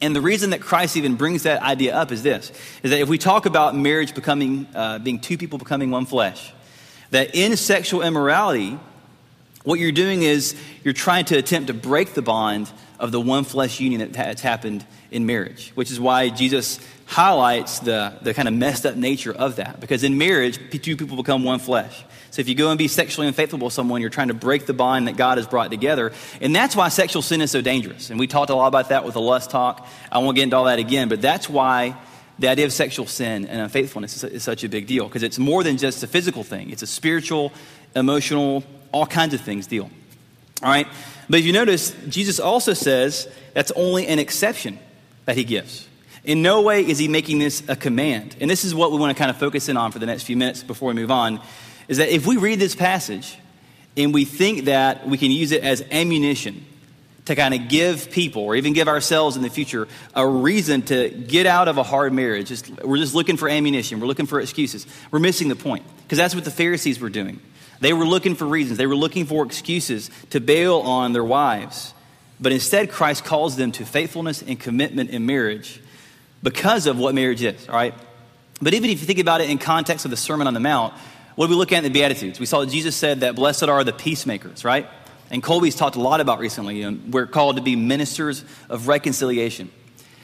And 0.00 0.14
the 0.14 0.20
reason 0.20 0.50
that 0.50 0.60
Christ 0.60 0.96
even 0.96 1.16
brings 1.16 1.42
that 1.42 1.62
idea 1.62 1.96
up 1.96 2.12
is 2.12 2.22
this: 2.22 2.52
is 2.82 2.90
that 2.90 3.00
if 3.00 3.08
we 3.08 3.18
talk 3.18 3.46
about 3.46 3.74
marriage 3.74 4.14
becoming, 4.14 4.68
uh, 4.74 5.00
being 5.00 5.18
two 5.18 5.36
people 5.36 5.58
becoming 5.58 5.90
one 5.90 6.06
flesh, 6.06 6.52
that 7.10 7.34
in 7.34 7.56
sexual 7.56 8.02
immorality, 8.02 8.78
what 9.64 9.78
you're 9.78 9.92
doing 9.92 10.22
is 10.22 10.54
you're 10.84 10.94
trying 10.94 11.24
to 11.26 11.36
attempt 11.36 11.68
to 11.68 11.74
break 11.74 12.14
the 12.14 12.22
bond 12.22 12.70
of 12.98 13.12
the 13.12 13.20
one 13.20 13.44
flesh 13.44 13.80
union 13.80 14.12
that's 14.12 14.40
happened 14.40 14.84
in 15.10 15.26
marriage, 15.26 15.72
which 15.74 15.90
is 15.90 16.00
why 16.00 16.28
Jesus 16.28 16.80
highlights 17.06 17.78
the, 17.80 18.14
the 18.22 18.34
kind 18.34 18.48
of 18.48 18.54
messed 18.54 18.84
up 18.84 18.96
nature 18.96 19.32
of 19.32 19.56
that. 19.56 19.80
Because 19.80 20.04
in 20.04 20.18
marriage, 20.18 20.58
two 20.70 20.96
people 20.96 21.16
become 21.16 21.44
one 21.44 21.58
flesh. 21.58 22.04
So 22.30 22.40
if 22.40 22.48
you 22.48 22.54
go 22.54 22.70
and 22.70 22.76
be 22.76 22.88
sexually 22.88 23.26
unfaithful 23.26 23.58
with 23.58 23.72
someone, 23.72 24.02
you're 24.02 24.10
trying 24.10 24.28
to 24.28 24.34
break 24.34 24.66
the 24.66 24.74
bond 24.74 25.08
that 25.08 25.16
God 25.16 25.38
has 25.38 25.46
brought 25.46 25.70
together. 25.70 26.12
And 26.42 26.54
that's 26.54 26.76
why 26.76 26.88
sexual 26.90 27.22
sin 27.22 27.40
is 27.40 27.50
so 27.50 27.62
dangerous. 27.62 28.10
And 28.10 28.18
we 28.18 28.26
talked 28.26 28.50
a 28.50 28.54
lot 28.54 28.66
about 28.66 28.90
that 28.90 29.04
with 29.04 29.14
the 29.14 29.20
lust 29.20 29.50
talk. 29.50 29.88
I 30.12 30.18
won't 30.18 30.36
get 30.36 30.42
into 30.42 30.56
all 30.56 30.64
that 30.64 30.78
again, 30.78 31.08
but 31.08 31.22
that's 31.22 31.48
why 31.48 31.96
the 32.38 32.48
idea 32.48 32.64
of 32.64 32.72
sexual 32.72 33.06
sin 33.06 33.46
and 33.46 33.60
unfaithfulness 33.60 34.16
is, 34.16 34.24
is 34.24 34.42
such 34.42 34.64
a 34.64 34.68
big 34.68 34.86
deal. 34.86 35.06
Because 35.06 35.22
it's 35.22 35.38
more 35.38 35.62
than 35.62 35.76
just 35.76 36.02
a 36.02 36.06
physical 36.06 36.44
thing, 36.44 36.70
it's 36.70 36.82
a 36.82 36.86
spiritual, 36.86 37.52
emotional, 37.94 38.64
all 38.92 39.06
kinds 39.06 39.34
of 39.34 39.40
things 39.40 39.66
deal. 39.66 39.90
All 40.62 40.70
right? 40.70 40.86
But 41.28 41.40
if 41.40 41.46
you 41.46 41.52
notice, 41.52 41.94
Jesus 42.08 42.40
also 42.40 42.72
says 42.72 43.28
that's 43.54 43.72
only 43.72 44.06
an 44.06 44.18
exception 44.18 44.78
that 45.26 45.36
he 45.36 45.44
gives. 45.44 45.88
In 46.24 46.42
no 46.42 46.62
way 46.62 46.86
is 46.86 46.98
he 46.98 47.08
making 47.08 47.38
this 47.38 47.62
a 47.68 47.76
command. 47.76 48.36
And 48.40 48.50
this 48.50 48.64
is 48.64 48.74
what 48.74 48.92
we 48.92 48.98
want 48.98 49.16
to 49.16 49.18
kind 49.18 49.30
of 49.30 49.36
focus 49.36 49.68
in 49.68 49.76
on 49.76 49.92
for 49.92 49.98
the 49.98 50.06
next 50.06 50.24
few 50.24 50.36
minutes 50.36 50.62
before 50.62 50.88
we 50.88 50.94
move 50.94 51.10
on 51.10 51.40
is 51.86 51.96
that 51.96 52.10
if 52.10 52.26
we 52.26 52.36
read 52.36 52.58
this 52.58 52.74
passage 52.74 53.38
and 53.96 54.12
we 54.12 54.24
think 54.24 54.66
that 54.66 55.08
we 55.08 55.16
can 55.16 55.30
use 55.30 55.52
it 55.52 55.62
as 55.62 55.82
ammunition 55.90 56.64
to 57.28 57.36
kind 57.36 57.54
of 57.54 57.68
give 57.68 58.10
people 58.10 58.42
or 58.42 58.56
even 58.56 58.72
give 58.72 58.88
ourselves 58.88 59.36
in 59.36 59.42
the 59.42 59.50
future 59.50 59.86
a 60.14 60.26
reason 60.26 60.82
to 60.82 61.10
get 61.10 61.46
out 61.46 61.68
of 61.68 61.78
a 61.78 61.82
hard 61.82 62.12
marriage, 62.12 62.48
just, 62.48 62.68
we're 62.82 62.96
just 62.96 63.14
looking 63.14 63.36
for 63.36 63.48
ammunition, 63.48 64.00
we're 64.00 64.06
looking 64.06 64.26
for 64.26 64.40
excuses. 64.40 64.86
We're 65.10 65.18
missing 65.18 65.48
the 65.48 65.56
point 65.56 65.84
because 66.02 66.18
that's 66.18 66.34
what 66.34 66.44
the 66.44 66.50
Pharisees 66.50 67.00
were 67.00 67.10
doing. 67.10 67.40
They 67.80 67.92
were 67.92 68.06
looking 68.06 68.34
for 68.34 68.46
reasons, 68.46 68.78
they 68.78 68.86
were 68.86 68.96
looking 68.96 69.26
for 69.26 69.44
excuses 69.44 70.10
to 70.30 70.40
bail 70.40 70.78
on 70.78 71.12
their 71.12 71.24
wives. 71.24 71.94
But 72.40 72.52
instead, 72.52 72.90
Christ 72.90 73.24
calls 73.24 73.56
them 73.56 73.72
to 73.72 73.84
faithfulness 73.84 74.42
and 74.42 74.58
commitment 74.58 75.10
in 75.10 75.26
marriage 75.26 75.80
because 76.42 76.86
of 76.86 76.98
what 76.98 77.14
marriage 77.14 77.42
is, 77.42 77.68
all 77.68 77.74
right? 77.74 77.94
But 78.62 78.74
even 78.74 78.90
if 78.90 79.00
you 79.00 79.06
think 79.06 79.18
about 79.18 79.40
it 79.40 79.50
in 79.50 79.58
context 79.58 80.04
of 80.04 80.10
the 80.10 80.16
Sermon 80.16 80.46
on 80.46 80.54
the 80.54 80.60
Mount, 80.60 80.94
what 81.34 81.46
do 81.46 81.50
we 81.50 81.56
look 81.56 81.72
at 81.72 81.78
in 81.78 81.84
the 81.84 81.90
Beatitudes? 81.90 82.40
We 82.40 82.46
saw 82.46 82.64
Jesus 82.64 82.96
said 82.96 83.20
that 83.20 83.36
blessed 83.36 83.64
are 83.64 83.84
the 83.84 83.92
peacemakers, 83.92 84.64
right? 84.64 84.88
And 85.30 85.42
Colby's 85.42 85.74
talked 85.74 85.96
a 85.96 86.00
lot 86.00 86.20
about 86.20 86.38
recently. 86.38 86.78
You 86.78 86.90
know, 86.90 86.98
we're 87.10 87.26
called 87.26 87.56
to 87.56 87.62
be 87.62 87.76
ministers 87.76 88.44
of 88.68 88.88
reconciliation. 88.88 89.70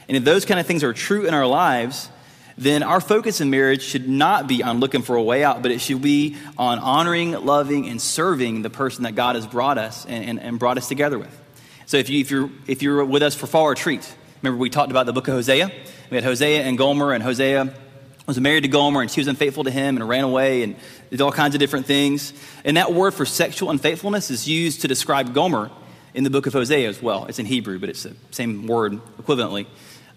And 0.07 0.17
if 0.17 0.23
those 0.23 0.45
kind 0.45 0.59
of 0.59 0.65
things 0.65 0.83
are 0.83 0.93
true 0.93 1.25
in 1.25 1.33
our 1.33 1.47
lives, 1.47 2.09
then 2.57 2.83
our 2.83 3.01
focus 3.01 3.41
in 3.41 3.49
marriage 3.49 3.81
should 3.81 4.07
not 4.07 4.47
be 4.47 4.63
on 4.63 4.79
looking 4.79 5.01
for 5.01 5.15
a 5.15 5.21
way 5.21 5.43
out, 5.43 5.61
but 5.61 5.71
it 5.71 5.81
should 5.81 6.01
be 6.01 6.37
on 6.57 6.79
honoring, 6.79 7.31
loving, 7.31 7.89
and 7.89 8.01
serving 8.01 8.61
the 8.61 8.69
person 8.69 9.03
that 9.03 9.15
God 9.15 9.35
has 9.35 9.45
brought 9.45 9.77
us 9.77 10.05
and, 10.05 10.29
and, 10.29 10.39
and 10.39 10.59
brought 10.59 10.77
us 10.77 10.87
together 10.87 11.19
with. 11.19 11.41
So 11.85 11.97
if, 11.97 12.09
you, 12.09 12.21
if, 12.21 12.31
you're, 12.31 12.49
if 12.67 12.81
you're 12.81 13.03
with 13.05 13.23
us 13.23 13.35
for 13.35 13.45
fall 13.45 13.67
retreat, 13.67 14.15
remember 14.41 14.59
we 14.59 14.69
talked 14.69 14.91
about 14.91 15.05
the 15.05 15.13
book 15.13 15.27
of 15.27 15.33
Hosea? 15.33 15.69
We 16.09 16.15
had 16.15 16.23
Hosea 16.23 16.61
and 16.61 16.77
Gomer, 16.77 17.11
and 17.11 17.21
Hosea 17.21 17.73
was 18.25 18.39
married 18.39 18.61
to 18.61 18.69
Gomer, 18.69 19.01
and 19.01 19.11
she 19.11 19.19
was 19.19 19.27
unfaithful 19.27 19.65
to 19.65 19.71
him 19.71 19.97
and 19.97 20.07
ran 20.07 20.23
away 20.23 20.63
and 20.63 20.75
did 21.09 21.21
all 21.21 21.31
kinds 21.31 21.55
of 21.55 21.59
different 21.59 21.85
things. 21.85 22.33
And 22.63 22.77
that 22.77 22.93
word 22.93 23.13
for 23.13 23.25
sexual 23.25 23.69
unfaithfulness 23.69 24.31
is 24.31 24.47
used 24.47 24.81
to 24.81 24.87
describe 24.87 25.33
Gomer 25.33 25.71
in 26.13 26.23
the 26.23 26.29
book 26.29 26.47
of 26.47 26.53
Hosea 26.53 26.87
as 26.87 27.01
well. 27.01 27.25
It's 27.25 27.39
in 27.39 27.45
Hebrew, 27.45 27.79
but 27.79 27.89
it's 27.89 28.03
the 28.03 28.15
same 28.31 28.67
word 28.67 28.99
equivalently. 29.17 29.67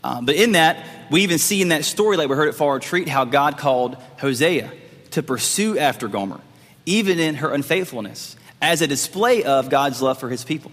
Um, 0.04 0.26
but 0.26 0.36
in 0.36 0.52
that, 0.52 0.86
we 1.10 1.22
even 1.22 1.38
see 1.38 1.60
in 1.60 1.68
that 1.68 1.84
story, 1.84 2.16
like 2.16 2.28
we 2.28 2.36
heard 2.36 2.48
at 2.48 2.54
Fall 2.54 2.72
Retreat, 2.72 3.08
how 3.08 3.24
God 3.24 3.58
called 3.58 3.96
Hosea 4.18 4.70
to 5.10 5.22
pursue 5.22 5.76
after 5.76 6.06
Gomer, 6.06 6.40
even 6.86 7.18
in 7.18 7.36
her 7.36 7.52
unfaithfulness, 7.52 8.36
as 8.62 8.80
a 8.80 8.86
display 8.86 9.42
of 9.42 9.70
God's 9.70 10.00
love 10.00 10.18
for 10.18 10.28
his 10.28 10.44
people. 10.44 10.70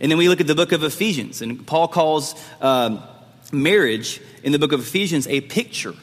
And 0.00 0.10
then 0.10 0.18
we 0.18 0.28
look 0.28 0.40
at 0.40 0.46
the 0.46 0.54
book 0.54 0.72
of 0.72 0.82
Ephesians, 0.82 1.42
and 1.42 1.66
Paul 1.66 1.88
calls 1.88 2.34
um, 2.60 3.02
marriage 3.52 4.20
in 4.42 4.52
the 4.52 4.58
book 4.58 4.72
of 4.72 4.80
Ephesians 4.80 5.26
a 5.28 5.40
picture 5.40 5.94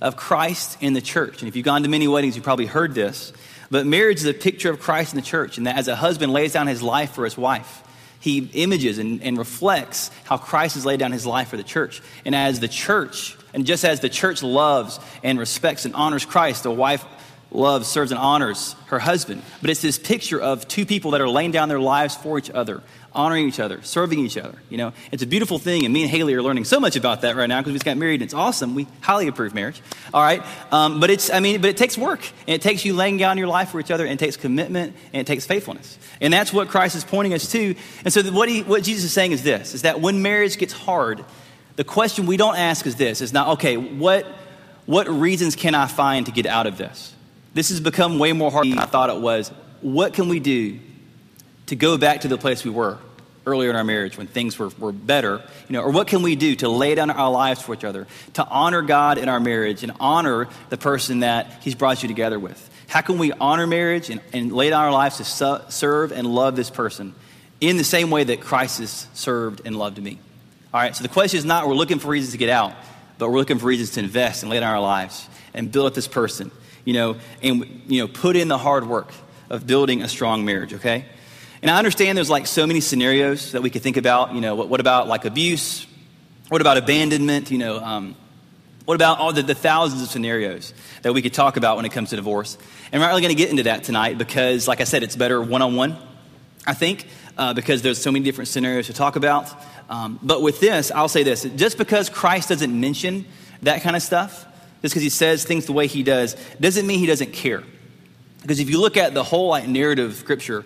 of 0.00 0.16
Christ 0.16 0.78
in 0.80 0.92
the 0.92 1.00
church. 1.00 1.40
And 1.40 1.48
if 1.48 1.56
you've 1.56 1.64
gone 1.64 1.82
to 1.82 1.88
many 1.88 2.08
weddings, 2.08 2.36
you've 2.36 2.44
probably 2.44 2.66
heard 2.66 2.94
this. 2.94 3.32
But 3.70 3.86
marriage 3.86 4.18
is 4.18 4.26
a 4.26 4.34
picture 4.34 4.70
of 4.70 4.80
Christ 4.80 5.12
in 5.12 5.20
the 5.20 5.26
church, 5.26 5.58
and 5.58 5.66
that 5.66 5.76
as 5.76 5.88
a 5.88 5.96
husband 5.96 6.32
lays 6.32 6.52
down 6.52 6.66
his 6.66 6.82
life 6.82 7.12
for 7.12 7.24
his 7.24 7.36
wife, 7.36 7.82
he 8.20 8.50
images 8.54 8.98
and, 8.98 9.22
and 9.22 9.38
reflects 9.38 10.10
how 10.24 10.36
Christ 10.36 10.74
has 10.74 10.84
laid 10.84 11.00
down 11.00 11.12
his 11.12 11.26
life 11.26 11.48
for 11.48 11.56
the 11.56 11.62
church. 11.62 12.02
And 12.24 12.34
as 12.34 12.60
the 12.60 12.68
church, 12.68 13.36
and 13.54 13.66
just 13.66 13.84
as 13.84 14.00
the 14.00 14.08
church 14.08 14.42
loves 14.42 14.98
and 15.22 15.38
respects 15.38 15.84
and 15.84 15.94
honors 15.94 16.24
Christ, 16.24 16.62
the 16.62 16.70
wife 16.70 17.04
loves, 17.50 17.88
serves, 17.88 18.10
and 18.10 18.18
honors 18.18 18.74
her 18.86 18.98
husband. 18.98 19.42
But 19.60 19.70
it's 19.70 19.82
this 19.82 19.98
picture 19.98 20.40
of 20.40 20.66
two 20.68 20.84
people 20.84 21.12
that 21.12 21.20
are 21.20 21.28
laying 21.28 21.50
down 21.50 21.68
their 21.68 21.80
lives 21.80 22.14
for 22.14 22.38
each 22.38 22.50
other, 22.50 22.82
honoring 23.18 23.48
each 23.48 23.58
other, 23.58 23.82
serving 23.82 24.20
each 24.20 24.38
other. 24.38 24.56
You 24.70 24.78
know, 24.78 24.92
it's 25.10 25.24
a 25.24 25.26
beautiful 25.26 25.58
thing, 25.58 25.84
and 25.84 25.92
me 25.92 26.02
and 26.02 26.10
Haley 26.10 26.34
are 26.34 26.42
learning 26.42 26.64
so 26.64 26.78
much 26.78 26.94
about 26.94 27.22
that 27.22 27.34
right 27.34 27.48
now 27.48 27.58
because 27.58 27.72
we 27.72 27.74
just 27.74 27.84
got 27.84 27.96
married, 27.96 28.22
and 28.22 28.22
it's 28.22 28.32
awesome. 28.32 28.76
We 28.76 28.86
highly 29.00 29.26
approve 29.26 29.54
marriage. 29.54 29.82
All 30.14 30.22
right, 30.22 30.40
um, 30.70 31.00
but 31.00 31.10
it's 31.10 31.28
I 31.28 31.40
mean, 31.40 31.60
but 31.60 31.68
it 31.68 31.76
takes 31.76 31.98
work, 31.98 32.24
and 32.46 32.54
it 32.54 32.62
takes 32.62 32.84
you 32.84 32.94
laying 32.94 33.16
down 33.16 33.36
your 33.36 33.48
life 33.48 33.70
for 33.70 33.80
each 33.80 33.90
other, 33.90 34.04
and 34.04 34.12
it 34.12 34.24
takes 34.24 34.36
commitment, 34.36 34.94
and 35.12 35.20
it 35.20 35.26
takes 35.26 35.44
faithfulness, 35.46 35.98
and 36.20 36.32
that's 36.32 36.52
what 36.52 36.68
Christ 36.68 36.94
is 36.94 37.02
pointing 37.02 37.34
us 37.34 37.50
to. 37.50 37.74
And 38.04 38.12
so, 38.12 38.22
what 38.30 38.48
he, 38.48 38.62
what 38.62 38.84
Jesus 38.84 39.06
is 39.06 39.12
saying 39.12 39.32
is 39.32 39.42
this: 39.42 39.74
is 39.74 39.82
that 39.82 40.00
when 40.00 40.22
marriage 40.22 40.56
gets 40.56 40.72
hard, 40.72 41.24
the 41.74 41.84
question 41.84 42.24
we 42.24 42.36
don't 42.36 42.56
ask 42.56 42.86
is 42.86 42.94
this: 42.94 43.20
is 43.20 43.32
not 43.32 43.48
okay, 43.54 43.76
what 43.76 44.26
what 44.86 45.08
reasons 45.08 45.56
can 45.56 45.74
I 45.74 45.88
find 45.88 46.24
to 46.26 46.32
get 46.32 46.46
out 46.46 46.68
of 46.68 46.78
this? 46.78 47.12
This 47.52 47.70
has 47.70 47.80
become 47.80 48.20
way 48.20 48.32
more 48.32 48.52
hard 48.52 48.68
than 48.68 48.78
I 48.78 48.84
thought 48.84 49.10
it 49.10 49.20
was. 49.20 49.48
What 49.80 50.14
can 50.14 50.28
we 50.28 50.38
do 50.38 50.78
to 51.66 51.74
go 51.74 51.98
back 51.98 52.20
to 52.20 52.28
the 52.28 52.38
place 52.38 52.64
we 52.64 52.70
were 52.70 52.98
earlier 53.48 53.70
in 53.70 53.76
our 53.76 53.84
marriage 53.84 54.16
when 54.16 54.26
things 54.26 54.58
were, 54.58 54.68
were 54.78 54.92
better? 54.92 55.42
You 55.68 55.72
know, 55.72 55.82
or 55.82 55.90
what 55.90 56.06
can 56.06 56.22
we 56.22 56.36
do 56.36 56.54
to 56.56 56.68
lay 56.68 56.94
down 56.94 57.10
our 57.10 57.30
lives 57.30 57.62
for 57.62 57.74
each 57.74 57.84
other, 57.84 58.06
to 58.34 58.46
honor 58.46 58.82
God 58.82 59.18
in 59.18 59.28
our 59.28 59.40
marriage 59.40 59.82
and 59.82 59.92
honor 59.98 60.48
the 60.68 60.76
person 60.76 61.20
that 61.20 61.62
He's 61.62 61.74
brought 61.74 62.02
you 62.02 62.08
together 62.08 62.38
with? 62.38 62.64
How 62.88 63.00
can 63.00 63.18
we 63.18 63.32
honor 63.32 63.66
marriage 63.66 64.10
and, 64.10 64.20
and 64.32 64.52
lay 64.52 64.70
down 64.70 64.84
our 64.84 64.92
lives 64.92 65.16
to 65.16 65.24
su- 65.24 65.60
serve 65.68 66.12
and 66.12 66.26
love 66.26 66.54
this 66.54 66.70
person 66.70 67.14
in 67.60 67.76
the 67.76 67.84
same 67.84 68.10
way 68.10 68.24
that 68.24 68.40
Christ 68.40 68.78
has 68.78 69.06
served 69.14 69.62
and 69.64 69.76
loved 69.76 70.02
me? 70.02 70.18
All 70.72 70.80
right, 70.80 70.94
so 70.94 71.02
the 71.02 71.08
question 71.08 71.38
is 71.38 71.44
not 71.44 71.66
we're 71.66 71.74
looking 71.74 71.98
for 71.98 72.08
reasons 72.08 72.32
to 72.32 72.38
get 72.38 72.50
out, 72.50 72.74
but 73.18 73.30
we're 73.30 73.38
looking 73.38 73.58
for 73.58 73.66
reasons 73.66 73.90
to 73.92 74.00
invest 74.00 74.42
and 74.42 74.50
lay 74.50 74.60
down 74.60 74.72
our 74.72 74.80
lives 74.80 75.28
and 75.54 75.72
build 75.72 75.86
up 75.86 75.94
this 75.94 76.08
person 76.08 76.50
you 76.88 76.94
know, 76.94 77.16
and, 77.42 77.82
you 77.86 78.00
know, 78.00 78.08
put 78.08 78.34
in 78.34 78.48
the 78.48 78.56
hard 78.56 78.88
work 78.88 79.12
of 79.50 79.66
building 79.66 80.00
a 80.00 80.08
strong 80.08 80.46
marriage, 80.46 80.72
okay? 80.72 81.04
And 81.62 81.70
I 81.70 81.78
understand 81.78 82.16
there's 82.16 82.30
like 82.30 82.46
so 82.46 82.66
many 82.66 82.80
scenarios 82.80 83.52
that 83.52 83.62
we 83.62 83.70
could 83.70 83.82
think 83.82 83.96
about. 83.96 84.34
You 84.34 84.40
know, 84.40 84.54
what, 84.54 84.68
what 84.68 84.80
about 84.80 85.08
like 85.08 85.24
abuse? 85.24 85.86
What 86.48 86.60
about 86.60 86.76
abandonment? 86.76 87.50
You 87.50 87.58
know, 87.58 87.78
um, 87.78 88.16
what 88.84 88.94
about 88.94 89.18
all 89.18 89.32
the, 89.32 89.42
the, 89.42 89.54
thousands 89.54 90.02
of 90.02 90.08
scenarios 90.08 90.72
that 91.02 91.12
we 91.12 91.20
could 91.20 91.34
talk 91.34 91.56
about 91.56 91.76
when 91.76 91.84
it 91.84 91.92
comes 91.92 92.10
to 92.10 92.16
divorce? 92.16 92.56
And 92.92 93.00
we're 93.00 93.06
not 93.06 93.10
really 93.10 93.22
going 93.22 93.36
to 93.36 93.42
get 93.42 93.50
into 93.50 93.64
that 93.64 93.84
tonight 93.84 94.18
because, 94.18 94.68
like 94.68 94.80
I 94.80 94.84
said, 94.84 95.02
it's 95.02 95.16
better 95.16 95.42
one 95.42 95.62
on 95.62 95.76
one, 95.76 95.96
I 96.66 96.74
think, 96.74 97.06
uh, 97.36 97.54
because 97.54 97.82
there's 97.82 98.00
so 98.00 98.12
many 98.12 98.24
different 98.24 98.48
scenarios 98.48 98.86
to 98.86 98.92
talk 98.92 99.16
about. 99.16 99.52
Um, 99.90 100.18
but 100.22 100.42
with 100.42 100.60
this, 100.60 100.90
I'll 100.90 101.08
say 101.08 101.22
this 101.22 101.42
just 101.42 101.76
because 101.76 102.08
Christ 102.08 102.48
doesn't 102.50 102.80
mention 102.80 103.26
that 103.62 103.82
kind 103.82 103.96
of 103.96 104.02
stuff 104.02 104.46
just 104.82 104.94
because 104.94 105.02
he 105.02 105.10
says 105.10 105.44
things 105.44 105.66
the 105.66 105.72
way 105.72 105.86
he 105.86 106.02
does, 106.02 106.36
doesn't 106.60 106.86
mean 106.86 106.98
he 106.98 107.06
doesn't 107.06 107.32
care. 107.32 107.64
Because 108.42 108.60
if 108.60 108.70
you 108.70 108.80
look 108.80 108.96
at 108.96 109.14
the 109.14 109.24
whole 109.24 109.48
like, 109.48 109.66
narrative 109.66 110.10
of 110.10 110.16
Scripture, 110.16 110.64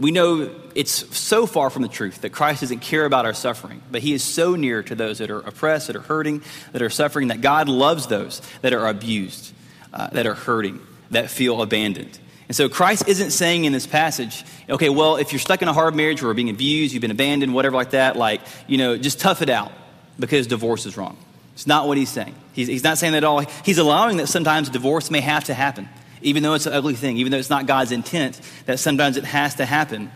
we 0.00 0.10
know 0.10 0.50
it's 0.74 1.16
so 1.16 1.46
far 1.46 1.70
from 1.70 1.82
the 1.82 1.88
truth 1.88 2.22
that 2.22 2.30
Christ 2.30 2.60
doesn't 2.60 2.80
care 2.80 3.04
about 3.04 3.26
our 3.26 3.34
suffering, 3.34 3.82
but 3.90 4.02
He 4.02 4.12
is 4.12 4.22
so 4.22 4.56
near 4.56 4.82
to 4.82 4.94
those 4.94 5.18
that 5.18 5.30
are 5.30 5.40
oppressed, 5.40 5.88
that 5.88 5.96
are 5.96 6.00
hurting, 6.00 6.42
that 6.72 6.82
are 6.82 6.90
suffering, 6.90 7.28
that 7.28 7.40
God 7.40 7.68
loves 7.68 8.06
those 8.06 8.42
that 8.62 8.72
are 8.72 8.86
abused, 8.88 9.52
uh, 9.92 10.08
that 10.10 10.26
are 10.26 10.34
hurting, 10.34 10.80
that 11.10 11.30
feel 11.30 11.62
abandoned. 11.62 12.18
And 12.48 12.56
so 12.56 12.68
Christ 12.68 13.08
isn't 13.08 13.30
saying 13.30 13.64
in 13.66 13.72
this 13.72 13.86
passage, 13.86 14.42
okay, 14.70 14.88
well, 14.88 15.16
if 15.16 15.32
you're 15.32 15.38
stuck 15.38 15.60
in 15.60 15.68
a 15.68 15.72
hard 15.72 15.94
marriage 15.94 16.22
or 16.22 16.32
being 16.32 16.48
abused, 16.48 16.94
you've 16.94 17.02
been 17.02 17.10
abandoned, 17.10 17.52
whatever 17.52 17.76
like 17.76 17.90
that, 17.90 18.16
like, 18.16 18.40
you 18.66 18.78
know, 18.78 18.96
just 18.96 19.20
tough 19.20 19.42
it 19.42 19.50
out 19.50 19.70
because 20.18 20.46
divorce 20.46 20.86
is 20.86 20.96
wrong. 20.96 21.18
It's 21.52 21.66
not 21.66 21.86
what 21.86 21.98
he's 21.98 22.08
saying. 22.08 22.34
He's, 22.54 22.68
he's 22.68 22.84
not 22.84 22.98
saying 22.98 23.12
that 23.12 23.18
at 23.18 23.24
all. 23.24 23.40
He's 23.64 23.78
allowing 23.78 24.16
that 24.18 24.28
sometimes 24.28 24.70
divorce 24.70 25.10
may 25.10 25.20
have 25.20 25.44
to 25.44 25.54
happen, 25.54 25.88
even 26.22 26.42
though 26.42 26.54
it's 26.54 26.66
an 26.66 26.72
ugly 26.72 26.94
thing, 26.94 27.16
even 27.18 27.32
though 27.32 27.38
it's 27.38 27.50
not 27.50 27.66
God's 27.66 27.92
intent, 27.92 28.40
that 28.66 28.78
sometimes 28.78 29.16
it 29.16 29.24
has 29.24 29.56
to 29.56 29.66
happen. 29.66 30.10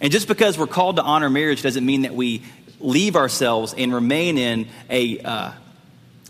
And 0.00 0.12
just 0.12 0.28
because 0.28 0.58
we're 0.58 0.66
called 0.66 0.96
to 0.96 1.02
honor 1.02 1.30
marriage 1.30 1.62
doesn't 1.62 1.84
mean 1.84 2.02
that 2.02 2.14
we 2.14 2.42
leave 2.80 3.16
ourselves 3.16 3.74
and 3.76 3.92
remain 3.92 4.38
in 4.38 4.68
a, 4.88 5.18
uh, 5.20 5.52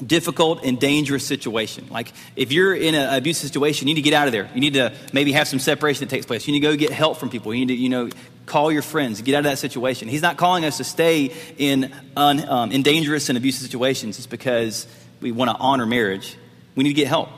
difficult 0.05 0.65
and 0.65 0.79
dangerous 0.79 1.27
situation. 1.27 1.87
Like 1.91 2.13
if 2.37 2.53
you're 2.53 2.75
in 2.75 2.95
an 2.95 3.15
abusive 3.17 3.51
situation, 3.51 3.89
you 3.89 3.95
need 3.95 4.01
to 4.01 4.05
get 4.05 4.15
out 4.15 4.29
of 4.29 4.33
there. 4.33 4.49
You 4.55 4.61
need 4.61 4.75
to 4.75 4.93
maybe 5.13 5.33
have 5.33 5.49
some 5.49 5.59
separation 5.59 6.07
that 6.07 6.11
takes 6.11 6.27
place. 6.27 6.47
You 6.47 6.53
need 6.53 6.61
to 6.61 6.67
go 6.69 6.77
get 6.77 6.93
help 6.93 7.19
from 7.19 7.31
people. 7.31 7.53
You 7.53 7.67
need 7.67 7.75
to, 7.75 7.81
you 7.81 7.89
know, 7.89 8.11
call 8.47 8.73
your 8.73 8.83
friends, 8.83 9.21
get 9.21 9.35
out 9.35 9.41
of 9.41 9.45
that 9.45 9.59
situation. 9.59 10.09
He's 10.09 10.23
not 10.23 10.37
calling 10.37 10.65
us 10.65 10.79
to 10.79 10.85
stay 10.85 11.35
in, 11.59 11.93
un, 12.17 12.49
um, 12.49 12.73
in 12.73 12.83
dangerous 12.83 13.29
and 13.29 13.37
abusive 13.37 13.63
situations 13.63 14.17
just 14.17 14.31
because 14.31 14.87
we 15.21 15.33
want 15.33 15.51
to 15.51 15.57
honor 15.57 15.87
marriage. 15.87 16.37
We 16.75 16.85
need 16.85 16.91
to 16.91 16.95
get 16.95 17.09
help. 17.09 17.29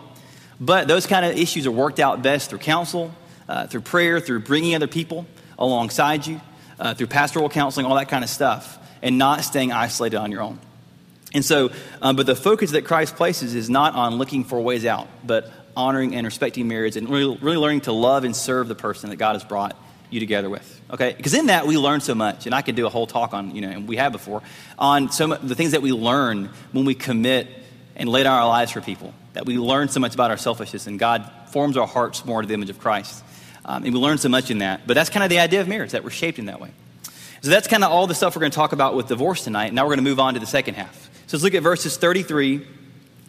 But 0.61 0.89
those 0.89 1.07
kind 1.07 1.25
of 1.25 1.37
issues 1.39 1.67
are 1.67 1.71
worked 1.73 1.99
out 1.99 2.23
best 2.23 2.51
through 2.51 2.59
counsel, 2.59 3.13
uh, 3.49 3.67
through 3.67 3.81
prayer, 3.81 4.21
through 4.21 4.41
bringing 4.41 4.75
other 4.75 4.87
people 4.87 5.27
alongside 5.59 6.27
you, 6.27 6.41
uh, 6.79 6.95
through 6.95 7.07
pastoral 7.07 7.49
counseling, 7.49 7.87
all 7.87 7.97
that 7.97 8.09
kind 8.09 8.23
of 8.23 8.31
stuff, 8.31 8.79
and 9.03 9.17
not 9.17 9.43
staying 9.43 9.73
isolated 9.73 10.19
on 10.19 10.31
your 10.31 10.43
own. 10.43 10.59
And 11.33 11.45
so, 11.45 11.71
um, 12.03 12.17
but 12.17 12.27
the 12.27 12.37
focus 12.37 12.73
that 12.73 12.85
Christ 12.85 13.17
places 13.17 13.55
is 13.55 13.71
not 13.71 13.95
on 13.95 14.17
looking 14.17 14.45
for 14.45 14.61
ways 14.61 14.85
out, 14.85 15.09
but 15.25 15.51
honoring 15.77 16.15
and 16.15 16.27
respecting 16.27 16.69
marriage 16.69 16.97
and 16.97 17.09
really, 17.09 17.37
really 17.39 17.57
learning 17.57 17.83
to 17.83 17.93
love 17.93 18.25
and 18.25 18.35
serve 18.35 18.69
the 18.69 18.75
person 18.75 19.11
that 19.11 19.17
God 19.17 19.35
has 19.35 19.45
brought 19.45 19.77
you 20.11 20.21
together 20.21 20.51
with. 20.51 20.81
Okay? 20.91 21.15
Because 21.17 21.35
in 21.35 21.47
that 21.47 21.67
we 21.67 21.79
learn 21.79 22.01
so 22.01 22.15
much, 22.15 22.47
and 22.47 22.55
I 22.55 22.63
could 22.63 22.75
do 22.75 22.87
a 22.87 22.91
whole 22.91 23.07
talk 23.07 23.33
on, 23.33 23.55
you 23.55 23.63
know, 23.63 23.69
and 23.69 23.89
we 23.89 23.97
have 23.97 24.13
before, 24.13 24.43
on 24.79 25.13
so 25.13 25.29
much, 25.29 25.41
the 25.43 25.55
things 25.55 25.71
that 25.71 25.83
we 25.83 25.93
learn 25.93 26.51
when 26.73 26.85
we 26.85 26.95
commit 26.95 27.49
and 27.95 28.09
lay 28.09 28.25
down 28.25 28.39
our 28.41 28.49
lives 28.49 28.73
for 28.73 28.81
people. 28.81 29.15
That 29.35 29.47
we 29.47 29.59
learn 29.59 29.89
so 29.89 30.01
much 30.01 30.15
about 30.15 30.31
our 30.31 30.37
selfishness, 30.37 30.87
and 30.87 30.99
God 30.99 31.31
forms 31.49 31.77
our 31.77 31.87
hearts 31.87 32.25
more 32.25 32.43
to 32.43 32.49
the 32.49 32.55
image 32.55 32.71
of 32.71 32.79
Christ. 32.79 33.23
Um, 33.65 33.85
and 33.85 33.95
we 33.95 34.01
learn 34.01 34.19
so 34.19 34.29
much 34.29 34.51
in 34.51 34.59
that. 34.59 34.87
But 34.87 34.95
that's 34.95 35.11
kind 35.11 35.23
of 35.23 35.31
the 35.31 35.39
idea 35.39 35.61
of 35.61 35.69
marriage, 35.69 35.93
that 35.93 36.03
we're 36.03 36.11
shaped 36.11 36.39
in 36.39 36.47
that 36.47 36.61
way. 36.61 36.71
So 37.43 37.51
that's 37.51 37.69
kind 37.69 37.85
of 37.85 37.91
all 37.91 38.07
the 38.07 38.15
stuff 38.15 38.37
we're 38.37 38.41
going 38.41 38.53
to 38.53 38.57
talk 38.57 38.73
about 38.73 38.95
with 38.95 39.09
divorce 39.09 39.45
tonight. 39.45 39.73
Now 39.73 39.85
we're 39.85 39.95
going 39.95 40.05
to 40.05 40.11
move 40.11 40.21
on 40.21 40.35
to 40.35 40.41
the 40.41 40.47
second 40.47 40.75
half. 40.75 41.11
So 41.27 41.37
let's 41.37 41.45
look 41.45 41.55
at 41.55 41.63
verses 41.63 41.97
33 41.97 42.67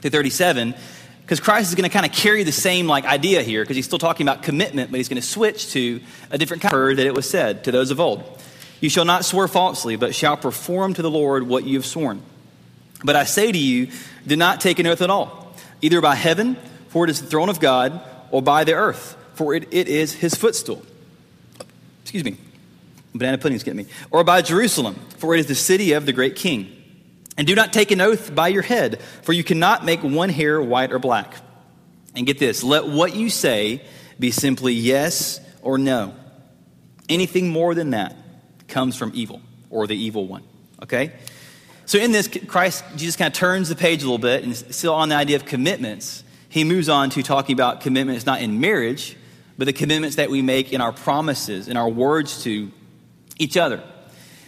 to 0.02 0.10
37 0.10 0.74
because 1.22 1.40
Christ 1.40 1.70
is 1.70 1.76
going 1.76 1.90
to 1.90 1.94
kind 1.94 2.06
of 2.06 2.12
carry 2.12 2.44
the 2.44 2.52
same 2.52 2.88
like 2.88 3.06
idea 3.06 3.42
here 3.42 3.64
because 3.64 3.78
he's 3.78 3.86
still 3.86 4.00
talking 4.00 4.28
about 4.28 4.44
commitment, 4.44 4.92
but 4.92 4.98
he's 4.98 5.08
going 5.08 5.22
to 5.22 5.28
switch 5.28 5.72
to 5.72 6.02
a 6.30 6.38
different 6.38 6.62
kind 6.62 6.74
of 6.74 6.80
word 6.80 6.98
that 6.98 7.06
it 7.06 7.14
was 7.14 7.30
said 7.30 7.64
to 7.64 7.72
those 7.72 7.90
of 7.90 8.02
old. 8.02 8.24
You 8.82 8.90
shall 8.90 9.06
not 9.06 9.24
swear 9.24 9.48
falsely, 9.48 9.96
but 9.96 10.14
shall 10.14 10.36
perform 10.36 10.96
to 10.96 11.02
the 11.02 11.10
Lord 11.10 11.48
what 11.48 11.64
you 11.64 11.78
have 11.78 11.86
sworn. 11.86 12.22
But 13.04 13.16
I 13.16 13.24
say 13.24 13.50
to 13.50 13.58
you, 13.58 13.88
do 14.28 14.36
not 14.36 14.60
take 14.60 14.80
an 14.80 14.88
oath 14.88 15.02
at 15.02 15.10
all, 15.10 15.41
either 15.82 16.02
by 16.02 16.16
heaven, 16.16 16.58
for 16.90 17.04
it 17.04 17.10
is 17.10 17.22
the 17.22 17.28
throne 17.28 17.50
of 17.50 17.60
God, 17.60 18.02
or 18.32 18.42
by 18.42 18.64
the 18.64 18.74
earth, 18.74 19.18
for 19.34 19.54
it, 19.54 19.68
it 19.72 19.88
is 19.88 20.14
his 20.14 20.36
footstool. 20.36 20.84
Excuse 22.04 22.24
me. 22.24 22.38
Banana 23.14 23.38
pudding's 23.38 23.64
getting 23.64 23.86
me. 23.86 23.92
Or 24.10 24.24
by 24.24 24.42
Jerusalem, 24.42 24.96
for 25.18 25.36
it 25.36 25.40
is 25.40 25.48
the 25.48 25.56
city 25.56 25.94
of 25.94 26.06
the 26.06 26.14
great 26.14 26.36
king. 26.36 26.72
And 27.38 27.48
do 27.48 27.56
not 27.56 27.74
take 27.74 27.92
an 27.92 28.02
oath 28.02 28.34
by 28.34 28.50
your 28.50 28.62
head, 28.62 29.02
for 29.24 29.34
you 29.34 29.44
cannot 29.44 29.84
make 29.84 30.02
one 30.02 30.30
hair 30.30 30.62
white 30.62 30.92
or 30.92 31.00
black. 31.00 31.36
And 32.16 32.26
get 32.26 32.40
this 32.40 32.64
let 32.64 32.88
what 32.88 33.16
you 33.16 33.30
say 33.30 33.82
be 34.20 34.32
simply 34.32 34.74
yes 34.74 35.40
or 35.62 35.78
no. 35.78 36.14
Anything 37.10 37.50
more 37.50 37.74
than 37.74 37.92
that 37.92 38.16
comes 38.68 38.96
from 38.96 39.12
evil 39.14 39.42
or 39.70 39.88
the 39.88 39.96
evil 39.96 40.28
one. 40.28 40.44
Okay? 40.84 41.12
So, 41.92 42.00
in 42.00 42.14
this, 42.14 42.30
Christ, 42.48 42.86
Jesus 42.96 43.18
kind 43.18 43.28
of 43.28 43.34
turns 43.34 43.68
the 43.68 43.76
page 43.76 44.02
a 44.02 44.06
little 44.06 44.18
bit 44.18 44.46
and 44.46 44.56
still 44.56 44.94
on 44.94 45.10
the 45.10 45.16
idea 45.16 45.36
of 45.36 45.44
commitments. 45.44 46.24
He 46.48 46.64
moves 46.64 46.88
on 46.88 47.10
to 47.10 47.22
talking 47.22 47.52
about 47.52 47.82
commitments 47.82 48.26
not 48.26 48.42
in 48.42 48.62
marriage, 48.62 49.18
but 49.58 49.66
the 49.66 49.74
commitments 49.74 50.16
that 50.16 50.30
we 50.30 50.42
make 50.42 50.72
in 50.72 50.80
our 50.80 50.94
promises, 50.94 51.68
in 51.68 51.76
our 51.76 51.90
words 51.90 52.46
to 52.46 52.72
each 53.40 53.58
other. 53.58 53.84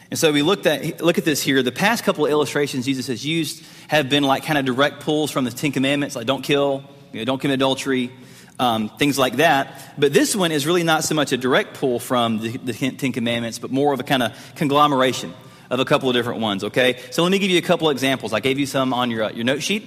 And 0.10 0.18
so 0.18 0.32
we 0.32 0.42
looked 0.42 0.66
at, 0.68 1.02
look 1.02 1.18
at 1.18 1.26
this 1.26 1.42
here. 1.42 1.62
The 1.62 1.74
past 1.74 2.06
couple 2.06 2.24
of 2.24 2.32
illustrations 2.32 2.86
Jesus 2.86 3.08
has 3.08 3.26
used 3.26 3.62
have 3.90 4.08
been 4.08 4.24
like 4.24 4.46
kind 4.46 4.58
of 4.58 4.64
direct 4.64 5.02
pulls 5.02 5.30
from 5.30 5.44
the 5.44 5.52
Ten 5.52 5.74
Commandments, 5.74 6.16
like 6.16 6.26
don't 6.26 6.44
kill, 6.44 6.86
you 7.12 7.20
know, 7.20 7.26
don't 7.26 7.40
commit 7.40 7.56
adultery, 7.56 8.10
um, 8.58 8.88
things 8.88 9.20
like 9.20 9.36
that. 9.36 9.96
But 9.98 10.14
this 10.14 10.34
one 10.34 10.54
is 10.54 10.66
really 10.66 10.84
not 10.84 11.04
so 11.04 11.14
much 11.14 11.34
a 11.34 11.38
direct 11.38 11.74
pull 11.74 12.00
from 12.00 12.40
the, 12.40 12.56
the 12.56 12.72
Ten 12.72 13.12
Commandments, 13.12 13.60
but 13.60 13.70
more 13.70 13.94
of 13.94 14.00
a 14.00 14.04
kind 14.04 14.24
of 14.24 14.56
conglomeration 14.56 15.34
of 15.74 15.80
a 15.80 15.86
couple 15.86 16.08
of 16.08 16.14
different 16.14 16.40
ones, 16.40 16.64
okay? 16.64 17.02
So 17.10 17.24
let 17.24 17.32
me 17.32 17.40
give 17.40 17.50
you 17.50 17.58
a 17.58 17.64
couple 17.64 17.90
examples. 17.90 18.32
I 18.32 18.40
gave 18.42 18.60
you 18.60 18.68
some 18.68 18.94
on 18.94 19.10
your, 19.10 19.24
uh, 19.24 19.32
your 19.32 19.44
note 19.44 19.64
sheet. 19.64 19.84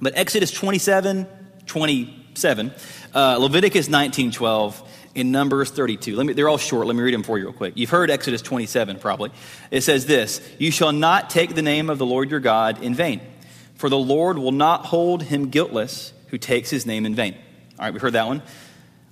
But 0.00 0.16
Exodus 0.16 0.50
27, 0.50 1.26
27, 1.66 2.72
uh, 3.14 3.36
Leviticus 3.36 3.90
19, 3.90 4.32
12, 4.32 4.88
in 5.14 5.30
Numbers 5.30 5.70
32. 5.70 6.16
Let 6.16 6.24
me, 6.24 6.32
they're 6.32 6.48
all 6.48 6.56
short. 6.56 6.86
Let 6.86 6.96
me 6.96 7.02
read 7.02 7.12
them 7.12 7.22
for 7.22 7.36
you 7.36 7.44
real 7.44 7.52
quick. 7.52 7.74
You've 7.76 7.90
heard 7.90 8.10
Exodus 8.10 8.40
27 8.40 8.98
probably. 8.98 9.30
It 9.70 9.82
says 9.82 10.06
this 10.06 10.40
You 10.58 10.70
shall 10.70 10.92
not 10.92 11.28
take 11.28 11.54
the 11.54 11.62
name 11.62 11.90
of 11.90 11.98
the 11.98 12.06
Lord 12.06 12.30
your 12.30 12.40
God 12.40 12.82
in 12.82 12.94
vain, 12.94 13.20
for 13.74 13.90
the 13.90 13.98
Lord 13.98 14.38
will 14.38 14.52
not 14.52 14.86
hold 14.86 15.22
him 15.22 15.50
guiltless 15.50 16.14
who 16.28 16.38
takes 16.38 16.70
his 16.70 16.86
name 16.86 17.04
in 17.04 17.14
vain. 17.14 17.34
All 17.78 17.84
right, 17.84 17.92
we 17.92 18.00
heard 18.00 18.14
that 18.14 18.26
one. 18.26 18.42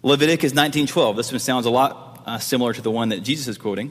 Leviticus 0.02 0.52
19:12. 0.52 1.16
This 1.16 1.32
one 1.32 1.40
sounds 1.40 1.66
a 1.66 1.70
lot 1.70 2.22
uh, 2.24 2.38
similar 2.38 2.72
to 2.72 2.80
the 2.80 2.90
one 2.90 3.10
that 3.10 3.22
Jesus 3.22 3.46
is 3.46 3.58
quoting. 3.58 3.90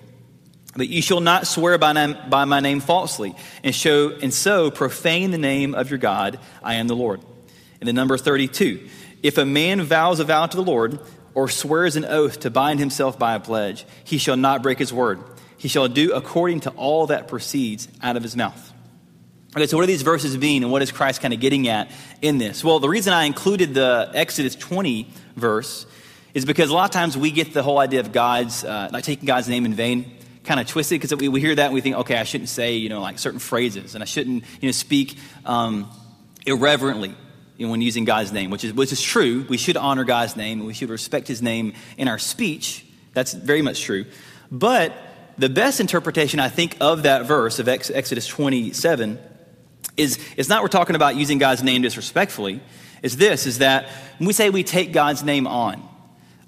But 0.77 0.87
you 0.89 1.01
shall 1.01 1.19
not 1.19 1.47
swear 1.47 1.77
by, 1.77 1.93
name, 1.93 2.15
by 2.29 2.45
my 2.45 2.59
name 2.59 2.79
falsely, 2.79 3.35
and 3.63 3.73
show 3.73 4.11
and 4.11 4.33
so 4.33 4.69
profane 4.69 5.31
the 5.31 5.37
name 5.37 5.73
of 5.73 5.89
your 5.89 5.97
God. 5.97 6.39
I 6.63 6.75
am 6.75 6.87
the 6.87 6.95
Lord. 6.95 7.19
And 7.81 7.87
then 7.87 7.95
number 7.95 8.17
32. 8.17 8.87
If 9.23 9.39
a 9.39 9.45
man 9.45 9.81
vows 9.81 10.19
a 10.19 10.23
vow 10.23 10.45
to 10.45 10.55
the 10.55 10.63
Lord, 10.63 10.99
or 11.33 11.47
swears 11.47 11.95
an 11.95 12.03
oath 12.05 12.39
to 12.39 12.49
bind 12.49 12.79
himself 12.79 13.19
by 13.19 13.35
a 13.35 13.39
pledge, 13.39 13.85
he 14.03 14.17
shall 14.17 14.37
not 14.37 14.63
break 14.63 14.79
his 14.79 14.91
word. 14.91 15.19
He 15.55 15.67
shall 15.67 15.87
do 15.87 16.13
according 16.13 16.61
to 16.61 16.71
all 16.71 17.07
that 17.07 17.27
proceeds 17.27 17.87
out 18.01 18.17
of 18.17 18.23
his 18.23 18.35
mouth. 18.35 18.73
Okay, 19.55 19.67
so 19.67 19.77
what 19.77 19.83
do 19.83 19.87
these 19.87 20.01
verses 20.01 20.35
mean, 20.35 20.63
and 20.63 20.71
what 20.71 20.81
is 20.81 20.91
Christ 20.91 21.21
kind 21.21 21.35
of 21.35 21.39
getting 21.39 21.67
at 21.67 21.91
in 22.23 22.39
this? 22.39 22.63
Well, 22.63 22.79
the 22.79 22.89
reason 22.89 23.13
I 23.13 23.25
included 23.25 23.75
the 23.75 24.09
Exodus 24.15 24.55
20 24.55 25.07
verse 25.35 25.85
is 26.33 26.43
because 26.43 26.71
a 26.71 26.73
lot 26.73 26.85
of 26.85 26.91
times 26.91 27.15
we 27.15 27.29
get 27.29 27.53
the 27.53 27.63
whole 27.63 27.77
idea 27.77 27.99
of 27.99 28.11
God's, 28.11 28.63
uh, 28.63 28.89
like 28.91 29.03
taking 29.03 29.25
God's 29.27 29.47
name 29.47 29.65
in 29.65 29.75
vain, 29.75 30.16
kind 30.47 30.60
of 30.60 30.65
twisted, 30.65 30.99
because 30.99 31.15
we, 31.15 31.27
we 31.27 31.41
hear 31.41 31.53
that 31.53 31.65
and 31.65 31.73
we 31.73 31.81
think, 31.81 31.97
okay, 31.97 32.17
I 32.17 32.23
shouldn't 32.23 32.49
say, 32.49 32.77
you 32.77 32.89
know, 32.89 33.01
like 33.01 33.19
certain 33.19 33.39
phrases, 33.39 33.93
and 33.93 34.01
I 34.01 34.05
shouldn't, 34.05 34.43
you 34.62 34.69
know, 34.69 34.71
speak 34.71 35.17
um, 35.45 35.91
irreverently 36.45 37.13
you 37.57 37.65
know, 37.65 37.71
when 37.71 37.81
using 37.81 38.05
God's 38.05 38.31
name, 38.31 38.49
which 38.49 38.63
is, 38.63 38.73
which 38.73 38.91
is 38.91 39.01
true. 39.01 39.45
We 39.49 39.57
should 39.57 39.77
honor 39.77 40.03
God's 40.03 40.36
name 40.36 40.60
and 40.60 40.67
we 40.67 40.73
should 40.73 40.89
respect 40.89 41.27
his 41.27 41.41
name 41.41 41.73
in 41.97 42.07
our 42.07 42.19
speech. 42.19 42.86
That's 43.13 43.33
very 43.33 43.62
much 43.62 43.81
true. 43.81 44.05
But 44.51 44.93
the 45.38 45.49
best 45.49 45.79
interpretation, 45.79 46.39
I 46.39 46.49
think, 46.49 46.77
of 46.79 47.03
that 47.03 47.25
verse 47.25 47.60
of 47.60 47.67
Exodus 47.67 48.27
27 48.27 49.19
is, 49.97 50.19
it's 50.38 50.49
not 50.49 50.62
we're 50.62 50.67
talking 50.69 50.95
about 50.95 51.15
using 51.15 51.39
God's 51.39 51.63
name 51.63 51.81
disrespectfully. 51.81 52.62
Is 53.01 53.17
this, 53.17 53.45
is 53.45 53.60
that 53.60 53.89
when 54.17 54.27
we 54.27 54.33
say 54.33 54.49
we 54.49 54.63
take 54.63 54.93
God's 54.93 55.23
name 55.23 55.47
on, 55.47 55.88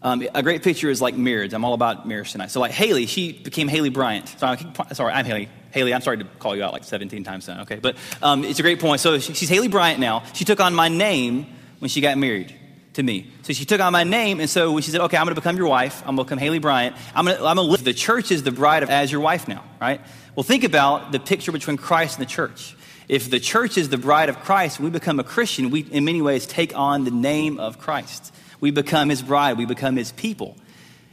um, 0.01 0.25
a 0.33 0.41
great 0.41 0.63
picture 0.63 0.89
is 0.89 1.01
like 1.01 1.15
marriage. 1.15 1.53
I'm 1.53 1.65
all 1.65 1.73
about 1.73 2.07
marriage 2.07 2.31
tonight. 2.31 2.51
So, 2.51 2.59
like 2.59 2.71
Haley, 2.71 3.05
she 3.05 3.33
became 3.33 3.67
Haley 3.67 3.89
Bryant. 3.89 4.29
Sorry, 4.29 4.57
sorry 4.93 5.13
I'm 5.13 5.25
Haley. 5.25 5.49
Haley, 5.71 5.93
I'm 5.93 6.01
sorry 6.01 6.17
to 6.19 6.23
call 6.39 6.55
you 6.55 6.63
out 6.63 6.73
like 6.73 6.83
17 6.83 7.23
times 7.23 7.47
now, 7.47 7.61
okay? 7.61 7.75
But 7.75 7.95
um, 8.21 8.43
it's 8.43 8.59
a 8.59 8.63
great 8.63 8.79
point. 8.79 9.01
So, 9.01 9.19
she's 9.19 9.49
Haley 9.49 9.67
Bryant 9.67 9.99
now. 9.99 10.23
She 10.33 10.45
took 10.45 10.59
on 10.59 10.73
my 10.73 10.87
name 10.87 11.47
when 11.79 11.89
she 11.89 12.01
got 12.01 12.17
married 12.17 12.55
to 12.93 13.03
me. 13.03 13.29
So, 13.41 13.51
she 13.51 13.65
took 13.65 13.81
on 13.81 13.91
my 13.91 14.05
name, 14.05 14.39
and 14.39 14.49
so 14.49 14.79
she 14.79 14.89
said, 14.91 15.01
okay, 15.01 15.17
I'm 15.17 15.25
going 15.25 15.35
to 15.35 15.41
become 15.41 15.57
your 15.57 15.67
wife. 15.67 16.01
I'm 16.01 16.15
going 16.15 16.17
to 16.17 16.23
become 16.23 16.39
Haley 16.39 16.59
Bryant. 16.59 16.95
I'm 17.13 17.25
going 17.25 17.37
to, 17.37 17.45
I'm 17.45 17.57
to 17.57 17.61
live. 17.61 17.83
The 17.83 17.93
church 17.93 18.31
is 18.31 18.43
the 18.43 18.51
bride 18.51 18.83
of, 18.83 18.89
as 18.89 19.11
your 19.11 19.21
wife 19.21 19.49
now, 19.49 19.65
right? 19.81 19.99
Well, 20.33 20.43
think 20.43 20.63
about 20.63 21.11
the 21.11 21.19
picture 21.19 21.51
between 21.51 21.75
Christ 21.75 22.17
and 22.17 22.25
the 22.25 22.31
church. 22.31 22.75
If 23.09 23.29
the 23.29 23.39
church 23.39 23.77
is 23.77 23.89
the 23.89 23.97
bride 23.97 24.29
of 24.29 24.39
Christ, 24.39 24.79
when 24.79 24.85
we 24.85 24.91
become 24.91 25.19
a 25.19 25.23
Christian, 25.23 25.71
we, 25.71 25.81
in 25.81 26.05
many 26.05 26.21
ways, 26.21 26.45
take 26.45 26.77
on 26.77 27.03
the 27.03 27.11
name 27.11 27.59
of 27.59 27.79
Christ. 27.79 28.31
We 28.59 28.71
become 28.71 29.09
his 29.09 29.21
bride, 29.21 29.57
we 29.57 29.65
become 29.65 29.95
his 29.95 30.11
people. 30.11 30.57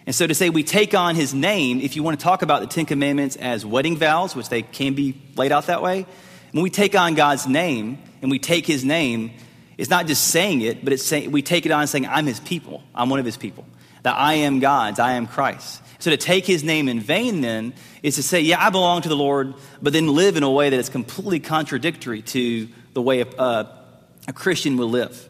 And 0.07 0.15
so 0.15 0.27
to 0.27 0.35
say 0.35 0.51
we 0.51 0.63
take 0.63 0.95
on 0.95 1.17
his 1.17 1.35
name, 1.35 1.81
if 1.81 1.97
you 1.97 2.03
want 2.03 2.19
to 2.19 2.23
talk 2.23 2.43
about 2.43 2.61
the 2.61 2.69
Ten 2.69 2.87
Commandments 2.87 3.37
as 3.37 3.67
wedding 3.67 3.97
vows, 3.97 4.37
which 4.37 4.49
they 4.49 4.63
can 4.63 4.95
be 4.95 5.21
laid 5.35 5.51
out 5.51 5.67
that 5.67 5.83
way, 5.83 6.07
when 6.53 6.63
we 6.63 6.71
take 6.71 6.95
on 6.95 7.15
God's 7.15 7.47
name 7.47 7.99
and 8.23 8.31
we 8.31 8.39
take 8.39 8.67
his 8.67 8.85
name, 8.85 9.33
it's 9.77 9.91
not 9.91 10.07
just 10.07 10.29
saying 10.29 10.61
it, 10.61 10.85
but 10.85 10.93
it's 10.93 11.05
saying, 11.05 11.33
we 11.33 11.43
take 11.43 11.67
it 11.67 11.73
on 11.73 11.87
saying, 11.87 12.07
I'm 12.07 12.27
his 12.27 12.41
people. 12.41 12.83
I'm 12.95 13.11
one 13.11 13.19
of 13.19 13.27
his 13.27 13.37
people. 13.37 13.67
That 14.05 14.17
I 14.17 14.35
am 14.35 14.61
God's, 14.61 15.01
I 15.01 15.13
am 15.15 15.27
Christ. 15.27 15.83
So 15.99 16.11
to 16.11 16.17
take 16.17 16.47
his 16.47 16.63
name 16.63 16.89
in 16.89 17.01
vain 17.01 17.41
then 17.41 17.75
is 18.03 18.15
to 18.15 18.23
say, 18.23 18.41
yeah, 18.41 18.65
I 18.65 18.71
belong 18.71 19.03
to 19.03 19.09
the 19.09 19.17
Lord, 19.17 19.55
but 19.83 19.93
then 19.93 20.07
live 20.07 20.37
in 20.37 20.45
a 20.45 20.51
way 20.51 20.71
that 20.71 20.79
is 20.79 20.89
completely 20.89 21.41
contradictory 21.41 22.23
to 22.23 22.69
the 22.93 23.03
way 23.03 23.23
a, 23.23 23.27
uh, 23.27 23.77
a 24.29 24.33
Christian 24.33 24.77
will 24.77 24.91
live. 24.91 25.29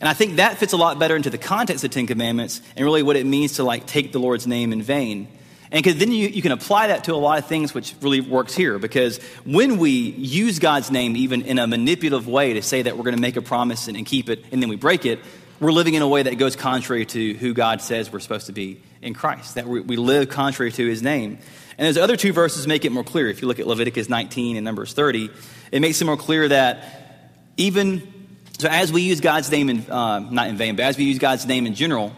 And 0.00 0.08
I 0.08 0.12
think 0.12 0.36
that 0.36 0.58
fits 0.58 0.72
a 0.72 0.76
lot 0.76 0.98
better 0.98 1.16
into 1.16 1.30
the 1.30 1.38
context 1.38 1.84
of 1.84 1.90
the 1.90 1.94
Ten 1.94 2.06
Commandments 2.06 2.60
and 2.76 2.84
really 2.84 3.02
what 3.02 3.16
it 3.16 3.26
means 3.26 3.54
to 3.54 3.64
like 3.64 3.86
take 3.86 4.12
the 4.12 4.18
Lord's 4.18 4.46
name 4.46 4.72
in 4.72 4.82
vain. 4.82 5.28
And 5.70 5.82
because 5.82 5.98
then 5.98 6.12
you, 6.12 6.28
you 6.28 6.42
can 6.42 6.52
apply 6.52 6.88
that 6.88 7.04
to 7.04 7.14
a 7.14 7.16
lot 7.16 7.38
of 7.38 7.46
things, 7.46 7.74
which 7.74 7.94
really 8.00 8.20
works 8.20 8.54
here. 8.54 8.78
Because 8.78 9.18
when 9.44 9.78
we 9.78 9.90
use 9.90 10.58
God's 10.58 10.90
name, 10.90 11.16
even 11.16 11.42
in 11.42 11.58
a 11.58 11.66
manipulative 11.66 12.28
way, 12.28 12.54
to 12.54 12.62
say 12.62 12.82
that 12.82 12.96
we're 12.96 13.04
going 13.04 13.16
to 13.16 13.20
make 13.20 13.36
a 13.36 13.42
promise 13.42 13.88
and, 13.88 13.96
and 13.96 14.06
keep 14.06 14.28
it, 14.28 14.44
and 14.52 14.62
then 14.62 14.68
we 14.68 14.76
break 14.76 15.06
it, 15.06 15.18
we're 15.58 15.72
living 15.72 15.94
in 15.94 16.02
a 16.02 16.08
way 16.08 16.22
that 16.22 16.36
goes 16.36 16.54
contrary 16.54 17.06
to 17.06 17.34
who 17.34 17.54
God 17.54 17.80
says 17.80 18.12
we're 18.12 18.20
supposed 18.20 18.46
to 18.46 18.52
be 18.52 18.80
in 19.02 19.14
Christ. 19.14 19.56
That 19.56 19.66
we, 19.66 19.80
we 19.80 19.96
live 19.96 20.28
contrary 20.28 20.70
to 20.72 20.86
his 20.86 21.02
name. 21.02 21.38
And 21.78 21.86
those 21.86 21.98
other 21.98 22.16
two 22.16 22.32
verses 22.32 22.66
make 22.66 22.84
it 22.84 22.92
more 22.92 23.04
clear. 23.04 23.28
If 23.28 23.42
you 23.42 23.48
look 23.48 23.58
at 23.58 23.66
Leviticus 23.66 24.08
19 24.08 24.56
and 24.56 24.64
Numbers 24.64 24.92
30, 24.92 25.30
it 25.72 25.80
makes 25.80 26.00
it 26.00 26.04
more 26.04 26.16
clear 26.16 26.48
that 26.48 27.32
even 27.56 28.12
so, 28.58 28.68
as 28.68 28.90
we 28.90 29.02
use 29.02 29.20
God's 29.20 29.50
name 29.50 29.68
in, 29.68 29.90
uh, 29.90 30.18
not 30.18 30.48
in 30.48 30.56
vain, 30.56 30.76
but 30.76 30.84
as 30.84 30.96
we 30.96 31.04
use 31.04 31.18
God's 31.18 31.44
name 31.44 31.66
in 31.66 31.74
general, 31.74 32.12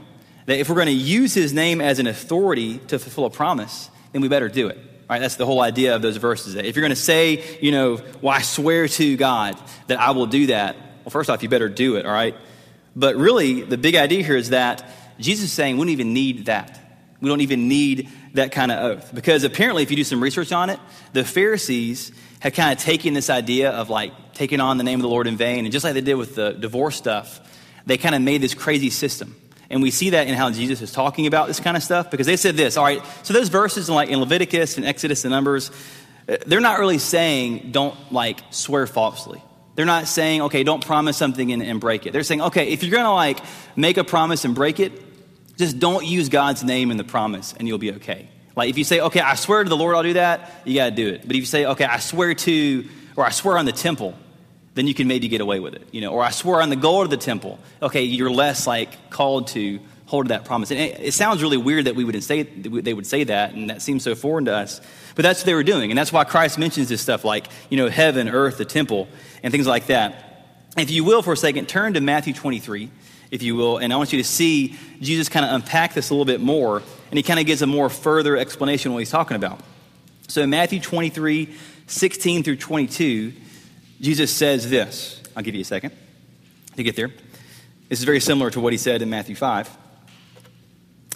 that 0.47 0.59
if 0.59 0.69
we're 0.69 0.77
going 0.77 0.87
to 0.87 0.93
use 0.93 1.35
his 1.35 1.53
name 1.53 1.81
as 1.81 1.99
an 1.99 2.07
authority 2.07 2.79
to 2.89 2.99
fulfill 2.99 3.25
a 3.25 3.31
promise, 3.31 3.91
then 4.13 4.23
we 4.23 4.29
better 4.29 4.49
do 4.49 4.69
it. 4.69 4.79
Right? 5.11 5.21
That's 5.21 5.37
the 5.37 5.47
whole 5.47 5.61
idea 5.61 5.97
of 5.97 6.03
those 6.03 6.17
verses. 6.17 6.55
If 6.55 6.77
you're 6.77 6.83
going 6.83 6.91
to 6.91 6.97
say, 6.97 7.59
you 7.61 7.73
know, 7.73 8.01
well, 8.23 8.35
I 8.35 8.43
swear 8.43 8.87
to 8.89 9.17
God 9.17 9.59
that 9.89 9.99
I 9.99 10.13
will 10.13 10.27
do 10.27 10.47
that, 10.47 10.77
well, 11.05 11.11
first 11.11 11.29
off, 11.29 11.43
you 11.43 11.49
better 11.49 11.69
do 11.69 11.97
it, 11.97 12.07
all 12.07 12.13
right? 12.13 12.37
But 12.95 13.17
really, 13.17 13.63
the 13.63 13.79
big 13.79 13.97
idea 13.97 14.23
here 14.23 14.37
is 14.37 14.51
that 14.51 14.89
Jesus 15.19 15.47
is 15.47 15.53
saying 15.53 15.77
we 15.77 15.81
don't 15.81 15.91
even 15.91 16.13
need 16.13 16.47
that. 16.47 16.79
We 17.21 17.29
don't 17.29 17.41
even 17.41 17.67
need 17.67 18.09
that 18.35 18.53
kind 18.53 18.71
of 18.71 18.79
oath. 18.79 19.15
Because 19.15 19.43
apparently, 19.43 19.83
if 19.83 19.91
you 19.91 19.97
do 19.97 20.05
some 20.05 20.23
research 20.23 20.53
on 20.53 20.71
it, 20.71 20.79
the 21.15 21.25
Pharisees 21.25 22.13
had 22.41 22.55
kind 22.55 22.73
of 22.77 22.83
taken 22.83 23.15
this 23.15 23.31
idea 23.31 23.71
of 23.71 23.91
like 23.91 24.35
taking 24.35 24.61
on 24.61 24.79
the 24.79 24.85
name 24.85 24.99
of 24.99 25.03
the 25.03 25.09
Lord 25.09 25.27
in 25.27 25.37
vain, 25.37 25.65
and 25.65 25.73
just 25.73 25.85
like 25.85 25.95
they 25.95 26.01
did 26.01 26.15
with 26.15 26.35
the 26.35 26.53
divorce 26.53 26.97
stuff, 26.97 27.41
they 27.87 27.99
kind 27.99 28.15
of 28.15 28.23
made 28.23 28.41
this 28.41 28.55
crazy 28.55 28.91
system. 28.91 29.35
And 29.71 29.83
we 29.83 29.91
see 29.91 30.11
that 30.11 30.29
in 30.29 30.35
how 30.35 30.51
Jesus 30.51 30.81
is 30.81 30.93
talking 30.93 31.27
about 31.27 31.47
this 31.47 31.61
kind 31.61 31.77
of 31.77 31.83
stuff 31.83 32.11
because 32.11 32.27
they 32.27 32.37
said 32.37 32.57
this. 32.57 32.77
All 32.77 32.85
right, 32.85 33.03
so 33.23 33.35
those 33.35 33.49
verses 33.49 33.89
in 33.89 33.95
like 33.95 34.09
in 34.09 34.21
Leviticus 34.21 34.77
and 34.77 34.87
Exodus 34.87 35.25
and 35.25 35.33
Numbers, 35.33 35.71
uh, 36.29 36.37
they're 36.47 36.61
not 36.61 36.79
really 36.79 36.99
saying 36.99 37.73
don't 37.73 37.97
like 38.13 38.41
swear 38.51 38.87
falsely. 38.87 39.43
They're 39.75 39.87
not 39.87 40.09
saying, 40.09 40.43
okay, 40.43 40.65
don't 40.65 40.85
promise 40.85 41.17
something 41.17 41.53
and, 41.53 41.63
and 41.63 41.81
break 41.81 42.07
it. 42.07 42.13
They're 42.13 42.25
saying, 42.25 42.43
okay, 42.43 42.69
if 42.71 42.83
you're 42.83 42.97
gonna 42.97 43.15
like 43.15 43.41
make 43.77 43.97
a 43.97 44.05
promise 44.05 44.45
and 44.45 44.55
break 44.55 44.81
it, 44.81 44.93
just 45.57 45.79
don't 45.79 46.07
use 46.07 46.29
God's 46.29 46.65
name 46.65 46.91
in 46.91 46.97
the 46.97 47.05
promise 47.05 47.53
and 47.59 47.69
you'll 47.69 47.79
be 47.79 47.93
okay. 47.95 48.29
Like 48.59 48.71
if 48.71 48.77
you 48.77 48.85
say, 48.85 49.01
okay, 49.01 49.21
I 49.21 49.35
swear 49.35 49.63
to 49.63 49.69
the 49.69 49.77
Lord 49.77 49.95
I'll 49.95 50.03
do 50.03 50.15
that, 50.15 50.63
you 50.65 50.75
gotta 50.75 50.91
do 50.91 51.09
it. 51.09 51.23
But 51.23 51.37
if 51.37 51.41
you 51.41 51.47
say, 51.47 51.65
okay, 51.65 51.85
I 51.85 51.99
swear 51.99 52.35
to, 52.35 52.89
or 53.17 53.25
I 53.25 53.31
swear 53.31 53.57
on 53.57 53.65
the 53.65 53.73
temple, 53.73 54.15
then 54.75 54.87
you 54.87 54.95
can 54.95 55.09
maybe 55.09 55.29
get 55.29 55.41
away 55.41 55.61
with 55.61 55.75
it, 55.75 55.87
you 55.91 56.01
know. 56.01 56.13
Or 56.13 56.23
I 56.23 56.31
swear 56.31 56.61
on 56.61 56.69
the 56.69 56.77
gold 56.77 57.05
of 57.05 57.11
the 57.11 57.17
temple. 57.17 57.59
Okay, 57.83 58.03
you're 58.03 58.31
less 58.31 58.67
like 58.67 59.11
called 59.11 59.49
to 59.49 59.81
hold 60.07 60.27
to 60.27 60.29
that 60.31 60.45
promise. 60.45 60.71
And 60.71 60.81
it, 60.81 61.01
it 61.01 61.15
sounds 61.15 61.43
really 61.43 61.57
weird 61.57 61.85
that 61.85 61.95
we 61.95 62.05
would 62.05 62.23
say 62.23 62.43
they 62.43 62.95
would 62.95 63.07
say 63.07 63.25
that, 63.25 63.55
and 63.55 63.71
that 63.71 63.83
seems 63.83 64.03
so 64.03 64.15
foreign 64.15 64.45
to 64.47 64.55
us. 64.55 64.81
But 65.15 65.23
that's 65.23 65.41
what 65.41 65.47
they 65.47 65.55
were 65.55 65.65
doing, 65.65 65.91
and 65.91 65.99
that's 65.99 66.13
why 66.13 66.25
Christ 66.25 66.59
mentions 66.59 66.89
this 66.89 67.01
stuff 67.01 67.25
like 67.25 67.47
you 67.71 67.77
know 67.77 67.89
heaven, 67.89 68.29
earth, 68.29 68.59
the 68.59 68.65
temple, 68.65 69.09
and 69.43 69.53
things 69.53 69.67
like 69.67 69.87
that. 69.87 70.45
If 70.77 70.91
you 70.91 71.05
will, 71.05 71.23
for 71.23 71.33
a 71.33 71.37
second, 71.37 71.69
turn 71.69 71.95
to 71.95 72.01
Matthew 72.01 72.35
23, 72.35 72.91
if 73.31 73.43
you 73.43 73.57
will, 73.57 73.79
and 73.79 73.93
I 73.93 73.97
want 73.97 74.13
you 74.13 74.19
to 74.19 74.29
see 74.29 74.77
Jesus 75.01 75.29
kind 75.29 75.45
of 75.45 75.53
unpack 75.53 75.95
this 75.95 76.11
a 76.11 76.15
little 76.15 76.25
bit 76.25 76.41
more, 76.41 76.83
and 77.11 77.17
he 77.17 77.23
kind 77.23 77.41
of 77.41 77.47
gives 77.47 77.63
a 77.63 77.67
more 77.67 77.89
further 77.89 78.37
explanation 78.37 78.91
of 78.91 78.95
what 78.95 79.01
he's 79.01 79.11
talking 79.11 79.37
about. 79.37 79.61
So 80.29 80.43
in 80.43 80.51
Matthew 80.51 80.81
23, 80.81 81.55
16 81.87 82.43
through 82.43 82.57
22, 82.57 83.33
Jesus 84.01 84.31
says 84.31 84.69
this. 84.69 85.23
I'll 85.35 85.43
give 85.43 85.55
you 85.55 85.63
a 85.63 85.65
second 85.65 85.93
to 86.77 86.83
get 86.83 86.97
there. 86.97 87.11
This 87.89 87.99
is 87.99 88.05
very 88.05 88.21
similar 88.21 88.51
to 88.51 88.61
what 88.61 88.73
he 88.73 88.79
said 88.79 89.03
in 89.03 89.09
Matthew 89.09 89.35
5. 89.35 89.77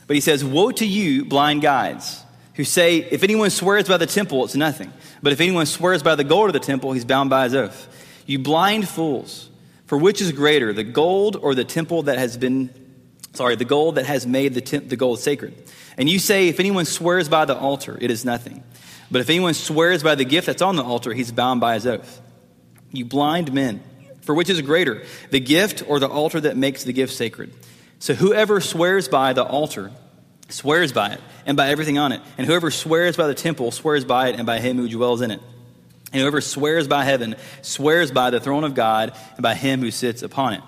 But 0.06 0.14
he 0.14 0.20
says, 0.20 0.44
Woe 0.44 0.72
to 0.72 0.86
you, 0.86 1.24
blind 1.24 1.62
guides, 1.62 2.22
who 2.54 2.64
say, 2.64 2.98
If 2.98 3.22
anyone 3.22 3.50
swears 3.50 3.88
by 3.88 3.98
the 3.98 4.06
temple, 4.06 4.44
it's 4.44 4.54
nothing. 4.54 4.92
But 5.22 5.32
if 5.32 5.40
anyone 5.40 5.66
swears 5.66 6.02
by 6.02 6.14
the 6.14 6.24
gold 6.24 6.48
of 6.48 6.54
the 6.54 6.60
temple, 6.60 6.92
he's 6.92 7.04
bound 7.04 7.30
by 7.30 7.44
his 7.44 7.54
oath. 7.54 7.88
You 8.26 8.38
blind 8.38 8.88
fools, 8.88 9.48
for 9.86 9.98
which 9.98 10.20
is 10.20 10.32
greater, 10.32 10.72
the 10.72 10.84
gold 10.84 11.36
or 11.36 11.54
the 11.54 11.64
temple 11.64 12.04
that 12.04 12.18
has 12.18 12.36
been, 12.36 12.70
sorry, 13.32 13.56
the 13.56 13.64
gold 13.64 13.96
that 13.96 14.06
has 14.06 14.26
made 14.26 14.54
the, 14.54 14.60
temp, 14.60 14.88
the 14.88 14.96
gold 14.96 15.18
sacred? 15.18 15.54
And 15.96 16.08
you 16.08 16.18
say, 16.18 16.48
If 16.48 16.60
anyone 16.60 16.84
swears 16.84 17.28
by 17.28 17.44
the 17.44 17.56
altar, 17.56 17.98
it 18.00 18.10
is 18.10 18.24
nothing. 18.24 18.62
But 19.10 19.20
if 19.20 19.28
anyone 19.28 19.54
swears 19.54 20.02
by 20.02 20.14
the 20.14 20.24
gift 20.24 20.46
that's 20.46 20.62
on 20.62 20.76
the 20.76 20.82
altar, 20.82 21.12
he's 21.12 21.32
bound 21.32 21.60
by 21.60 21.74
his 21.74 21.86
oath. 21.86 22.20
You 22.92 23.04
blind 23.04 23.52
men, 23.52 23.82
for 24.22 24.34
which 24.34 24.48
is 24.48 24.60
greater, 24.62 25.04
the 25.30 25.40
gift 25.40 25.82
or 25.86 25.98
the 25.98 26.08
altar 26.08 26.40
that 26.40 26.56
makes 26.56 26.84
the 26.84 26.92
gift 26.92 27.12
sacred? 27.12 27.52
So 27.98 28.14
whoever 28.14 28.60
swears 28.60 29.08
by 29.08 29.32
the 29.32 29.44
altar 29.44 29.92
swears 30.48 30.92
by 30.92 31.10
it 31.10 31.20
and 31.46 31.56
by 31.56 31.68
everything 31.68 31.98
on 31.98 32.12
it. 32.12 32.20
And 32.38 32.46
whoever 32.46 32.70
swears 32.70 33.16
by 33.16 33.26
the 33.26 33.34
temple 33.34 33.70
swears 33.70 34.04
by 34.04 34.28
it 34.28 34.36
and 34.36 34.46
by 34.46 34.60
him 34.60 34.76
who 34.76 34.88
dwells 34.88 35.20
in 35.20 35.30
it. 35.30 35.40
And 36.12 36.20
whoever 36.20 36.40
swears 36.40 36.88
by 36.88 37.04
heaven 37.04 37.36
swears 37.62 38.10
by 38.10 38.30
the 38.30 38.40
throne 38.40 38.64
of 38.64 38.74
God 38.74 39.16
and 39.34 39.42
by 39.42 39.54
him 39.54 39.80
who 39.80 39.90
sits 39.90 40.22
upon 40.22 40.54
it. 40.54 40.62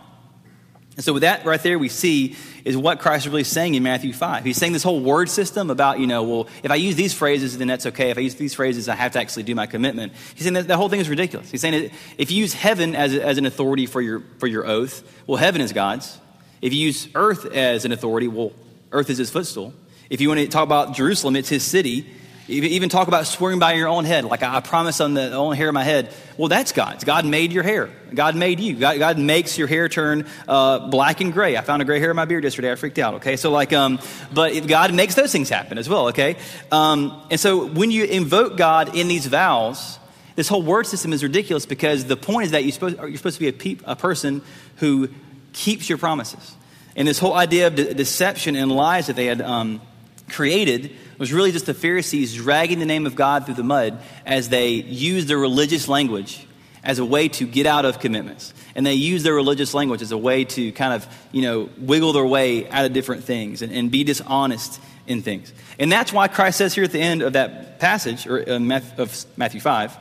And 0.97 1.05
so, 1.05 1.13
with 1.13 1.23
that 1.23 1.45
right 1.45 1.61
there, 1.61 1.79
we 1.79 1.89
see 1.89 2.37
is 2.65 2.77
what 2.77 3.01
Christ 3.01 3.27
is 3.27 3.31
really 3.31 3.45
saying 3.45 3.75
in 3.75 3.83
Matthew 3.83 4.13
5. 4.13 4.45
He's 4.45 4.57
saying 4.57 4.73
this 4.73 4.85
whole 4.85 5.01
word 5.01 5.29
system 5.29 5.71
about, 5.71 5.99
you 5.99 6.07
know, 6.07 6.23
well, 6.23 6.49
if 6.63 6.71
I 6.71 6.77
use 6.77 6.95
these 6.95 7.13
phrases, 7.13 7.59
then 7.59 7.67
that's 7.67 7.87
okay. 7.87 8.11
If 8.11 8.19
I 8.19 8.21
use 8.21 8.37
these 8.37 8.55
phrases, 8.55 8.89
I 8.89 8.95
have 8.95 9.13
to 9.13 9.21
actually 9.21 9.43
do 9.43 9.55
my 9.57 9.67
commitment. 9.67 10.13
He's 10.35 10.45
saying 10.45 10.55
that 10.55 10.69
the 10.69 10.77
whole 10.77 10.89
thing 10.89 11.01
is 11.01 11.09
ridiculous. 11.09 11.51
He's 11.51 11.61
saying 11.61 11.91
if 12.17 12.31
you 12.31 12.39
use 12.39 12.55
heaven 12.55 12.95
as, 12.95 13.13
as 13.13 13.39
an 13.39 13.47
authority 13.47 13.87
for 13.87 14.01
your, 14.01 14.23
for 14.39 14.47
your 14.47 14.67
oath, 14.67 15.03
well, 15.27 15.37
heaven 15.37 15.61
is 15.61 15.73
God's. 15.73 16.19
If 16.63 16.73
you 16.73 16.81
use 16.81 17.09
earth 17.15 17.45
as 17.47 17.85
an 17.85 17.93
authority, 17.93 18.29
well, 18.29 18.53
earth 18.93 19.11
is 19.11 19.19
his 19.19 19.31
footstool. 19.31 19.75
If 20.09 20.21
you 20.21 20.29
want 20.29 20.41
to 20.41 20.49
talk 20.49 20.65
about 20.65 20.95
Jerusalem, 20.95 21.35
it's 21.35 21.49
his 21.49 21.65
city. 21.65 22.07
Even 22.47 22.91
talk 22.91 23.09
about 23.09 23.27
swearing 23.27 23.59
by 23.59 23.73
your 23.73 23.89
own 23.89 24.05
head, 24.05 24.27
like 24.27 24.43
I 24.43 24.61
promise 24.61 25.01
on 25.01 25.15
the 25.15 25.33
own 25.33 25.57
hair 25.57 25.69
of 25.69 25.75
my 25.75 25.83
head. 25.83 26.13
Well, 26.37 26.49
that's 26.49 26.73
God's. 26.73 27.03
God 27.03 27.25
made 27.25 27.55
your 27.55 27.63
hair. 27.63 27.89
God 28.13 28.37
made 28.37 28.61
you. 28.61 28.75
God, 28.75 28.99
God 28.99 29.19
makes 29.19 29.57
your 29.57 29.67
hair 29.67 29.89
turn 29.89 30.27
uh, 30.47 30.91
black 30.91 31.23
and 31.23 31.33
gray. 31.33 31.57
I 31.57 31.63
found 31.63 31.81
a 31.81 31.87
gray 31.87 32.01
hair 32.01 32.11
in 32.11 32.17
my 32.17 32.27
beard 32.27 32.45
yesterday. 32.45 32.71
I 32.71 32.75
freaked 32.75 32.99
out. 32.99 33.15
Okay, 33.15 33.37
so 33.37 33.51
like, 33.51 33.73
um, 33.73 33.99
but 34.33 34.67
God 34.67 34.93
makes 34.93 35.15
those 35.15 35.33
things 35.33 35.49
happen 35.49 35.79
as 35.79 35.89
well. 35.89 36.09
Okay, 36.09 36.37
um, 36.71 37.19
and 37.31 37.41
so 37.41 37.67
when 37.67 37.91
you 37.91 38.05
invoke 38.05 38.59
God 38.59 38.95
in 38.95 39.09
these 39.09 39.27
vows, 39.27 39.99
this 40.37 40.47
whole 40.47 40.63
word 40.63 40.87
system 40.87 41.15
is 41.15 41.23
ridiculous 41.23 41.65
because 41.65 42.05
the 42.05 42.17
point 42.17 42.47
is 42.47 42.51
that 42.51 42.63
you're 42.63 42.73
supposed, 42.73 42.99
you're 42.99 43.17
supposed 43.17 43.37
to 43.37 43.41
be 43.41 43.49
a, 43.49 43.53
pe- 43.53 43.85
a 43.85 43.97
person 43.97 44.43
who 44.77 45.09
keeps 45.55 45.89
your 45.89 45.97
promises. 45.97 46.55
And 46.95 47.09
this 47.09 47.19
whole 47.19 47.35
idea 47.35 47.69
of 47.69 47.75
de- 47.77 47.95
deception 47.95 48.55
and 48.55 48.71
lies 48.71 49.07
that 49.07 49.17
they 49.17 49.27
had 49.27 49.41
um, 49.41 49.81
created 50.29 50.95
was 51.19 51.33
really 51.33 51.53
just 51.53 51.67
the 51.67 51.75
Pharisees 51.75 52.35
dragging 52.35 52.79
the 52.79 52.87
name 52.87 53.07
of 53.07 53.15
God 53.15 53.47
through 53.47 53.55
the 53.55 53.65
mud 53.65 54.01
as 54.27 54.49
they 54.49 54.69
used 54.69 55.29
their 55.29 55.39
religious 55.39 55.89
language 55.89 56.47
as 56.85 56.99
a 56.99 57.05
way 57.05 57.29
to 57.29 57.47
get 57.47 57.67
out 57.67 57.85
of 57.85 57.99
commitments. 57.99 58.53
And 58.75 58.85
they 58.85 58.95
used 58.95 59.25
their 59.25 59.35
religious 59.35 59.73
language 59.73 60.03
as 60.03 60.13
a 60.13 60.19
way 60.19 60.45
to 60.45 60.73
kind 60.73 60.93
of, 60.93 61.07
you 61.33 61.43
know, 61.43 61.71
wiggle 61.79 62.13
their 62.13 62.27
way 62.27 62.69
out 62.69 62.85
of 62.85 62.93
different 62.93 63.25
things 63.25 63.63
and, 63.63 63.73
and 63.73 63.91
be 63.91 64.05
dishonest 64.05 64.81
in 65.07 65.23
things. 65.23 65.53
And 65.79 65.91
that's 65.91 66.13
why 66.13 66.29
Christ 66.29 66.59
says 66.59 66.75
here 66.75 66.85
at 66.85 66.93
the 66.93 67.01
end 67.01 67.23
of 67.23 67.33
that 67.33 67.79
passage, 67.79 68.27
or 68.27 68.41
uh, 68.49 68.81
of 68.99 69.27
Matthew 69.37 69.61
5, 69.61 69.97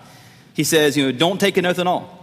he 0.54 0.63
says, 0.63 0.95
you 0.97 1.06
know, 1.06 1.12
don't 1.12 1.39
take 1.39 1.58
an 1.58 1.65
oath 1.65 1.80
at 1.80 1.88
all, 1.88 2.19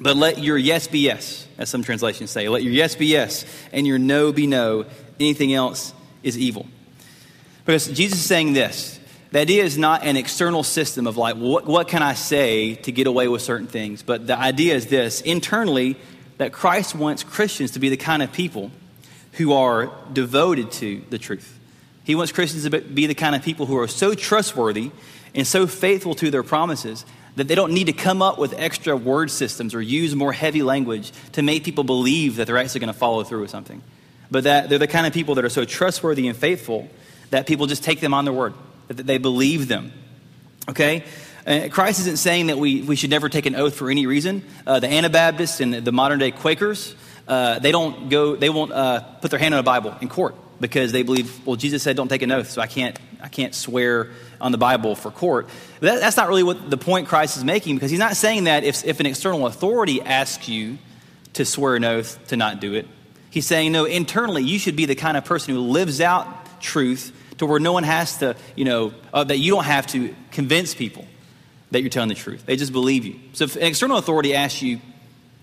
but 0.00 0.16
let 0.16 0.38
your 0.38 0.56
yes 0.56 0.86
be 0.86 1.00
yes, 1.00 1.46
as 1.58 1.68
some 1.68 1.82
translations 1.82 2.30
say. 2.30 2.48
Let 2.48 2.62
your 2.62 2.72
yes 2.72 2.94
be 2.94 3.06
yes, 3.06 3.44
and 3.72 3.86
your 3.86 3.98
no 3.98 4.32
be 4.32 4.46
no. 4.46 4.86
Anything 5.20 5.52
else 5.52 5.92
is 6.22 6.38
evil. 6.38 6.66
Because 7.68 7.86
Jesus 7.88 8.20
is 8.20 8.24
saying 8.24 8.54
this 8.54 8.98
the 9.30 9.40
idea 9.40 9.62
is 9.62 9.76
not 9.76 10.02
an 10.02 10.16
external 10.16 10.62
system 10.62 11.06
of 11.06 11.18
like, 11.18 11.36
what, 11.36 11.66
what 11.66 11.86
can 11.86 12.02
I 12.02 12.14
say 12.14 12.76
to 12.76 12.90
get 12.90 13.06
away 13.06 13.28
with 13.28 13.42
certain 13.42 13.66
things? 13.66 14.02
But 14.02 14.26
the 14.26 14.38
idea 14.38 14.74
is 14.74 14.86
this 14.86 15.20
internally, 15.20 15.96
that 16.38 16.50
Christ 16.50 16.94
wants 16.94 17.24
Christians 17.24 17.72
to 17.72 17.78
be 17.78 17.90
the 17.90 17.98
kind 17.98 18.22
of 18.22 18.32
people 18.32 18.70
who 19.32 19.52
are 19.52 19.92
devoted 20.10 20.72
to 20.72 21.02
the 21.10 21.18
truth. 21.18 21.58
He 22.04 22.14
wants 22.14 22.32
Christians 22.32 22.66
to 22.66 22.80
be 22.80 23.04
the 23.04 23.14
kind 23.14 23.36
of 23.36 23.42
people 23.42 23.66
who 23.66 23.76
are 23.76 23.86
so 23.86 24.14
trustworthy 24.14 24.90
and 25.34 25.46
so 25.46 25.66
faithful 25.66 26.14
to 26.14 26.30
their 26.30 26.42
promises 26.42 27.04
that 27.36 27.48
they 27.48 27.54
don't 27.54 27.74
need 27.74 27.88
to 27.88 27.92
come 27.92 28.22
up 28.22 28.38
with 28.38 28.54
extra 28.56 28.96
word 28.96 29.30
systems 29.30 29.74
or 29.74 29.82
use 29.82 30.14
more 30.14 30.32
heavy 30.32 30.62
language 30.62 31.12
to 31.32 31.42
make 31.42 31.64
people 31.64 31.84
believe 31.84 32.36
that 32.36 32.46
they're 32.46 32.56
actually 32.56 32.80
going 32.80 32.94
to 32.94 32.98
follow 32.98 33.24
through 33.24 33.42
with 33.42 33.50
something. 33.50 33.82
But 34.30 34.44
that 34.44 34.70
they're 34.70 34.78
the 34.78 34.86
kind 34.86 35.06
of 35.06 35.12
people 35.12 35.34
that 35.34 35.44
are 35.44 35.50
so 35.50 35.66
trustworthy 35.66 36.28
and 36.28 36.36
faithful 36.36 36.88
that 37.30 37.46
people 37.46 37.66
just 37.66 37.84
take 37.84 38.00
them 38.00 38.14
on 38.14 38.24
their 38.24 38.34
word, 38.34 38.54
that 38.88 39.06
they 39.06 39.18
believe 39.18 39.68
them. 39.68 39.92
Okay? 40.68 41.04
Uh, 41.46 41.68
Christ 41.70 42.00
isn't 42.00 42.18
saying 42.18 42.48
that 42.48 42.58
we, 42.58 42.82
we 42.82 42.94
should 42.94 43.10
never 43.10 43.28
take 43.28 43.46
an 43.46 43.54
oath 43.54 43.74
for 43.74 43.90
any 43.90 44.06
reason. 44.06 44.44
Uh, 44.66 44.80
the 44.80 44.88
Anabaptists 44.88 45.60
and 45.60 45.72
the 45.72 45.92
modern 45.92 46.18
day 46.18 46.30
Quakers, 46.30 46.94
uh, 47.26 47.58
they 47.58 47.72
don't 47.72 48.10
go, 48.10 48.36
they 48.36 48.50
won't 48.50 48.72
uh, 48.72 49.00
put 49.00 49.30
their 49.30 49.40
hand 49.40 49.54
on 49.54 49.60
a 49.60 49.64
Bible 49.64 49.96
in 50.00 50.08
court 50.08 50.34
because 50.60 50.92
they 50.92 51.02
believe, 51.02 51.46
well, 51.46 51.56
Jesus 51.56 51.82
said 51.82 51.96
don't 51.96 52.08
take 52.08 52.22
an 52.22 52.32
oath, 52.32 52.50
so 52.50 52.60
I 52.60 52.66
can't, 52.66 52.98
I 53.22 53.28
can't 53.28 53.54
swear 53.54 54.10
on 54.40 54.52
the 54.52 54.58
Bible 54.58 54.94
for 54.94 55.10
court. 55.10 55.48
That, 55.80 56.00
that's 56.00 56.16
not 56.16 56.28
really 56.28 56.42
what 56.42 56.68
the 56.68 56.76
point 56.76 57.08
Christ 57.08 57.36
is 57.36 57.44
making 57.44 57.76
because 57.76 57.90
he's 57.90 58.00
not 58.00 58.16
saying 58.16 58.44
that 58.44 58.64
if, 58.64 58.84
if 58.84 59.00
an 59.00 59.06
external 59.06 59.46
authority 59.46 60.02
asks 60.02 60.48
you 60.48 60.78
to 61.34 61.44
swear 61.44 61.76
an 61.76 61.84
oath 61.84 62.18
to 62.28 62.36
not 62.36 62.60
do 62.60 62.74
it. 62.74 62.86
He's 63.30 63.46
saying, 63.46 63.72
no, 63.72 63.84
internally, 63.84 64.42
you 64.42 64.58
should 64.58 64.76
be 64.76 64.86
the 64.86 64.94
kind 64.94 65.16
of 65.16 65.24
person 65.24 65.54
who 65.54 65.60
lives 65.60 66.00
out 66.00 66.60
truth 66.60 67.14
to 67.38 67.46
where 67.46 67.60
no 67.60 67.72
one 67.72 67.84
has 67.84 68.18
to, 68.18 68.36
you 68.54 68.64
know, 68.64 68.92
uh, 69.12 69.24
that 69.24 69.38
you 69.38 69.52
don't 69.52 69.64
have 69.64 69.86
to 69.88 70.14
convince 70.30 70.74
people 70.74 71.06
that 71.70 71.80
you're 71.80 71.90
telling 71.90 72.08
the 72.08 72.14
truth. 72.14 72.46
They 72.46 72.56
just 72.56 72.72
believe 72.72 73.04
you. 73.04 73.18
So 73.32 73.44
if 73.44 73.56
an 73.56 73.62
external 73.62 73.98
authority 73.98 74.34
asks 74.34 74.62
you, 74.62 74.80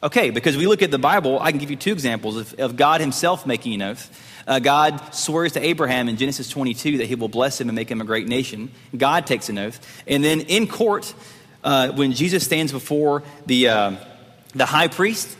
okay, 0.01 0.29
because 0.29 0.57
we 0.57 0.67
look 0.67 0.81
at 0.81 0.91
the 0.91 0.99
Bible, 0.99 1.39
I 1.39 1.51
can 1.51 1.59
give 1.59 1.69
you 1.69 1.75
two 1.75 1.91
examples 1.91 2.37
of, 2.37 2.53
of 2.59 2.75
God 2.75 3.01
himself 3.01 3.45
making 3.45 3.73
an 3.75 3.81
oath. 3.81 4.21
Uh, 4.47 4.59
God 4.59 5.13
swears 5.13 5.53
to 5.53 5.65
Abraham 5.65 6.07
in 6.07 6.17
Genesis 6.17 6.49
22 6.49 6.99
that 6.99 7.05
he 7.05 7.15
will 7.15 7.27
bless 7.27 7.59
him 7.59 7.69
and 7.69 7.75
make 7.75 7.89
him 7.89 8.01
a 8.01 8.05
great 8.05 8.27
nation. 8.27 8.71
God 8.95 9.25
takes 9.25 9.49
an 9.49 9.57
oath. 9.57 9.79
And 10.07 10.23
then 10.23 10.41
in 10.41 10.67
court, 10.67 11.13
uh, 11.63 11.91
when 11.93 12.13
Jesus 12.13 12.43
stands 12.45 12.71
before 12.71 13.23
the, 13.45 13.69
uh, 13.69 13.95
The 14.53 14.65
high 14.65 14.87
priest, 14.87 15.35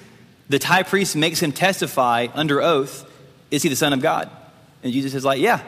the 0.50 0.60
high 0.60 0.84
priest 0.84 1.16
makes 1.16 1.40
him 1.40 1.52
testify 1.54 2.28
under 2.34 2.62
oath, 2.62 3.10
is 3.50 3.64
he 3.64 3.70
the 3.70 3.76
Son 3.76 3.94
of 3.94 4.02
God? 4.02 4.30
And 4.84 4.92
Jesus 4.92 5.14
is 5.14 5.24
like, 5.24 5.40
yeah, 5.40 5.62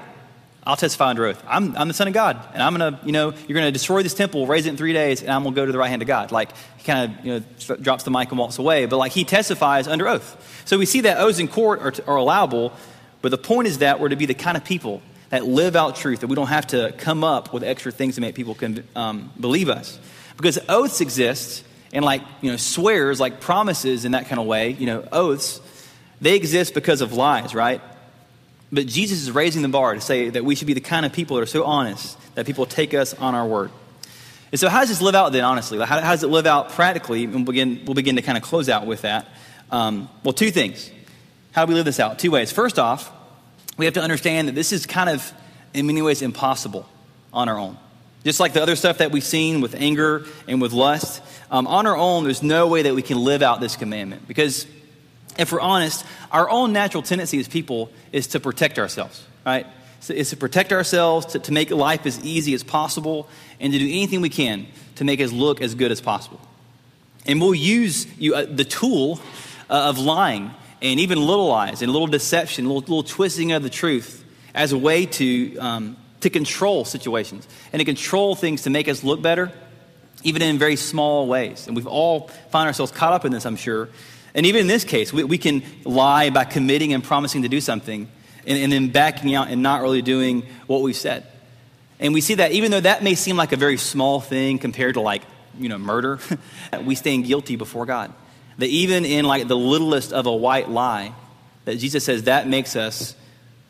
I'll 0.67 0.75
testify 0.75 1.12
under 1.12 1.25
oath. 1.25 1.41
I'm, 1.47 1.77
I'm 1.77 1.88
the 1.88 1.93
Son 1.93 2.10
of 2.10 2.13
God, 2.13 2.45
and 2.53 2.62
I'm 2.62 2.75
going 2.75 2.93
to, 2.93 3.06
you 3.06 3.13
know, 3.13 3.32
you're 3.32 3.56
going 3.56 3.67
to 3.67 3.71
destroy 3.71 4.03
this 4.03 4.13
temple, 4.13 4.45
raise 4.47 4.65
it 4.65 4.69
in 4.69 4.75
three 4.75 4.91
days, 4.91 5.21
and 5.21 5.32
I'm 5.32 5.43
going 5.43 5.56
to 5.56 5.62
go 5.62 5.65
to 5.65 5.71
the 5.71 5.77
right 5.77 5.88
hand 5.88 6.01
of 6.01 6.10
God. 6.10 6.34
Like, 6.34 6.51
he 6.75 6.84
kind 6.84 7.10
of, 7.10 7.25
you 7.25 7.34
know, 7.34 7.75
drops 7.77 8.03
the 8.03 8.12
mic 8.12 8.30
and 8.32 8.38
walks 8.38 8.60
away, 8.60 8.86
but 8.86 8.97
like 8.97 9.13
he 9.13 9.23
testifies 9.23 9.88
under 9.88 10.10
oath. 10.10 10.63
So 10.65 10.77
we 10.77 10.86
see 10.86 11.01
that 11.01 11.19
oaths 11.19 11.39
in 11.39 11.47
court 11.47 11.80
are, 11.80 11.93
are 12.06 12.17
allowable, 12.17 12.73
but 13.21 13.32
the 13.32 13.38
point 13.38 13.69
is 13.69 13.77
that 13.77 14.01
we're 14.01 14.10
to 14.10 14.17
be 14.17 14.25
the 14.25 14.34
kind 14.34 14.58
of 14.58 14.65
people 14.65 15.01
that 15.30 15.45
live 15.45 15.77
out 15.77 15.95
truth, 15.95 16.19
that 16.19 16.27
we 16.27 16.36
don't 16.36 16.47
have 16.47 16.67
to 16.67 16.93
come 16.97 17.23
up 17.23 17.53
with 17.53 17.63
extra 17.63 17.93
things 17.93 18.15
to 18.15 18.21
make 18.21 18.36
people 18.36 18.58
um, 18.93 19.32
believe 19.39 19.69
us. 19.69 19.97
Because 20.36 20.60
oaths 20.67 20.99
exist, 20.99 21.63
and 21.93 22.03
like, 22.03 22.21
you 22.41 22.51
know, 22.51 22.58
swears, 22.58 23.21
like 23.21 23.39
promises 23.39 24.03
in 24.03 24.12
that 24.12 24.27
kind 24.27 24.41
of 24.41 24.45
way, 24.45 24.71
you 24.71 24.86
know, 24.86 25.08
oaths, 25.13 25.62
they 26.19 26.36
exist 26.36 26.73
because 26.73 26.99
of 26.99 27.13
lies, 27.13 27.56
right? 27.56 27.82
But 28.71 28.88
Jesus 28.88 29.21
is 29.21 29.32
raising 29.32 29.62
the 29.62 29.69
bar 29.69 29.93
to 29.93 30.01
say 30.01 30.30
that 30.30 30.43
we 30.43 30.56
should 30.56 30.67
be 30.67 30.73
the 30.73 30.82
kind 30.82 31.06
of 31.06 31.13
people 31.13 31.38
that 31.38 31.43
are 31.43 31.47
so 31.47 31.63
honest 31.63 32.17
that 32.36 32.45
people 32.45 32.65
take 32.65 32.93
us 32.93 33.13
on 33.13 33.34
our 33.34 33.45
word. 33.45 33.71
And 34.51 34.60
so, 34.60 34.69
how 34.69 34.82
does 34.82 34.89
this 34.89 35.01
live 35.01 35.15
out 35.15 35.32
then, 35.32 35.43
honestly? 35.43 35.77
How, 35.80 36.01
how 36.01 36.12
does 36.12 36.23
it 36.23 36.27
live 36.27 36.45
out 36.45 36.71
practically? 36.71 37.23
And 37.25 37.34
we'll 37.34 37.43
begin, 37.45 37.82
we'll 37.86 37.95
begin 37.95 38.15
to 38.17 38.21
kind 38.21 38.38
of 38.38 38.43
close 38.43 38.69
out 38.69 38.86
with 38.86 39.01
that. 39.01 39.27
Um, 39.71 40.10
well, 40.23 40.34
two 40.34 40.51
things. 40.51 40.91
How 41.51 41.65
do 41.65 41.69
we 41.69 41.75
live 41.75 41.86
this 41.86 41.99
out? 41.99 42.19
Two 42.19 42.32
ways. 42.32 42.51
First 42.51 42.80
off, 42.80 43.12
we 43.77 43.86
have 43.86 43.93
to 43.95 44.01
understand 44.01 44.47
that 44.47 44.56
this 44.56 44.71
is 44.71 44.86
kind 44.86 45.10
of, 45.10 45.34
in 45.73 45.88
many 45.88 46.01
ways, 46.01 46.21
impossible 46.21 46.88
on 47.34 47.49
our 47.49 47.58
own. 47.58 47.77
Just 48.23 48.39
like 48.39 48.53
the 48.53 48.62
other 48.62 48.75
stuff 48.75 48.99
that 48.99 49.12
we've 49.12 49.23
seen 49.23 49.62
with 49.62 49.75
anger 49.75 50.25
and 50.47 50.62
with 50.62 50.73
lust, 50.73 51.21
um, 51.49 51.67
on 51.67 51.88
our 51.88 51.95
own, 51.95 52.23
there's 52.23 52.43
no 52.43 52.67
way 52.67 52.84
that 52.84 52.93
we 52.93 53.01
can 53.01 53.17
live 53.17 53.41
out 53.41 53.62
this 53.62 53.75
commandment 53.75 54.27
because 54.27 54.65
if 55.38 55.52
we're 55.52 55.60
honest, 55.60 56.06
our 56.32 56.50
own 56.50 56.73
natural 56.73 57.04
tendency 57.04 57.39
as 57.39 57.47
people 57.47 57.89
is 58.12 58.28
to 58.28 58.39
protect 58.39 58.80
ourselves, 58.80 59.23
right? 59.45 59.67
So 60.00 60.13
it's 60.13 60.30
to 60.32 60.38
protect 60.38 60.71
ourselves, 60.71 61.28
to, 61.28 61.39
to 61.39 61.52
make 61.52 61.71
life 61.71 62.06
as 62.06 62.23
easy 62.23 62.54
as 62.54 62.63
possible, 62.63 63.28
and 63.60 63.73
to 63.73 63.80
do 63.80 63.86
anything 63.86 64.21
we 64.21 64.30
can 64.30 64.67
to 64.95 65.04
make 65.04 65.21
us 65.21 65.32
look 65.32 65.62
as 65.62 65.76
good 65.76 65.91
as 65.91 66.02
possible. 66.02 66.39
And 67.26 67.41
we'll 67.41 67.56
use 67.56 68.08
you, 68.17 68.36
uh, 68.36 68.45
the 68.50 68.63
tool 68.63 69.19
uh, 69.69 69.89
of 69.89 70.00
lying 70.00 70.52
and 70.82 71.00
even 71.00 71.19
little 71.19 71.47
lies 71.47 71.82
and 71.82 71.89
a 71.89 71.91
little 71.91 72.08
deception, 72.08 72.65
little, 72.65 72.82
little 72.82 73.04
twisting 73.04 73.52
of 73.52 73.63
the 73.63 73.69
truth 73.69 74.23
as 74.54 74.71
a 74.71 74.78
way 74.78 75.06
to, 75.06 75.58
um, 75.58 75.97
to 76.21 76.30
control 76.30 76.86
situations 76.86 77.47
and 77.73 77.80
to 77.80 77.86
control 77.86 78.36
things 78.36 78.63
to 78.63 78.69
make 78.69 78.88
us 78.88 79.04
look 79.04 79.21
better, 79.21 79.52
even 80.23 80.41
in 80.41 80.58
very 80.58 80.76
small 80.76 81.28
ways. 81.28 81.67
And 81.67 81.76
we've 81.76 81.88
all 81.88 82.30
found 82.52 82.67
ourselves 82.67 82.91
caught 82.91 83.13
up 83.13 83.26
in 83.26 83.32
this, 83.32 83.45
I'm 83.45 83.56
sure. 83.56 83.89
And 84.38 84.45
even 84.45 84.62
in 84.62 84.67
this 84.67 84.84
case, 84.84 85.12
we, 85.12 85.23
we 85.23 85.39
can 85.39 85.63
lie 85.84 86.30
by 86.30 86.45
committing 86.45 86.93
and 86.93 87.04
promising 87.04 87.41
to 87.41 87.50
do 87.50 87.60
something 87.60 88.08
and, 88.45 88.58
and 88.58 88.71
then 88.71 88.89
backing 88.89 89.34
out 89.34 89.50
and 89.50 89.63
not 89.63 89.82
really 89.82 90.04
doing 90.04 90.43
what 90.67 90.84
we've 90.84 90.95
said. 90.95 91.26
And 92.00 92.13
we 92.13 92.21
see 92.21 92.36
that 92.36 92.52
even 92.52 92.69
though 92.69 92.80
that 92.80 93.02
may 93.04 93.15
seem 93.15 93.36
like 93.36 93.52
a 93.52 93.58
very 93.58 93.78
small 93.78 94.21
thing 94.21 94.60
compared 94.60 94.93
to 94.93 95.02
like, 95.02 95.23
you 95.58 95.69
know, 95.69 95.80
murder, 95.80 96.19
we 96.84 96.93
stand 96.93 97.26
guilty 97.26 97.56
before 97.56 97.88
God. 97.88 98.13
That 98.60 98.67
even 98.67 99.06
in 99.06 99.26
like 99.26 99.47
the 99.47 99.58
littlest 99.58 100.13
of 100.13 100.28
a 100.28 100.36
white 100.36 100.69
lie, 100.69 101.13
that 101.65 101.80
Jesus 101.80 102.04
says 102.06 102.23
that 102.23 102.47
makes 102.47 102.76
us, 102.76 103.15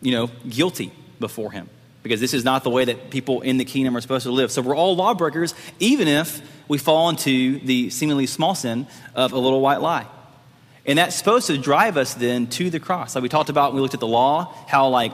you 0.02 0.12
know, 0.12 0.28
guilty 0.50 0.92
before 1.18 1.52
him. 1.52 1.70
Because 2.04 2.20
this 2.20 2.34
is 2.34 2.44
not 2.44 2.66
the 2.66 2.70
way 2.70 2.86
that 2.86 3.10
people 3.10 3.42
in 3.42 3.58
the 3.58 3.66
kingdom 3.66 3.96
are 3.96 4.02
supposed 4.02 4.24
to 4.24 4.32
live. 4.32 4.52
So 4.52 4.62
we're 4.62 4.76
all 4.76 4.98
lawbreakers, 4.98 5.54
even 5.80 6.10
if 6.10 6.42
we 6.68 6.78
fall 6.78 7.08
into 7.10 7.60
the 7.60 7.90
seemingly 7.90 8.28
small 8.28 8.54
sin 8.54 8.88
of 9.16 9.32
a 9.32 9.40
little 9.40 9.62
white 9.62 9.82
lie. 9.82 10.08
And 10.88 10.98
that's 10.98 11.16
supposed 11.16 11.48
to 11.48 11.58
drive 11.58 11.98
us 11.98 12.14
then 12.14 12.48
to 12.48 12.70
the 12.70 12.80
cross. 12.80 13.14
Like 13.14 13.22
we 13.22 13.30
talked 13.30 13.50
about 13.50 13.72
when 13.72 13.76
we 13.76 13.82
looked 13.82 13.94
at 13.94 14.00
the 14.00 14.08
law, 14.08 14.54
how 14.68 14.88
like 14.88 15.12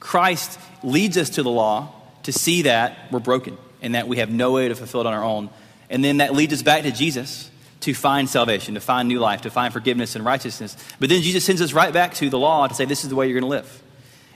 Christ 0.00 0.58
leads 0.82 1.16
us 1.16 1.30
to 1.30 1.44
the 1.44 1.50
law 1.50 1.92
to 2.24 2.32
see 2.32 2.62
that 2.62 3.10
we're 3.12 3.20
broken 3.20 3.56
and 3.80 3.94
that 3.94 4.08
we 4.08 4.18
have 4.18 4.30
no 4.30 4.52
way 4.52 4.68
to 4.68 4.74
fulfill 4.74 5.02
it 5.02 5.06
on 5.06 5.12
our 5.12 5.24
own. 5.24 5.50
And 5.88 6.04
then 6.04 6.16
that 6.18 6.34
leads 6.34 6.52
us 6.52 6.62
back 6.62 6.82
to 6.82 6.90
Jesus 6.90 7.48
to 7.80 7.94
find 7.94 8.28
salvation, 8.28 8.74
to 8.74 8.80
find 8.80 9.08
new 9.08 9.18
life, 9.18 9.42
to 9.42 9.50
find 9.50 9.72
forgiveness 9.72 10.16
and 10.16 10.24
righteousness. 10.24 10.76
But 10.98 11.08
then 11.08 11.22
Jesus 11.22 11.44
sends 11.44 11.60
us 11.60 11.72
right 11.72 11.92
back 11.92 12.14
to 12.14 12.30
the 12.30 12.38
law 12.38 12.66
to 12.66 12.74
say, 12.74 12.84
this 12.84 13.04
is 13.04 13.10
the 13.10 13.16
way 13.16 13.28
you're 13.28 13.40
going 13.40 13.50
to 13.50 13.56
live. 13.56 13.82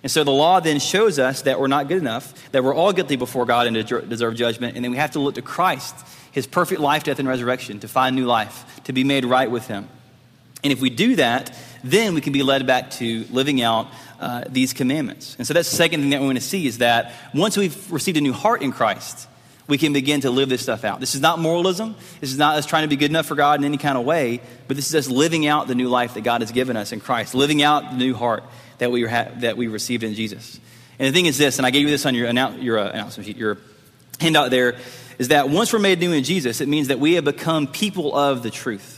And 0.03 0.11
so 0.11 0.23
the 0.23 0.33
law 0.33 0.61
then 0.61 0.79
shows 0.79 1.19
us 1.19 1.43
that 1.43 1.59
we're 1.59 1.67
not 1.67 1.89
good 1.89 1.99
enough, 1.99 2.51
that 2.53 2.63
we're 2.63 2.75
all 2.75 2.93
guilty 2.93 3.17
before 3.17 3.47
God 3.47 3.67
and 3.67 3.75
deserve 4.09 4.37
judgment. 4.37 4.77
And 4.77 4.85
then 4.85 4.93
we 4.93 4.99
have 4.99 5.13
to 5.13 5.19
look 5.19 5.35
to 5.35 5.43
Christ, 5.43 5.95
his 6.31 6.47
perfect 6.47 6.81
life, 6.81 7.03
death, 7.03 7.19
and 7.19 7.27
resurrection, 7.27 7.81
to 7.81 7.89
find 7.89 8.15
new 8.15 8.27
life, 8.27 8.83
to 8.85 8.93
be 8.93 9.03
made 9.03 9.25
right 9.25 9.51
with 9.51 9.67
him. 9.67 9.89
And 10.66 10.72
if 10.72 10.81
we 10.81 10.90
do 10.90 11.14
that, 11.14 11.57
then 11.85 12.14
we 12.14 12.20
can 12.20 12.33
be 12.33 12.42
led 12.42 12.66
back 12.66 12.90
to 12.90 13.24
living 13.31 13.62
out 13.62 13.87
uh, 14.18 14.42
these 14.48 14.72
commandments. 14.72 15.37
And 15.38 15.46
so 15.46 15.55
that's 15.55 15.70
the 15.70 15.76
second 15.76 16.00
thing 16.00 16.11
that 16.11 16.20
we 16.20 16.26
want 16.26 16.38
to 16.38 16.44
see 16.44 16.66
is 16.66 16.79
that 16.79 17.12
once 17.33 17.57
we've 17.57 17.92
received 17.92 18.16
a 18.16 18.20
new 18.20 18.33
heart 18.33 18.62
in 18.62 18.72
Christ, 18.72 19.29
we 19.68 19.79
can 19.79 19.92
begin 19.92 20.22
to 20.22 20.31
live 20.33 20.48
this 20.48 20.62
stuff 20.62 20.83
out. 20.83 20.98
This 20.98 21.14
is 21.14 21.20
not 21.20 21.38
moralism. 21.38 21.94
This 22.20 22.33
is 22.33 22.37
not 22.37 22.57
us 22.57 22.66
trying 22.66 22.83
to 22.83 22.88
be 22.88 22.96
good 22.96 23.11
enough 23.12 23.26
for 23.26 23.37
God 23.37 23.61
in 23.61 23.64
any 23.64 23.76
kind 23.76 23.96
of 23.96 24.05
way, 24.05 24.40
but 24.66 24.76
this 24.76 24.88
is 24.88 24.94
us 24.96 25.09
living 25.09 25.46
out 25.46 25.68
the 25.68 25.76
new 25.76 25.88
life 25.88 26.14
that 26.14 26.22
God 26.22 26.40
has 26.40 26.50
given 26.50 26.76
us 26.76 26.90
in 26.90 26.98
Christ, 26.98 27.33
living 27.33 27.62
out 27.62 27.90
the 27.92 27.96
new 27.96 28.16
heart 28.16 28.42
that 28.79 28.90
we, 28.90 29.07
ha- 29.07 29.29
that 29.37 29.57
we 29.57 29.68
received 29.68 30.02
in 30.02 30.14
Jesus. 30.14 30.59
And 30.98 31.07
the 31.07 31.16
thing 31.16 31.26
is 31.26 31.38
this, 31.38 31.61
and 31.61 31.66
I 31.66 31.70
gave 31.70 31.83
you 31.83 31.90
this 31.90 32.05
on 32.07 32.16
your, 32.16 32.26
annou- 32.26 32.61
your 32.61 32.81
uh, 32.81 32.90
announcement 32.90 33.29
sheet, 33.29 33.37
your 33.37 33.59
handout 34.18 34.50
there, 34.50 34.74
is 35.20 35.29
that 35.29 35.48
once 35.48 35.72
we're 35.72 35.79
made 35.79 36.00
new 36.00 36.11
in 36.11 36.24
Jesus, 36.24 36.61
it 36.61 36.66
means 36.66 36.88
that 36.88 36.98
we 36.98 37.14
have 37.14 37.24
become 37.24 37.68
people 37.68 38.16
of 38.16 38.42
the 38.42 38.50
truth 38.50 38.96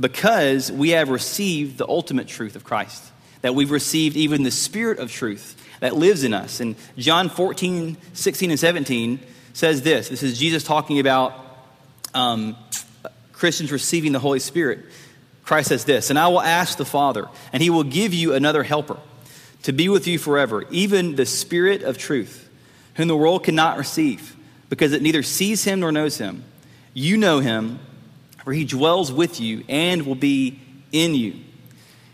because 0.00 0.72
we 0.72 0.90
have 0.90 1.10
received 1.10 1.78
the 1.78 1.86
ultimate 1.86 2.26
truth 2.26 2.56
of 2.56 2.64
Christ, 2.64 3.04
that 3.42 3.54
we've 3.54 3.70
received 3.70 4.16
even 4.16 4.42
the 4.42 4.50
spirit 4.50 4.98
of 4.98 5.12
truth 5.12 5.56
that 5.80 5.94
lives 5.94 6.24
in 6.24 6.32
us. 6.32 6.60
And 6.60 6.76
John 6.96 7.28
14, 7.28 7.96
16, 8.14 8.50
and 8.50 8.58
17 8.58 9.20
says 9.52 9.82
this 9.82 10.08
this 10.08 10.22
is 10.22 10.38
Jesus 10.38 10.64
talking 10.64 11.00
about 11.00 11.34
um, 12.14 12.56
Christians 13.32 13.72
receiving 13.72 14.12
the 14.12 14.18
Holy 14.18 14.40
Spirit. 14.40 14.80
Christ 15.44 15.68
says 15.68 15.84
this, 15.84 16.10
and 16.10 16.18
I 16.18 16.28
will 16.28 16.40
ask 16.40 16.78
the 16.78 16.84
Father, 16.84 17.28
and 17.52 17.62
he 17.62 17.70
will 17.70 17.82
give 17.82 18.14
you 18.14 18.34
another 18.34 18.62
helper 18.62 18.98
to 19.64 19.72
be 19.72 19.88
with 19.88 20.06
you 20.06 20.18
forever, 20.18 20.64
even 20.70 21.16
the 21.16 21.26
Spirit 21.26 21.82
of 21.82 21.98
truth, 21.98 22.48
whom 22.94 23.08
the 23.08 23.16
world 23.16 23.42
cannot 23.42 23.76
receive, 23.76 24.36
because 24.68 24.92
it 24.92 25.02
neither 25.02 25.22
sees 25.22 25.64
him 25.64 25.80
nor 25.80 25.90
knows 25.90 26.18
him. 26.18 26.44
You 26.94 27.16
know 27.16 27.40
him 27.40 27.80
for 28.50 28.54
he 28.54 28.64
dwells 28.64 29.12
with 29.12 29.38
you 29.38 29.62
and 29.68 30.04
will 30.04 30.16
be 30.16 30.58
in 30.90 31.14
you. 31.14 31.36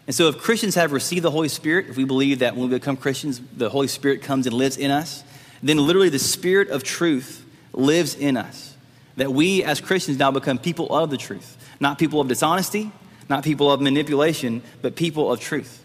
And 0.07 0.15
so, 0.15 0.29
if 0.29 0.37
Christians 0.37 0.75
have 0.75 0.93
received 0.93 1.25
the 1.25 1.31
Holy 1.31 1.49
Spirit, 1.49 1.87
if 1.89 1.97
we 1.97 2.05
believe 2.05 2.41
that 2.41 2.55
when 2.55 2.69
we 2.69 2.77
become 2.77 2.99
Christians, 2.99 3.41
the 3.57 3.71
Holy 3.71 3.89
Spirit 3.89 4.21
comes 4.21 4.47
and 4.47 4.55
lives 4.55 4.77
in 4.77 4.91
us, 4.91 5.25
then 5.63 5.79
literally 5.79 6.11
the 6.11 6.19
Spirit 6.19 6.69
of 6.69 6.85
truth 6.85 7.43
lives 7.73 8.15
in 8.15 8.37
us. 8.37 8.77
That 9.17 9.33
we 9.33 9.65
as 9.65 9.81
Christians 9.81 10.19
now 10.19 10.31
become 10.31 10.59
people 10.59 10.95
of 10.95 11.09
the 11.09 11.17
truth, 11.17 11.57
not 11.81 11.99
people 11.99 12.21
of 12.21 12.29
dishonesty, 12.29 12.93
not 13.31 13.43
people 13.43 13.73
of 13.73 13.81
manipulation, 13.81 14.61
but 14.83 14.95
people 14.95 15.33
of 15.33 15.41
truth. 15.41 15.83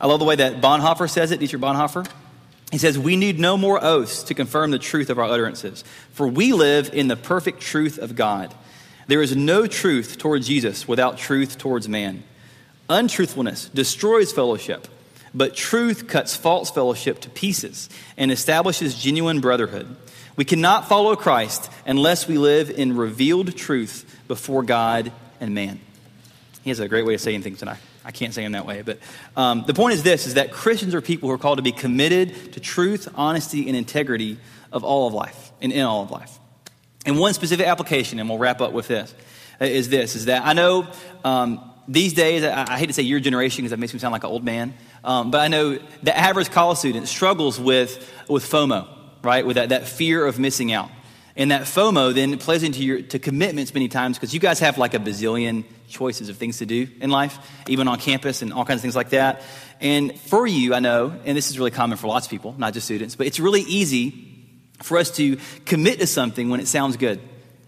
I 0.00 0.06
love 0.06 0.20
the 0.20 0.26
way 0.26 0.36
that 0.36 0.60
Bonhoeffer 0.60 1.10
says 1.10 1.32
it, 1.32 1.40
Dietrich 1.40 1.60
Bonhoeffer. 1.60 2.08
He 2.70 2.78
says, 2.78 2.96
We 2.96 3.16
need 3.16 3.40
no 3.40 3.56
more 3.56 3.84
oaths 3.84 4.22
to 4.22 4.34
confirm 4.34 4.70
the 4.70 4.78
truth 4.78 5.10
of 5.10 5.18
our 5.18 5.24
utterances, 5.24 5.82
for 6.12 6.28
we 6.28 6.52
live 6.52 6.94
in 6.94 7.08
the 7.08 7.16
perfect 7.16 7.60
truth 7.60 7.98
of 7.98 8.14
God. 8.14 8.54
There 9.08 9.22
is 9.22 9.34
no 9.34 9.66
truth 9.66 10.18
towards 10.18 10.46
Jesus 10.46 10.86
without 10.86 11.16
truth 11.16 11.58
towards 11.58 11.88
man. 11.88 12.22
Untruthfulness 12.90 13.68
destroys 13.70 14.32
fellowship, 14.32 14.86
but 15.34 15.56
truth 15.56 16.06
cuts 16.06 16.36
false 16.36 16.70
fellowship 16.70 17.20
to 17.20 17.30
pieces 17.30 17.88
and 18.16 18.30
establishes 18.30 18.94
genuine 18.94 19.40
brotherhood. 19.40 19.96
We 20.36 20.44
cannot 20.44 20.88
follow 20.88 21.16
Christ 21.16 21.70
unless 21.86 22.28
we 22.28 22.38
live 22.38 22.70
in 22.70 22.96
revealed 22.96 23.56
truth 23.56 24.20
before 24.28 24.62
God 24.62 25.10
and 25.40 25.54
man. 25.54 25.80
He 26.62 26.70
has 26.70 26.78
a 26.78 26.86
great 26.86 27.06
way 27.06 27.14
of 27.14 27.20
saying 27.22 27.42
things, 27.42 27.62
and 27.62 27.70
I, 27.70 27.78
I 28.04 28.10
can't 28.10 28.34
say 28.34 28.44
him 28.44 28.52
that 28.52 28.66
way. 28.66 28.82
But 28.82 28.98
um, 29.36 29.64
the 29.66 29.74
point 29.74 29.94
is 29.94 30.02
this, 30.02 30.26
is 30.26 30.34
that 30.34 30.52
Christians 30.52 30.94
are 30.94 31.00
people 31.00 31.28
who 31.30 31.34
are 31.34 31.38
called 31.38 31.58
to 31.58 31.62
be 31.62 31.72
committed 31.72 32.52
to 32.52 32.60
truth, 32.60 33.08
honesty, 33.14 33.68
and 33.68 33.76
integrity 33.76 34.36
of 34.70 34.84
all 34.84 35.06
of 35.06 35.14
life, 35.14 35.50
and 35.62 35.72
in 35.72 35.84
all 35.84 36.02
of 36.02 36.10
life. 36.10 36.37
And 37.08 37.18
one 37.18 37.32
specific 37.32 37.66
application, 37.66 38.18
and 38.18 38.28
we'll 38.28 38.36
wrap 38.36 38.60
up 38.60 38.72
with 38.72 38.86
this, 38.86 39.14
is 39.60 39.88
this, 39.88 40.14
is 40.14 40.26
that 40.26 40.44
I 40.44 40.52
know 40.52 40.86
um, 41.24 41.72
these 41.88 42.12
days, 42.12 42.44
I, 42.44 42.74
I, 42.74 42.78
hate 42.78 42.88
to 42.88 42.92
say 42.92 43.02
your 43.02 43.18
generation 43.18 43.62
because 43.62 43.70
that 43.70 43.78
makes 43.78 43.94
me 43.94 43.98
sound 43.98 44.12
like 44.12 44.24
an 44.24 44.30
old 44.30 44.44
man, 44.44 44.74
um, 45.02 45.30
but 45.30 45.40
I 45.40 45.48
know 45.48 45.78
the 46.02 46.14
average 46.14 46.50
college 46.50 46.76
student 46.76 47.08
struggles 47.08 47.58
with, 47.58 48.12
with 48.28 48.44
FOMO, 48.44 48.86
right? 49.22 49.46
With 49.46 49.56
that, 49.56 49.70
that 49.70 49.88
fear 49.88 50.26
of 50.26 50.38
missing 50.38 50.70
out. 50.70 50.90
And 51.34 51.50
that 51.50 51.62
FOMO 51.62 52.12
then 52.12 52.36
plays 52.36 52.62
into 52.62 52.84
your 52.84 53.00
to 53.00 53.18
commitments 53.18 53.72
many 53.72 53.88
times 53.88 54.18
because 54.18 54.34
you 54.34 54.40
guys 54.40 54.58
have 54.58 54.76
like 54.76 54.92
a 54.92 54.98
bazillion 54.98 55.64
choices 55.88 56.28
of 56.28 56.36
things 56.36 56.58
to 56.58 56.66
do 56.66 56.88
in 57.00 57.08
life, 57.08 57.38
even 57.68 57.88
on 57.88 57.98
campus 57.98 58.42
and 58.42 58.52
all 58.52 58.66
kinds 58.66 58.80
of 58.80 58.82
things 58.82 58.96
like 58.96 59.10
that. 59.10 59.40
And 59.80 60.20
for 60.20 60.46
you, 60.46 60.74
I 60.74 60.80
know, 60.80 61.18
and 61.24 61.34
this 61.34 61.48
is 61.48 61.58
really 61.58 61.70
common 61.70 61.96
for 61.96 62.06
lots 62.06 62.26
of 62.26 62.30
people, 62.30 62.54
not 62.58 62.74
just 62.74 62.84
students, 62.84 63.16
but 63.16 63.26
it's 63.26 63.40
really 63.40 63.62
easy 63.62 64.27
for 64.82 64.98
us 64.98 65.10
to 65.16 65.38
commit 65.66 66.00
to 66.00 66.06
something 66.06 66.48
when 66.50 66.60
it 66.60 66.68
sounds 66.68 66.96
good 66.96 67.20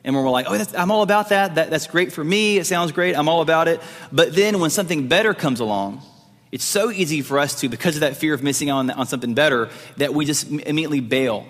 And 0.03 0.15
when 0.15 0.25
we're 0.25 0.31
like, 0.31 0.47
oh, 0.49 0.65
I'm 0.77 0.91
all 0.91 1.03
about 1.03 1.29
that. 1.29 1.57
that, 1.57 1.71
that's 1.71 1.87
great 1.87 2.13
for 2.13 2.25
me, 2.25 2.59
it 2.59 2.65
sounds 2.67 2.93
great, 2.93 3.17
I'm 3.17 3.29
all 3.29 3.43
about 3.43 3.69
it. 3.69 3.81
But 4.11 4.35
then 4.35 4.61
when 4.61 4.71
something 4.71 5.09
better 5.09 5.35
comes 5.35 5.61
along, 5.61 6.03
it's 6.51 6.65
so 6.65 6.91
easy 6.91 7.23
for 7.23 7.39
us 7.39 7.61
to, 7.61 7.69
because 7.69 7.97
of 7.97 8.01
that 8.01 8.17
fear 8.17 8.35
of 8.35 8.43
missing 8.43 8.71
on, 8.71 8.91
on 8.91 9.07
something 9.07 9.35
better, 9.35 9.69
that 9.99 10.15
we 10.15 10.25
just 10.25 10.49
immediately 10.51 11.01
bail 11.01 11.47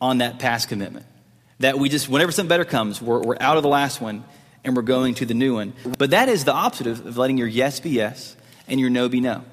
on 0.00 0.18
that 0.18 0.38
past 0.38 0.68
commitment. 0.68 1.04
That 1.58 1.78
we 1.78 1.88
just, 1.88 2.08
whenever 2.08 2.32
something 2.32 2.48
better 2.48 2.64
comes, 2.64 3.02
we're, 3.02 3.20
we're 3.20 3.36
out 3.40 3.56
of 3.56 3.62
the 3.62 3.68
last 3.68 4.00
one 4.00 4.24
and 4.64 4.76
we're 4.76 4.82
going 4.82 5.14
to 5.16 5.26
the 5.26 5.34
new 5.34 5.54
one. 5.54 5.74
But 5.98 6.10
that 6.10 6.28
is 6.28 6.44
the 6.44 6.54
opposite 6.54 6.86
of, 6.86 7.04
of 7.04 7.18
letting 7.18 7.38
your 7.38 7.48
yes 7.48 7.80
be 7.80 7.90
yes 7.90 8.36
and 8.68 8.78
your 8.78 8.88
no 8.88 9.08
be 9.08 9.20
no. 9.20 9.44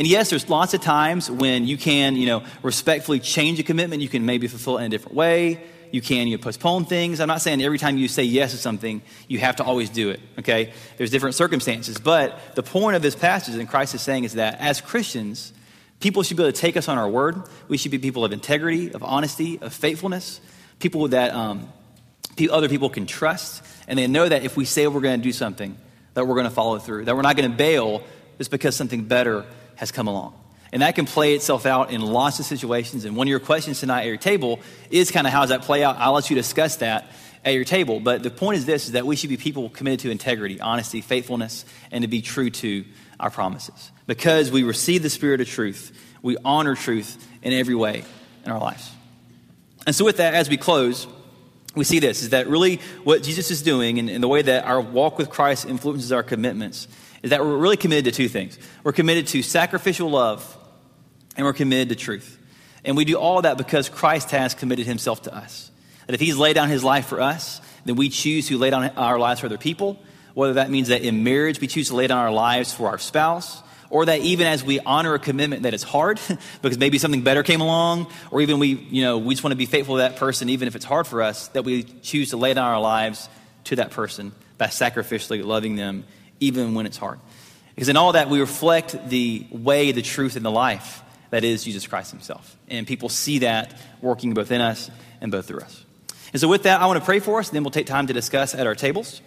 And 0.00 0.08
yes, 0.08 0.30
there's 0.30 0.48
lots 0.48 0.72
of 0.72 0.80
times 0.80 1.30
when 1.30 1.66
you 1.66 1.76
can, 1.76 2.16
you 2.16 2.24
know, 2.24 2.42
respectfully 2.62 3.20
change 3.20 3.60
a 3.60 3.62
commitment. 3.62 4.00
You 4.00 4.08
can 4.08 4.24
maybe 4.24 4.48
fulfill 4.48 4.78
it 4.78 4.80
in 4.80 4.86
a 4.86 4.88
different 4.88 5.14
way. 5.14 5.62
You 5.90 6.00
can 6.00 6.26
you 6.26 6.38
know, 6.38 6.42
postpone 6.42 6.86
things. 6.86 7.20
I'm 7.20 7.28
not 7.28 7.42
saying 7.42 7.60
every 7.60 7.76
time 7.76 7.98
you 7.98 8.08
say 8.08 8.22
yes 8.22 8.52
to 8.52 8.56
something, 8.56 9.02
you 9.28 9.40
have 9.40 9.56
to 9.56 9.62
always 9.62 9.90
do 9.90 10.08
it, 10.08 10.20
okay? 10.38 10.72
There's 10.96 11.10
different 11.10 11.34
circumstances. 11.34 11.98
But 11.98 12.54
the 12.54 12.62
point 12.62 12.96
of 12.96 13.02
this 13.02 13.14
passage, 13.14 13.56
and 13.56 13.68
Christ 13.68 13.94
is 13.94 14.00
saying, 14.00 14.24
is 14.24 14.32
that 14.36 14.58
as 14.58 14.80
Christians, 14.80 15.52
people 15.98 16.22
should 16.22 16.38
be 16.38 16.44
able 16.44 16.52
to 16.52 16.58
take 16.58 16.78
us 16.78 16.88
on 16.88 16.96
our 16.96 17.06
word. 17.06 17.42
We 17.68 17.76
should 17.76 17.90
be 17.90 17.98
people 17.98 18.24
of 18.24 18.32
integrity, 18.32 18.94
of 18.94 19.02
honesty, 19.02 19.58
of 19.60 19.74
faithfulness, 19.74 20.40
people 20.78 21.08
that 21.08 21.34
um, 21.34 21.70
other 22.50 22.70
people 22.70 22.88
can 22.88 23.04
trust. 23.04 23.62
And 23.86 23.98
they 23.98 24.06
know 24.06 24.26
that 24.26 24.44
if 24.44 24.56
we 24.56 24.64
say 24.64 24.86
we're 24.86 25.02
going 25.02 25.20
to 25.20 25.22
do 25.22 25.32
something, 25.32 25.76
that 26.14 26.26
we're 26.26 26.36
going 26.36 26.48
to 26.48 26.50
follow 26.50 26.78
through, 26.78 27.04
that 27.04 27.14
we're 27.14 27.20
not 27.20 27.36
going 27.36 27.50
to 27.50 27.54
bail 27.54 28.02
just 28.38 28.50
because 28.50 28.74
something 28.74 29.04
better 29.04 29.44
has 29.80 29.90
come 29.90 30.06
along. 30.06 30.34
And 30.74 30.82
that 30.82 30.94
can 30.94 31.06
play 31.06 31.34
itself 31.34 31.64
out 31.64 31.90
in 31.90 32.02
lots 32.02 32.38
of 32.38 32.44
situations. 32.44 33.06
And 33.06 33.16
one 33.16 33.26
of 33.26 33.30
your 33.30 33.40
questions 33.40 33.80
tonight 33.80 34.02
at 34.02 34.08
your 34.08 34.18
table 34.18 34.60
is 34.90 35.10
kind 35.10 35.26
of 35.26 35.32
how 35.32 35.40
does 35.40 35.48
that 35.48 35.62
play 35.62 35.82
out? 35.82 35.96
I'll 35.96 36.12
let 36.12 36.28
you 36.28 36.36
discuss 36.36 36.76
that 36.76 37.10
at 37.46 37.54
your 37.54 37.64
table. 37.64 37.98
But 37.98 38.22
the 38.22 38.30
point 38.30 38.58
is 38.58 38.66
this 38.66 38.84
is 38.84 38.92
that 38.92 39.06
we 39.06 39.16
should 39.16 39.30
be 39.30 39.38
people 39.38 39.70
committed 39.70 40.00
to 40.00 40.10
integrity, 40.10 40.60
honesty, 40.60 41.00
faithfulness, 41.00 41.64
and 41.90 42.02
to 42.02 42.08
be 42.08 42.20
true 42.20 42.50
to 42.50 42.84
our 43.18 43.30
promises. 43.30 43.90
Because 44.06 44.50
we 44.50 44.62
receive 44.62 45.02
the 45.02 45.08
spirit 45.08 45.40
of 45.40 45.48
truth, 45.48 45.98
we 46.20 46.36
honor 46.44 46.74
truth 46.74 47.26
in 47.42 47.54
every 47.54 47.74
way 47.74 48.04
in 48.44 48.52
our 48.52 48.60
lives. 48.60 48.92
And 49.86 49.96
so 49.96 50.04
with 50.04 50.18
that, 50.18 50.34
as 50.34 50.50
we 50.50 50.58
close, 50.58 51.06
we 51.74 51.84
see 51.84 52.00
this 52.00 52.22
is 52.22 52.30
that 52.30 52.48
really 52.48 52.80
what 53.02 53.22
Jesus 53.22 53.50
is 53.50 53.62
doing 53.62 53.98
and, 53.98 54.10
and 54.10 54.22
the 54.22 54.28
way 54.28 54.42
that 54.42 54.66
our 54.66 54.80
walk 54.80 55.16
with 55.16 55.30
Christ 55.30 55.64
influences 55.64 56.12
our 56.12 56.22
commitments 56.22 56.86
is 57.22 57.30
that 57.30 57.40
we're 57.40 57.56
really 57.56 57.76
committed 57.76 58.06
to 58.06 58.12
two 58.12 58.28
things. 58.28 58.58
We're 58.82 58.92
committed 58.92 59.26
to 59.28 59.42
sacrificial 59.42 60.10
love 60.10 60.56
and 61.36 61.44
we're 61.44 61.52
committed 61.52 61.90
to 61.90 61.96
truth. 61.96 62.38
And 62.84 62.96
we 62.96 63.04
do 63.04 63.16
all 63.16 63.42
that 63.42 63.58
because 63.58 63.88
Christ 63.88 64.30
has 64.30 64.54
committed 64.54 64.86
himself 64.86 65.22
to 65.22 65.34
us. 65.34 65.70
That 66.06 66.14
if 66.14 66.20
he's 66.20 66.36
laid 66.36 66.54
down 66.54 66.68
his 66.68 66.82
life 66.82 67.06
for 67.06 67.20
us, 67.20 67.60
then 67.84 67.96
we 67.96 68.08
choose 68.08 68.48
to 68.48 68.58
lay 68.58 68.70
down 68.70 68.88
our 68.90 69.18
lives 69.18 69.40
for 69.40 69.46
other 69.46 69.58
people, 69.58 70.02
whether 70.34 70.54
that 70.54 70.70
means 70.70 70.88
that 70.88 71.02
in 71.02 71.24
marriage 71.24 71.60
we 71.60 71.66
choose 71.66 71.88
to 71.88 71.96
lay 71.96 72.06
down 72.06 72.18
our 72.18 72.32
lives 72.32 72.72
for 72.72 72.88
our 72.88 72.98
spouse, 72.98 73.62
or 73.90 74.06
that 74.06 74.20
even 74.20 74.46
as 74.46 74.64
we 74.64 74.80
honor 74.80 75.14
a 75.14 75.18
commitment 75.18 75.64
that 75.64 75.74
it's 75.74 75.82
hard 75.82 76.18
because 76.62 76.78
maybe 76.78 76.98
something 76.98 77.22
better 77.22 77.42
came 77.42 77.60
along, 77.60 78.06
or 78.30 78.40
even 78.40 78.58
we, 78.58 78.68
you 78.68 79.02
know, 79.02 79.18
we 79.18 79.34
just 79.34 79.44
want 79.44 79.52
to 79.52 79.56
be 79.56 79.66
faithful 79.66 79.96
to 79.96 80.02
that 80.02 80.16
person 80.16 80.48
even 80.48 80.68
if 80.68 80.76
it's 80.76 80.84
hard 80.84 81.06
for 81.06 81.22
us, 81.22 81.48
that 81.48 81.64
we 81.64 81.82
choose 81.82 82.30
to 82.30 82.36
lay 82.36 82.54
down 82.54 82.64
our 82.64 82.80
lives 82.80 83.28
to 83.64 83.76
that 83.76 83.90
person 83.90 84.32
by 84.58 84.66
sacrificially 84.66 85.44
loving 85.44 85.76
them 85.76 86.04
even 86.40 86.74
when 86.74 86.86
it's 86.86 86.96
hard. 86.96 87.20
Because 87.74 87.88
in 87.88 87.96
all 87.96 88.12
that, 88.12 88.28
we 88.28 88.40
reflect 88.40 89.08
the 89.08 89.46
way, 89.50 89.92
the 89.92 90.02
truth, 90.02 90.36
and 90.36 90.44
the 90.44 90.50
life 90.50 91.02
that 91.30 91.44
is 91.44 91.64
Jesus 91.64 91.86
Christ 91.86 92.10
himself. 92.10 92.56
And 92.68 92.86
people 92.86 93.08
see 93.08 93.40
that 93.40 93.74
working 94.02 94.34
both 94.34 94.50
in 94.50 94.60
us 94.60 94.90
and 95.20 95.30
both 95.30 95.46
through 95.46 95.60
us. 95.60 95.84
And 96.32 96.40
so, 96.40 96.48
with 96.48 96.64
that, 96.64 96.80
I 96.80 96.86
want 96.86 96.98
to 96.98 97.04
pray 97.04 97.20
for 97.20 97.40
us, 97.40 97.48
and 97.48 97.56
then 97.56 97.64
we'll 97.64 97.70
take 97.70 97.86
time 97.86 98.06
to 98.08 98.12
discuss 98.12 98.54
at 98.54 98.66
our 98.66 98.74
tables. 98.74 99.20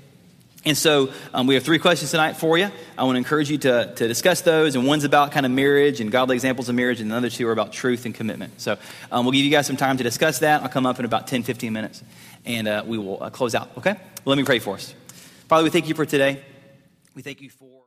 And 0.65 0.77
so, 0.77 1.11
um, 1.33 1.47
we 1.47 1.55
have 1.55 1.63
three 1.63 1.79
questions 1.79 2.11
tonight 2.11 2.37
for 2.37 2.57
you. 2.57 2.69
I 2.97 3.03
want 3.03 3.15
to 3.15 3.17
encourage 3.17 3.49
you 3.49 3.57
to, 3.59 3.93
to 3.95 4.07
discuss 4.07 4.41
those. 4.41 4.75
And 4.75 4.87
one's 4.87 5.03
about 5.03 5.33
kind 5.33 5.45
of 5.45 5.51
marriage 5.51 5.99
and 5.99 6.11
godly 6.11 6.35
examples 6.35 6.69
of 6.69 6.75
marriage, 6.75 7.01
and 7.01 7.11
the 7.11 7.15
other 7.15 7.29
two 7.29 7.45
are 7.47 7.51
about 7.51 7.73
truth 7.73 8.05
and 8.05 8.15
commitment. 8.15 8.61
So, 8.61 8.77
um, 9.11 9.25
we'll 9.25 9.33
give 9.33 9.43
you 9.43 9.51
guys 9.51 9.67
some 9.67 9.77
time 9.77 9.97
to 9.97 10.03
discuss 10.03 10.39
that. 10.39 10.61
I'll 10.61 10.69
come 10.69 10.85
up 10.85 10.99
in 10.99 11.05
about 11.05 11.27
10, 11.27 11.43
15 11.43 11.73
minutes, 11.73 12.01
and 12.45 12.67
uh, 12.67 12.83
we 12.85 12.97
will 12.97 13.21
uh, 13.21 13.29
close 13.29 13.55
out, 13.55 13.77
okay? 13.77 13.95
Let 14.23 14.37
me 14.37 14.43
pray 14.43 14.59
for 14.59 14.75
us. 14.75 14.93
Father, 15.49 15.63
we 15.63 15.69
thank 15.69 15.89
you 15.89 15.95
for 15.95 16.05
today. 16.05 16.41
We 17.13 17.21
thank 17.21 17.41
you 17.41 17.49
for. 17.49 17.81